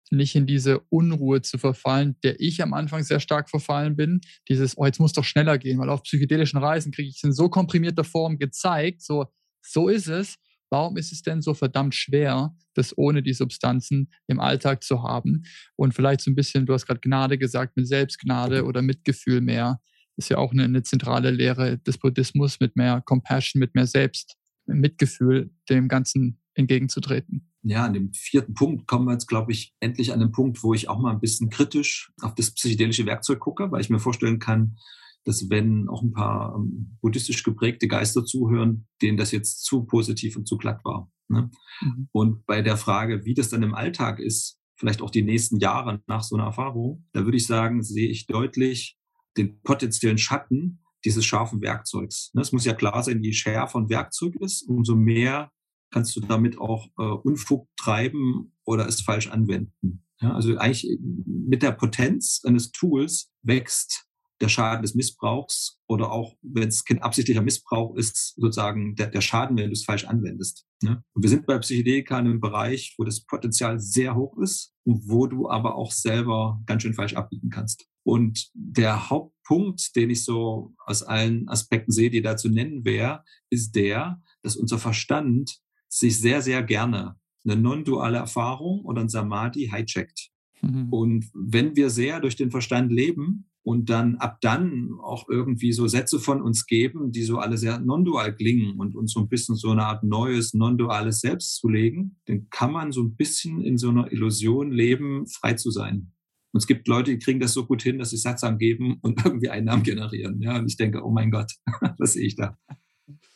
[0.09, 4.21] nicht in diese Unruhe zu verfallen, der ich am Anfang sehr stark verfallen bin.
[4.47, 7.33] Dieses, oh, jetzt muss doch schneller gehen, weil auf psychedelischen Reisen kriege ich es in
[7.33, 9.25] so komprimierter Form gezeigt, so,
[9.61, 10.35] so ist es.
[10.73, 15.43] Warum ist es denn so verdammt schwer, das ohne die Substanzen im Alltag zu haben?
[15.75, 19.79] Und vielleicht so ein bisschen, du hast gerade Gnade gesagt, mit Selbstgnade oder Mitgefühl mehr.
[20.17, 24.35] Ist ja auch eine, eine zentrale Lehre des Buddhismus, mit mehr Compassion, mit mehr Selbst,
[24.65, 27.51] Mitgefühl dem Ganzen entgegenzutreten.
[27.61, 30.73] Ja, an dem vierten Punkt kommen wir jetzt, glaube ich, endlich an den Punkt, wo
[30.73, 34.39] ich auch mal ein bisschen kritisch auf das psychedelische Werkzeug gucke, weil ich mir vorstellen
[34.39, 34.77] kann,
[35.25, 40.35] dass wenn auch ein paar ähm, buddhistisch geprägte Geister zuhören, denen das jetzt zu positiv
[40.35, 41.11] und zu glatt war.
[41.29, 41.49] Ne?
[41.81, 42.09] Mhm.
[42.11, 46.01] Und bei der Frage, wie das dann im Alltag ist, vielleicht auch die nächsten Jahre
[46.07, 48.97] nach so einer Erfahrung, da würde ich sagen, sehe ich deutlich
[49.37, 52.31] den potenziellen Schatten dieses scharfen Werkzeugs.
[52.33, 52.41] Ne?
[52.41, 55.51] Es muss ja klar sein, je schärfer ein Werkzeug ist, umso mehr
[55.91, 60.03] kannst du damit auch äh, Unfug treiben oder es falsch anwenden.
[60.19, 64.07] Ja, also eigentlich mit der Potenz eines Tools wächst
[64.43, 69.21] der Schaden des Missbrauchs oder auch, wenn es kein absichtlicher Missbrauch ist, sozusagen der, der
[69.21, 70.67] Schaden, wenn du es falsch anwendest.
[70.81, 71.01] Ne?
[71.13, 75.07] Und wir sind bei Psychedelika in einem Bereich, wo das Potenzial sehr hoch ist und
[75.07, 77.87] wo du aber auch selber ganz schön falsch abbiegen kannst.
[78.03, 83.23] Und der Hauptpunkt, den ich so aus allen Aspekten sehe, die da zu nennen wäre,
[83.49, 85.57] ist der, dass unser Verstand
[85.87, 87.15] sich sehr, sehr gerne
[87.45, 90.31] eine non-duale Erfahrung oder ein Samadhi hijackt.
[90.61, 90.91] Mhm.
[90.91, 95.87] Und wenn wir sehr durch den Verstand leben, und dann ab dann auch irgendwie so
[95.87, 99.55] Sätze von uns geben, die so alle sehr non-dual klingen und uns so ein bisschen
[99.55, 103.77] so eine Art neues non-duales Selbst zu legen, dann kann man so ein bisschen in
[103.77, 106.11] so einer Illusion leben, frei zu sein.
[106.51, 109.25] Und es gibt Leute, die kriegen das so gut hin, dass sie Satz angeben und
[109.25, 110.41] irgendwie Einnahmen generieren.
[110.41, 111.51] Ja, und ich denke, oh mein Gott,
[111.97, 112.57] was sehe ich da?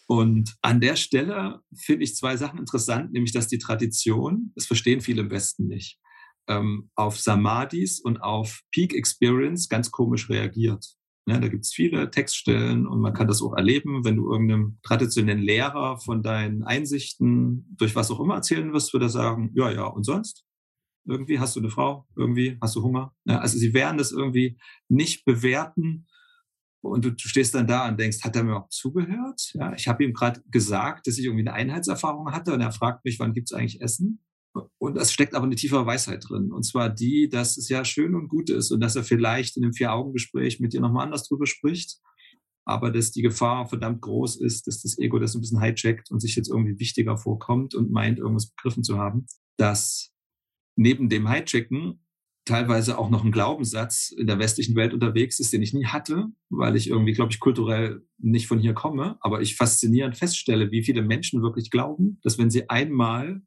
[0.08, 5.02] Und an der Stelle finde ich zwei Sachen interessant, nämlich dass die Tradition, das verstehen
[5.02, 6.00] viele im Westen nicht,
[6.48, 10.86] ähm, auf Samadhis und auf Peak Experience ganz komisch reagiert.
[11.28, 15.42] Ja, da gibt's viele Textstellen und man kann das auch erleben, wenn du irgendeinem traditionellen
[15.42, 19.86] Lehrer von deinen Einsichten durch was auch immer erzählen wirst, würde er sagen, ja, ja,
[19.86, 20.46] und sonst?
[21.06, 23.14] Irgendwie hast du eine Frau, irgendwie hast du Hunger.
[23.26, 24.58] Ja, also sie werden das irgendwie
[24.88, 26.08] nicht bewerten
[26.82, 29.52] und du, du stehst dann da und denkst, hat er mir auch zugehört?
[29.54, 33.04] Ja, ich habe ihm gerade gesagt, dass ich irgendwie eine Einheitserfahrung hatte und er fragt
[33.04, 34.24] mich, wann gibt's eigentlich Essen?
[34.78, 36.52] Und es steckt aber eine tiefe Weisheit drin.
[36.52, 39.64] Und zwar die, dass es ja schön und gut ist und dass er vielleicht in
[39.64, 42.00] einem Vier-Augen-Gespräch mit dir nochmal anders drüber spricht.
[42.66, 46.20] Aber dass die Gefahr verdammt groß ist, dass das Ego das ein bisschen hijackt und
[46.20, 49.26] sich jetzt irgendwie wichtiger vorkommt und meint, irgendwas begriffen zu haben.
[49.58, 50.12] Dass
[50.76, 52.02] neben dem Hijacken
[52.48, 56.28] teilweise auch noch ein Glaubenssatz in der westlichen Welt unterwegs ist, den ich nie hatte,
[56.50, 59.18] weil ich irgendwie, glaube ich, kulturell nicht von hier komme.
[59.20, 63.42] Aber ich faszinierend feststelle, wie viele Menschen wirklich glauben, dass wenn sie einmal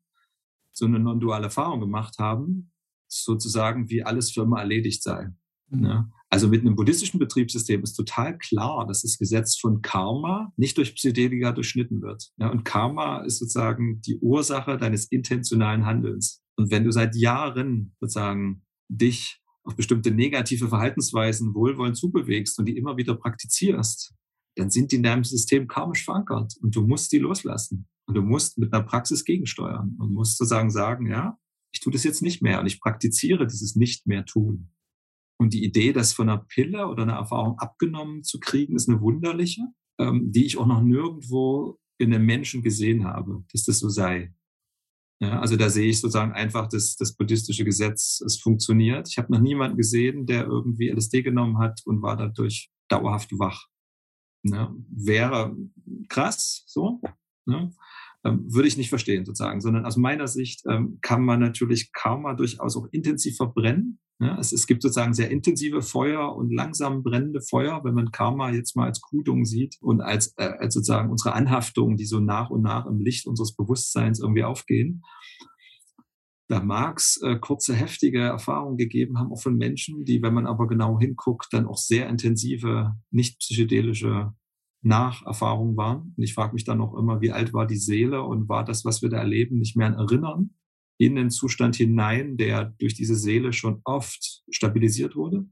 [0.80, 2.72] so eine non-duale Erfahrung gemacht haben,
[3.06, 5.28] sozusagen wie alles für immer erledigt sei.
[5.68, 5.80] Mhm.
[5.80, 6.12] Ne?
[6.28, 10.94] Also mit einem buddhistischen Betriebssystem ist total klar, dass das Gesetz von Karma nicht durch
[10.94, 12.30] Psychedelika durchschnitten wird.
[12.38, 16.42] Ja, und Karma ist sozusagen die Ursache deines intentionalen Handelns.
[16.56, 22.76] Und wenn du seit Jahren sozusagen dich auf bestimmte negative Verhaltensweisen wohlwollend zubewegst und die
[22.76, 24.14] immer wieder praktizierst,
[24.60, 27.88] dann sind die in deinem System karmisch verankert und du musst die loslassen.
[28.06, 31.38] Und du musst mit einer Praxis gegensteuern und musst sozusagen sagen, ja,
[31.72, 34.72] ich tue das jetzt nicht mehr und ich praktiziere dieses nicht mehr tun.
[35.38, 39.00] Und die Idee, das von einer Pille oder einer Erfahrung abgenommen zu kriegen, ist eine
[39.00, 39.62] wunderliche,
[39.98, 44.34] ähm, die ich auch noch nirgendwo in einem Menschen gesehen habe, dass das so sei.
[45.22, 49.08] Ja, also da sehe ich sozusagen einfach das, das buddhistische Gesetz, es funktioniert.
[49.08, 53.68] Ich habe noch niemanden gesehen, der irgendwie LSD genommen hat und war dadurch dauerhaft wach.
[54.42, 54.74] Ne?
[54.90, 55.56] Wäre
[56.08, 57.00] krass, so.
[57.46, 57.72] Ne?
[58.24, 62.34] Ähm, würde ich nicht verstehen sozusagen, sondern aus meiner Sicht ähm, kann man natürlich Karma
[62.34, 63.98] durchaus auch intensiv verbrennen.
[64.18, 68.50] Ja, es, es, gibt sozusagen sehr intensive Feuer und langsam brennende Feuer, wenn man Karma
[68.50, 72.50] jetzt mal als Kudung sieht und als, äh, als sozusagen unsere Anhaftungen, die so nach
[72.50, 75.02] und nach im Licht unseres Bewusstseins irgendwie aufgehen.
[76.50, 80.48] Da mag es äh, kurze, heftige Erfahrungen gegeben haben, auch von Menschen, die, wenn man
[80.48, 84.34] aber genau hinguckt, dann auch sehr intensive, nicht psychedelische
[84.82, 86.12] Nacherfahrungen waren.
[86.16, 88.84] Und ich frage mich dann noch immer, wie alt war die Seele und war das,
[88.84, 90.56] was wir da erleben, nicht mehr ein Erinnern
[90.98, 95.46] in den Zustand hinein, der durch diese Seele schon oft stabilisiert wurde?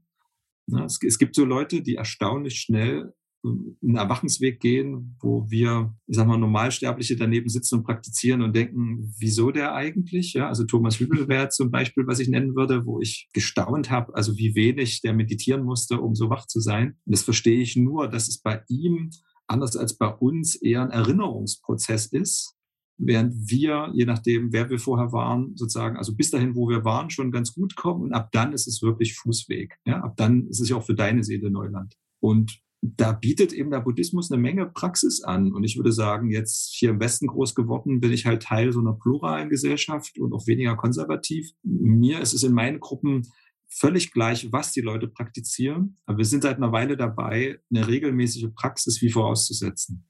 [0.85, 3.13] Es, es, gibt so Leute, die erstaunlich schnell
[3.43, 9.13] einen Erwachensweg gehen, wo wir, ich sag mal, Normalsterbliche daneben sitzen und praktizieren und denken,
[9.17, 10.33] wieso der eigentlich?
[10.33, 14.13] Ja, also Thomas Hübel wäre zum Beispiel, was ich nennen würde, wo ich gestaunt habe,
[14.15, 16.97] also wie wenig der meditieren musste, um so wach zu sein.
[17.05, 19.09] Und das verstehe ich nur, dass es bei ihm
[19.47, 22.55] anders als bei uns eher ein Erinnerungsprozess ist,
[22.97, 27.09] während wir, je nachdem, wer wir vorher waren, sozusagen, also bis dahin, wo wir waren,
[27.09, 29.77] schon ganz gut kommen und ab dann ist es wirklich Fußweg.
[29.85, 31.95] Ja, ab dann ist es ja auch für deine Seele Neuland.
[32.19, 35.53] Und da bietet eben der Buddhismus eine Menge Praxis an.
[35.53, 38.79] Und ich würde sagen, jetzt hier im Westen groß geworden, bin ich halt Teil so
[38.79, 41.49] einer pluralen Gesellschaft und auch weniger konservativ.
[41.63, 43.27] Mir ist es in meinen Gruppen
[43.67, 45.97] völlig gleich, was die Leute praktizieren.
[46.05, 50.09] Aber wir sind seit einer Weile dabei, eine regelmäßige Praxis wie vorauszusetzen.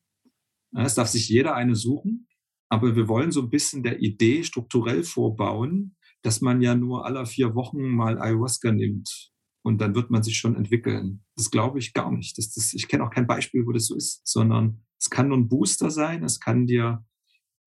[0.76, 2.28] Es darf sich jeder eine suchen,
[2.70, 7.26] aber wir wollen so ein bisschen der Idee strukturell vorbauen, dass man ja nur alle
[7.26, 9.32] vier Wochen mal Ayahuasca nimmt
[9.70, 11.24] und dann wird man sich schon entwickeln.
[11.36, 12.38] Das glaube ich gar nicht.
[12.40, 15.38] Das, das, ich kenne auch kein Beispiel, wo das so ist, sondern es kann nur
[15.38, 17.06] ein Booster sein, es kann dir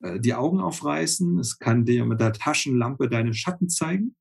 [0.00, 4.16] äh, die Augen aufreißen, es kann dir mit der Taschenlampe deine Schatten zeigen,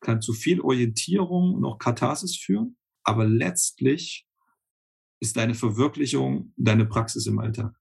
[0.00, 4.26] kann zu viel Orientierung und auch Katharsis führen, aber letztlich
[5.20, 7.74] ist deine Verwirklichung deine Praxis im Alltag.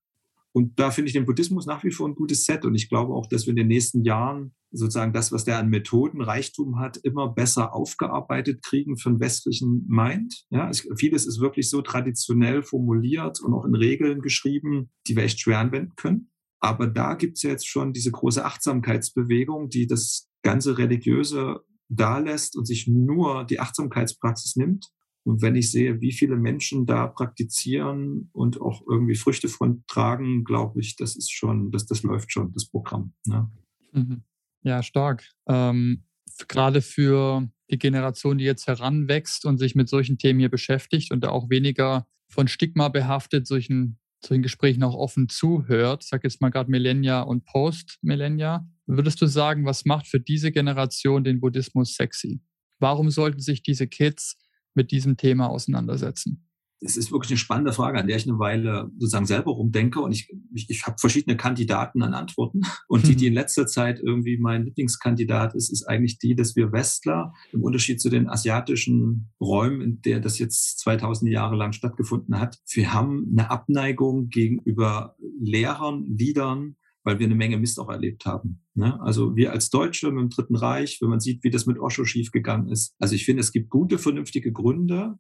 [0.54, 2.64] Und da finde ich den Buddhismus nach wie vor ein gutes Set.
[2.64, 5.70] Und ich glaube auch, dass wir in den nächsten Jahren sozusagen das, was der an
[5.70, 10.46] Methodenreichtum hat, immer besser aufgearbeitet kriegen für den westlichen Mind.
[10.50, 15.24] Ja, es, vieles ist wirklich so traditionell formuliert und auch in Regeln geschrieben, die wir
[15.24, 16.32] echt schwer anwenden können.
[16.60, 22.20] Aber da gibt es ja jetzt schon diese große Achtsamkeitsbewegung, die das ganze Religiöse da
[22.20, 24.90] lässt und sich nur die Achtsamkeitspraxis nimmt
[25.24, 30.44] und wenn ich sehe, wie viele Menschen da praktizieren und auch irgendwie Früchte von tragen,
[30.44, 33.14] glaube ich, das ist schon, das, das läuft schon, das Programm.
[33.26, 33.50] Ne?
[33.94, 34.24] Mhm.
[34.64, 35.30] Ja, stark.
[35.48, 36.04] Ähm,
[36.48, 41.22] gerade für die Generation, die jetzt heranwächst und sich mit solchen Themen hier beschäftigt und
[41.24, 46.50] da auch weniger von Stigma behaftet, solchen, solchen Gesprächen auch offen zuhört, sage jetzt mal
[46.50, 52.42] gerade Millennia und Post-Millennia, würdest du sagen, was macht für diese Generation den Buddhismus sexy?
[52.80, 54.38] Warum sollten sich diese Kids
[54.74, 56.48] mit diesem Thema auseinandersetzen?
[56.84, 60.12] Es ist wirklich eine spannende Frage, an der ich eine Weile sozusagen selber rumdenke und
[60.12, 62.62] ich, ich, ich habe verschiedene Kandidaten an Antworten.
[62.88, 66.72] Und die, die in letzter Zeit irgendwie mein Lieblingskandidat ist, ist eigentlich die, dass wir
[66.72, 72.40] Westler im Unterschied zu den asiatischen Räumen, in der das jetzt 2000 Jahre lang stattgefunden
[72.40, 78.26] hat, wir haben eine Abneigung gegenüber Lehrern, Liedern, weil wir eine Menge Mist auch erlebt
[78.26, 78.62] haben.
[78.76, 79.00] Ne?
[79.02, 82.06] Also wir als Deutsche mit dem Dritten Reich, wenn man sieht, wie das mit Osho
[82.06, 82.96] schiefgegangen ist.
[83.00, 85.18] Also ich finde, es gibt gute, vernünftige Gründe,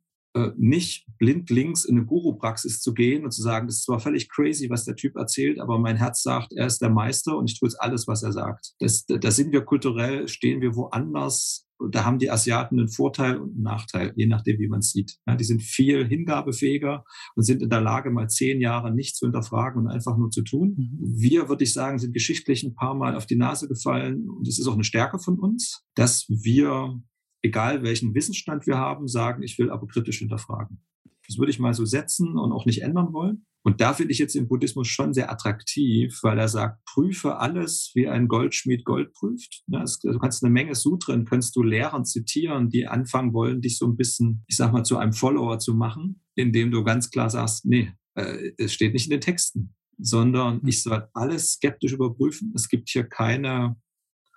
[0.57, 4.69] nicht blindlings in eine Guru-Praxis zu gehen und zu sagen, das ist zwar völlig crazy,
[4.69, 7.69] was der Typ erzählt, aber mein Herz sagt, er ist der Meister und ich tue
[7.69, 8.73] jetzt alles, was er sagt.
[8.79, 13.53] Das, da sind wir kulturell, stehen wir woanders da haben die Asiaten einen Vorteil und
[13.53, 15.17] einen Nachteil, je nachdem, wie man es sieht.
[15.27, 17.03] Ja, die sind viel hingabefähiger
[17.35, 20.43] und sind in der Lage, mal zehn Jahre nichts zu hinterfragen und einfach nur zu
[20.43, 20.75] tun.
[20.77, 20.99] Mhm.
[21.01, 24.59] Wir, würde ich sagen, sind geschichtlich ein paar Mal auf die Nase gefallen und es
[24.59, 26.99] ist auch eine Stärke von uns, dass wir,
[27.43, 30.83] egal welchen Wissensstand wir haben, sagen, ich will aber kritisch hinterfragen.
[31.27, 33.45] Das würde ich mal so setzen und auch nicht ändern wollen.
[33.65, 37.91] Und da finde ich jetzt den Buddhismus schon sehr attraktiv, weil er sagt, prüfe alles,
[37.95, 39.63] wie ein Goldschmied Gold prüft.
[39.67, 43.95] Du kannst eine Menge Sutren, kannst du Lehren zitieren, die anfangen wollen, dich so ein
[43.95, 47.93] bisschen, ich sag mal, zu einem Follower zu machen, indem du ganz klar sagst, nee,
[48.15, 50.67] äh, es steht nicht in den Texten, sondern hm.
[50.67, 52.51] ich soll alles skeptisch überprüfen.
[52.55, 53.77] Es gibt hier keine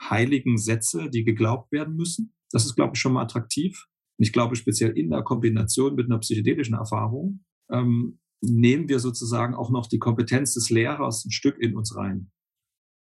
[0.00, 2.32] heiligen Sätze, die geglaubt werden müssen.
[2.52, 3.86] Das ist, glaube ich, schon mal attraktiv.
[4.18, 9.54] Und ich glaube, speziell in der Kombination mit einer psychedelischen Erfahrung ähm, nehmen wir sozusagen
[9.54, 12.30] auch noch die Kompetenz des Lehrers ein Stück in uns rein.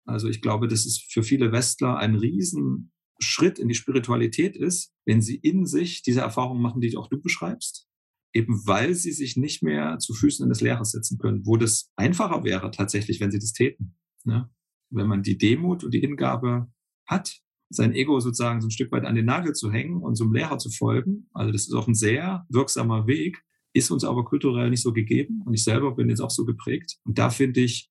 [0.06, 5.22] Also ich glaube, dass es für viele Westler ein Riesenschritt in die Spiritualität ist, wenn
[5.22, 7.88] sie in sich diese Erfahrungen machen, die auch du beschreibst,
[8.34, 12.44] eben weil sie sich nicht mehr zu Füßen des Lehrers setzen können, wo das einfacher
[12.44, 13.98] wäre tatsächlich, wenn sie das täten.
[14.24, 14.50] Ne?
[14.90, 16.72] Wenn man die Demut und die Hingabe
[17.06, 17.42] hat,
[17.72, 20.58] sein Ego sozusagen so ein Stück weit an den Nagel zu hängen und zum Lehrer
[20.58, 21.28] zu folgen.
[21.34, 23.42] Also das ist auch ein sehr wirksamer Weg,
[23.74, 25.42] ist uns aber kulturell nicht so gegeben.
[25.46, 26.98] Und ich selber bin jetzt auch so geprägt.
[27.06, 27.90] Und da finde ich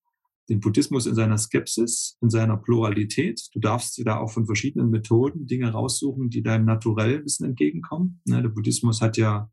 [0.48, 3.48] den Buddhismus in seiner Skepsis, in seiner Pluralität.
[3.52, 8.20] Du darfst dir da auch von verschiedenen Methoden Dinge raussuchen, die deinem naturell Wissen entgegenkommen.
[8.26, 9.50] Ne, der Buddhismus hat ja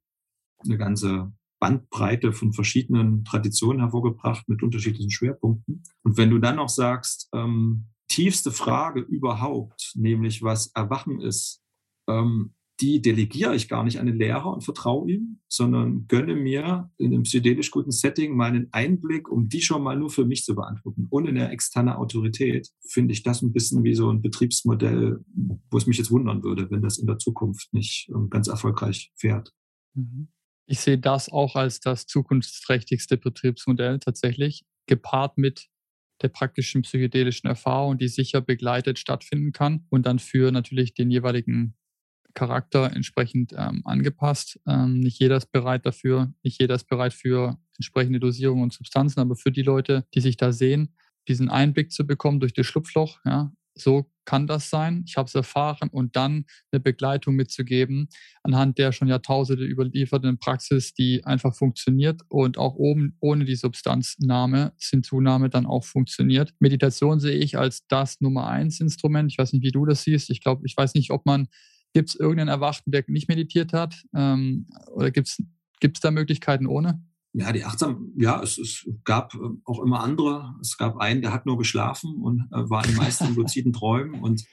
[0.59, 5.83] eine ganze Bandbreite von verschiedenen Traditionen hervorgebracht mit unterschiedlichen Schwerpunkten.
[6.03, 11.61] Und wenn du dann noch sagst, ähm, tiefste Frage überhaupt, nämlich was Erwachen ist,
[12.07, 16.91] ähm, die delegiere ich gar nicht an den Lehrer und vertraue ihm, sondern gönne mir
[16.97, 20.53] in einem psychedelisch guten Setting meinen Einblick, um die schon mal nur für mich zu
[20.53, 22.69] beantworten, ohne eine externe Autorität.
[22.87, 25.23] Finde ich das ein bisschen wie so ein Betriebsmodell,
[25.71, 29.11] wo es mich jetzt wundern würde, wenn das in der Zukunft nicht ähm, ganz erfolgreich
[29.15, 29.53] fährt.
[29.95, 30.27] Mhm.
[30.67, 35.67] Ich sehe das auch als das zukunftsträchtigste Betriebsmodell tatsächlich, gepaart mit
[36.21, 41.75] der praktischen psychedelischen Erfahrung, die sicher begleitet stattfinden kann und dann für natürlich den jeweiligen
[42.33, 44.59] Charakter entsprechend ähm, angepasst.
[44.67, 49.19] Ähm, nicht jeder ist bereit dafür, nicht jeder ist bereit für entsprechende Dosierung und Substanzen,
[49.19, 50.93] aber für die Leute, die sich da sehen,
[51.27, 55.35] diesen Einblick zu bekommen durch das Schlupfloch, ja, so kann das sein, ich habe es
[55.35, 58.09] erfahren und dann eine Begleitung mitzugeben,
[58.43, 64.73] anhand der schon Jahrtausende überlieferten Praxis, die einfach funktioniert und auch oben ohne die Substanznahme,
[64.79, 66.53] Hinzunahme dann auch funktioniert.
[66.59, 69.31] Meditation sehe ich als das Nummer eins Instrument.
[69.31, 70.29] Ich weiß nicht, wie du das siehst.
[70.29, 71.47] Ich glaube, ich weiß nicht, ob man,
[71.93, 73.95] gibt es irgendeinen Erwachten, der nicht meditiert hat?
[74.13, 77.01] Ähm, oder gibt es da Möglichkeiten ohne?
[77.33, 80.55] Ja, die achtsam, ja, es, es gab äh, auch immer andere.
[80.61, 84.21] Es gab einen, der hat nur geschlafen und äh, war in meisten luziden Träumen.
[84.21, 84.43] Und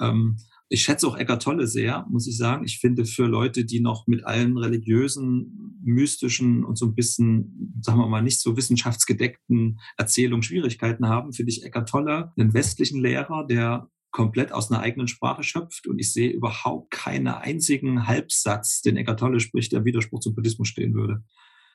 [0.00, 0.38] ähm,
[0.72, 2.64] ich schätze auch Eckart Tolle sehr, muss ich sagen.
[2.64, 7.98] Ich finde für Leute, die noch mit allen religiösen, mystischen und so ein bisschen, sagen
[7.98, 13.46] wir mal, nicht so wissenschaftsgedeckten Erzählungen Schwierigkeiten haben, finde ich Eckart Tolle einen westlichen Lehrer,
[13.46, 18.96] der komplett aus einer eigenen Sprache schöpft und ich sehe überhaupt keinen einzigen Halbsatz, den
[18.96, 21.24] Eckart Tolle spricht, der Widerspruch zum Buddhismus stehen würde.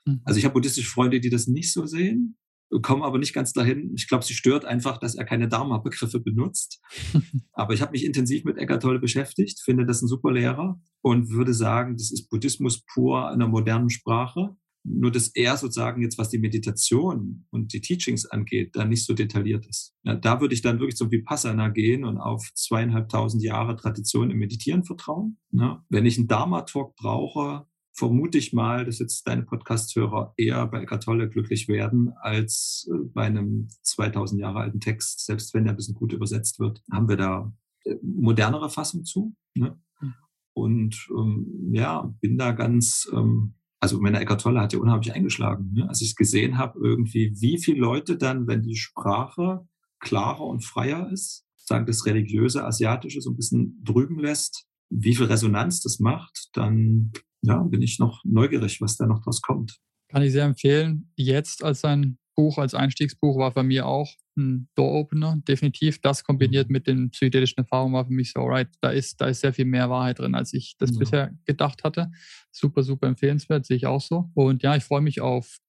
[0.05, 0.21] Mhm.
[0.23, 2.37] Also ich habe buddhistische Freunde, die das nicht so sehen,
[2.81, 3.93] kommen aber nicht ganz dahin.
[3.95, 6.81] Ich glaube, sie stört einfach, dass er keine Dharma-Begriffe benutzt.
[7.53, 11.29] aber ich habe mich intensiv mit Eckart Tolle beschäftigt, finde das ein super Lehrer und
[11.29, 14.55] würde sagen, das ist Buddhismus pur in einer modernen Sprache.
[14.87, 19.15] Nur, dass er sozusagen jetzt, was die Meditation und die Teachings angeht, da nicht so
[19.15, 19.95] detailliert ist.
[20.03, 24.37] Ja, da würde ich dann wirklich zum Vipassana gehen und auf zweieinhalbtausend Jahre Tradition im
[24.37, 25.39] Meditieren vertrauen.
[25.51, 27.65] Ja, wenn ich einen Dharma-Talk brauche,
[27.95, 32.97] vermute ich mal, dass jetzt deine Podcast-Hörer eher bei Eckart Tolle glücklich werden als äh,
[33.13, 35.25] bei einem 2000 Jahre alten Text.
[35.25, 37.53] Selbst wenn der ein bisschen gut übersetzt wird, haben wir da
[37.85, 39.33] äh, modernere Fassung zu.
[39.53, 39.79] Ne?
[39.99, 40.13] Hm.
[40.53, 45.71] Und ähm, ja, bin da ganz, ähm, also meine Eckart Tolle hat ja unheimlich eingeschlagen.
[45.73, 45.87] Ne?
[45.87, 49.65] Als ich gesehen habe, irgendwie, wie viele Leute dann, wenn die Sprache
[49.99, 55.25] klarer und freier ist, sagen das religiöse Asiatische so ein bisschen drüben lässt, wie viel
[55.25, 57.11] Resonanz das macht, dann
[57.45, 59.79] ja, bin ich noch neugierig, was da noch draus kommt.
[60.09, 61.11] Kann ich sehr empfehlen.
[61.15, 66.01] Jetzt als ein Buch, als Einstiegsbuch war bei mir auch ein Door-Opener, definitiv.
[66.01, 66.73] Das kombiniert mhm.
[66.73, 69.65] mit den psychedelischen Erfahrungen war für mich so, alright, da ist, da ist sehr viel
[69.65, 70.99] mehr Wahrheit drin, als ich das ja.
[70.99, 72.11] bisher gedacht hatte.
[72.51, 74.29] Super, super empfehlenswert, sehe ich auch so.
[74.33, 75.59] Und ja, ich freue mich auf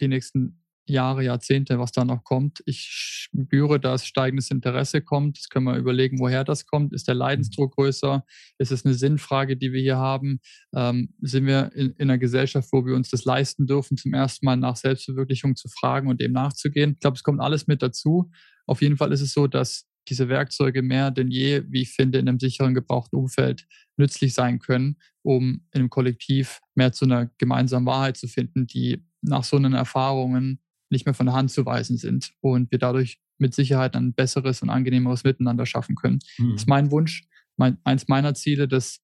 [0.00, 2.62] die nächsten Jahre, Jahrzehnte, was da noch kommt.
[2.66, 5.38] Ich spüre, dass steigendes Interesse kommt.
[5.38, 6.92] Jetzt können wir überlegen, woher das kommt.
[6.92, 8.24] Ist der Leidensdruck größer?
[8.58, 10.40] Ist es eine Sinnfrage, die wir hier haben?
[10.74, 14.44] Ähm, sind wir in, in, einer Gesellschaft, wo wir uns das leisten dürfen, zum ersten
[14.46, 16.92] Mal nach Selbstverwirklichung zu fragen und dem nachzugehen?
[16.92, 18.30] Ich glaube, es kommt alles mit dazu.
[18.66, 22.18] Auf jeden Fall ist es so, dass diese Werkzeuge mehr denn je, wie ich finde,
[22.18, 23.66] in einem sicheren gebrauchten Umfeld
[23.96, 29.44] nützlich sein können, um im Kollektiv mehr zu einer gemeinsamen Wahrheit zu finden, die nach
[29.44, 33.54] so einen Erfahrungen nicht mehr von der Hand zu weisen sind und wir dadurch mit
[33.54, 36.18] Sicherheit ein besseres und angenehmeres Miteinander schaffen können.
[36.38, 36.52] Mhm.
[36.52, 37.24] Das ist mein Wunsch,
[37.56, 39.00] mein, eins meiner Ziele, das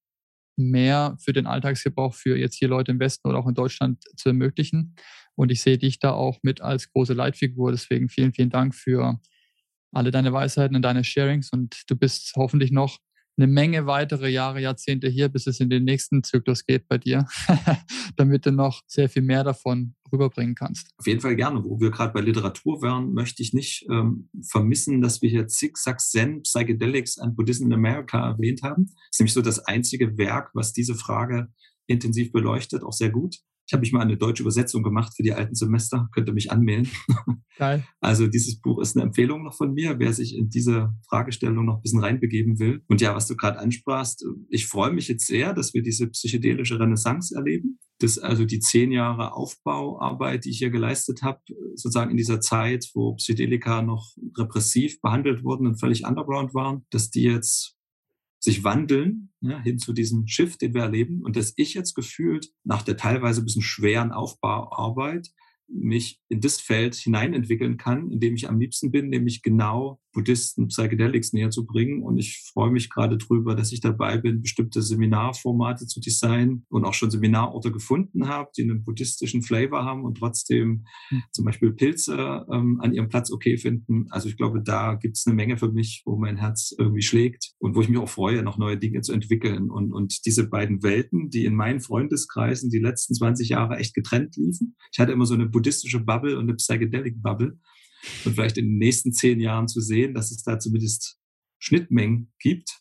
[0.56, 4.30] mehr für den Alltagsgebrauch für jetzt hier Leute im Westen oder auch in Deutschland zu
[4.30, 4.94] ermöglichen.
[5.34, 7.72] Und ich sehe dich da auch mit als große Leitfigur.
[7.72, 9.20] Deswegen vielen, vielen Dank für
[9.92, 11.50] alle deine Weisheiten und deine Sharings.
[11.50, 12.98] Und du bist hoffentlich noch
[13.36, 17.26] eine Menge weitere Jahre, Jahrzehnte hier, bis es in den nächsten Zyklus geht bei dir,
[18.16, 20.88] damit du noch sehr viel mehr davon rüberbringen kannst.
[20.98, 21.64] Auf jeden Fall gerne.
[21.64, 26.00] Wo wir gerade bei Literatur wären, möchte ich nicht ähm, vermissen, dass wir hier Zigzag
[26.00, 28.86] Zen, Psychedelics and Buddhism in America erwähnt haben.
[28.86, 31.48] Das ist nämlich so das einzige Werk, was diese Frage
[31.86, 33.36] intensiv beleuchtet, auch sehr gut.
[33.66, 36.90] Ich habe mich mal eine deutsche Übersetzung gemacht für die alten Semester, könnte mich anmelden.
[37.58, 37.84] Geil.
[38.00, 41.76] Also dieses Buch ist eine Empfehlung noch von mir, wer sich in diese Fragestellung noch
[41.76, 42.82] ein bisschen reinbegeben will.
[42.86, 46.78] Und ja, was du gerade ansprachst, ich freue mich jetzt sehr, dass wir diese psychedelische
[46.78, 47.78] Renaissance erleben.
[47.98, 51.40] Das also die zehn Jahre Aufbauarbeit, die ich hier geleistet habe,
[51.74, 57.10] sozusagen in dieser Zeit, wo Psychedelika noch repressiv behandelt wurden und völlig underground waren, dass
[57.10, 57.75] die jetzt
[58.38, 61.22] sich wandeln ja, hin zu diesem Shift, den wir erleben.
[61.22, 65.28] Und dass ich jetzt gefühlt nach der teilweise bisschen schweren Aufbauarbeit
[65.68, 70.68] mich in das Feld hineinentwickeln kann, in dem ich am liebsten bin, nämlich genau Buddhisten
[70.68, 72.02] Psychedelics näher zu bringen.
[72.02, 76.86] Und ich freue mich gerade drüber, dass ich dabei bin, bestimmte Seminarformate zu designen und
[76.86, 81.22] auch schon Seminarorte gefunden habe, die einen buddhistischen Flavor haben und trotzdem mhm.
[81.32, 84.06] zum Beispiel Pilze ähm, an ihrem Platz okay finden.
[84.08, 87.52] Also ich glaube, da gibt es eine Menge für mich, wo mein Herz irgendwie schlägt
[87.58, 89.70] und wo ich mich auch freue, noch neue Dinge zu entwickeln.
[89.70, 94.36] Und, und diese beiden Welten, die in meinen Freundeskreisen die letzten 20 Jahre echt getrennt
[94.36, 94.76] liefen.
[94.92, 97.58] Ich hatte immer so eine buddhistische Bubble und eine Psychedelic Bubble
[98.26, 101.18] und vielleicht in den nächsten zehn Jahren zu sehen, dass es da zumindest
[101.58, 102.78] Schnittmengen gibt,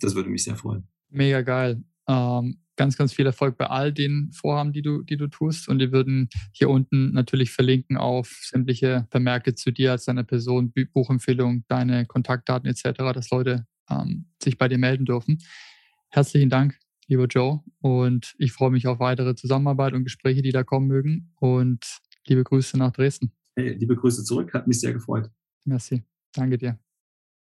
[0.00, 0.88] das würde mich sehr freuen.
[1.10, 1.84] Mega geil.
[2.08, 5.68] Ähm, ganz, ganz viel Erfolg bei all den Vorhaben, die du, die du tust.
[5.68, 10.72] Und wir würden hier unten natürlich verlinken auf sämtliche Vermerke zu dir als deiner Person,
[10.94, 15.42] Buchempfehlung, deine Kontaktdaten etc., dass Leute ähm, sich bei dir melden dürfen.
[16.08, 17.60] Herzlichen Dank, lieber Joe.
[17.80, 21.34] Und ich freue mich auf weitere Zusammenarbeit und Gespräche, die da kommen mögen.
[21.36, 23.32] Und liebe Grüße nach Dresden.
[23.56, 25.30] Hey, liebe Grüße zurück, hat mich sehr gefreut.
[25.64, 26.02] Merci.
[26.32, 26.78] Danke dir.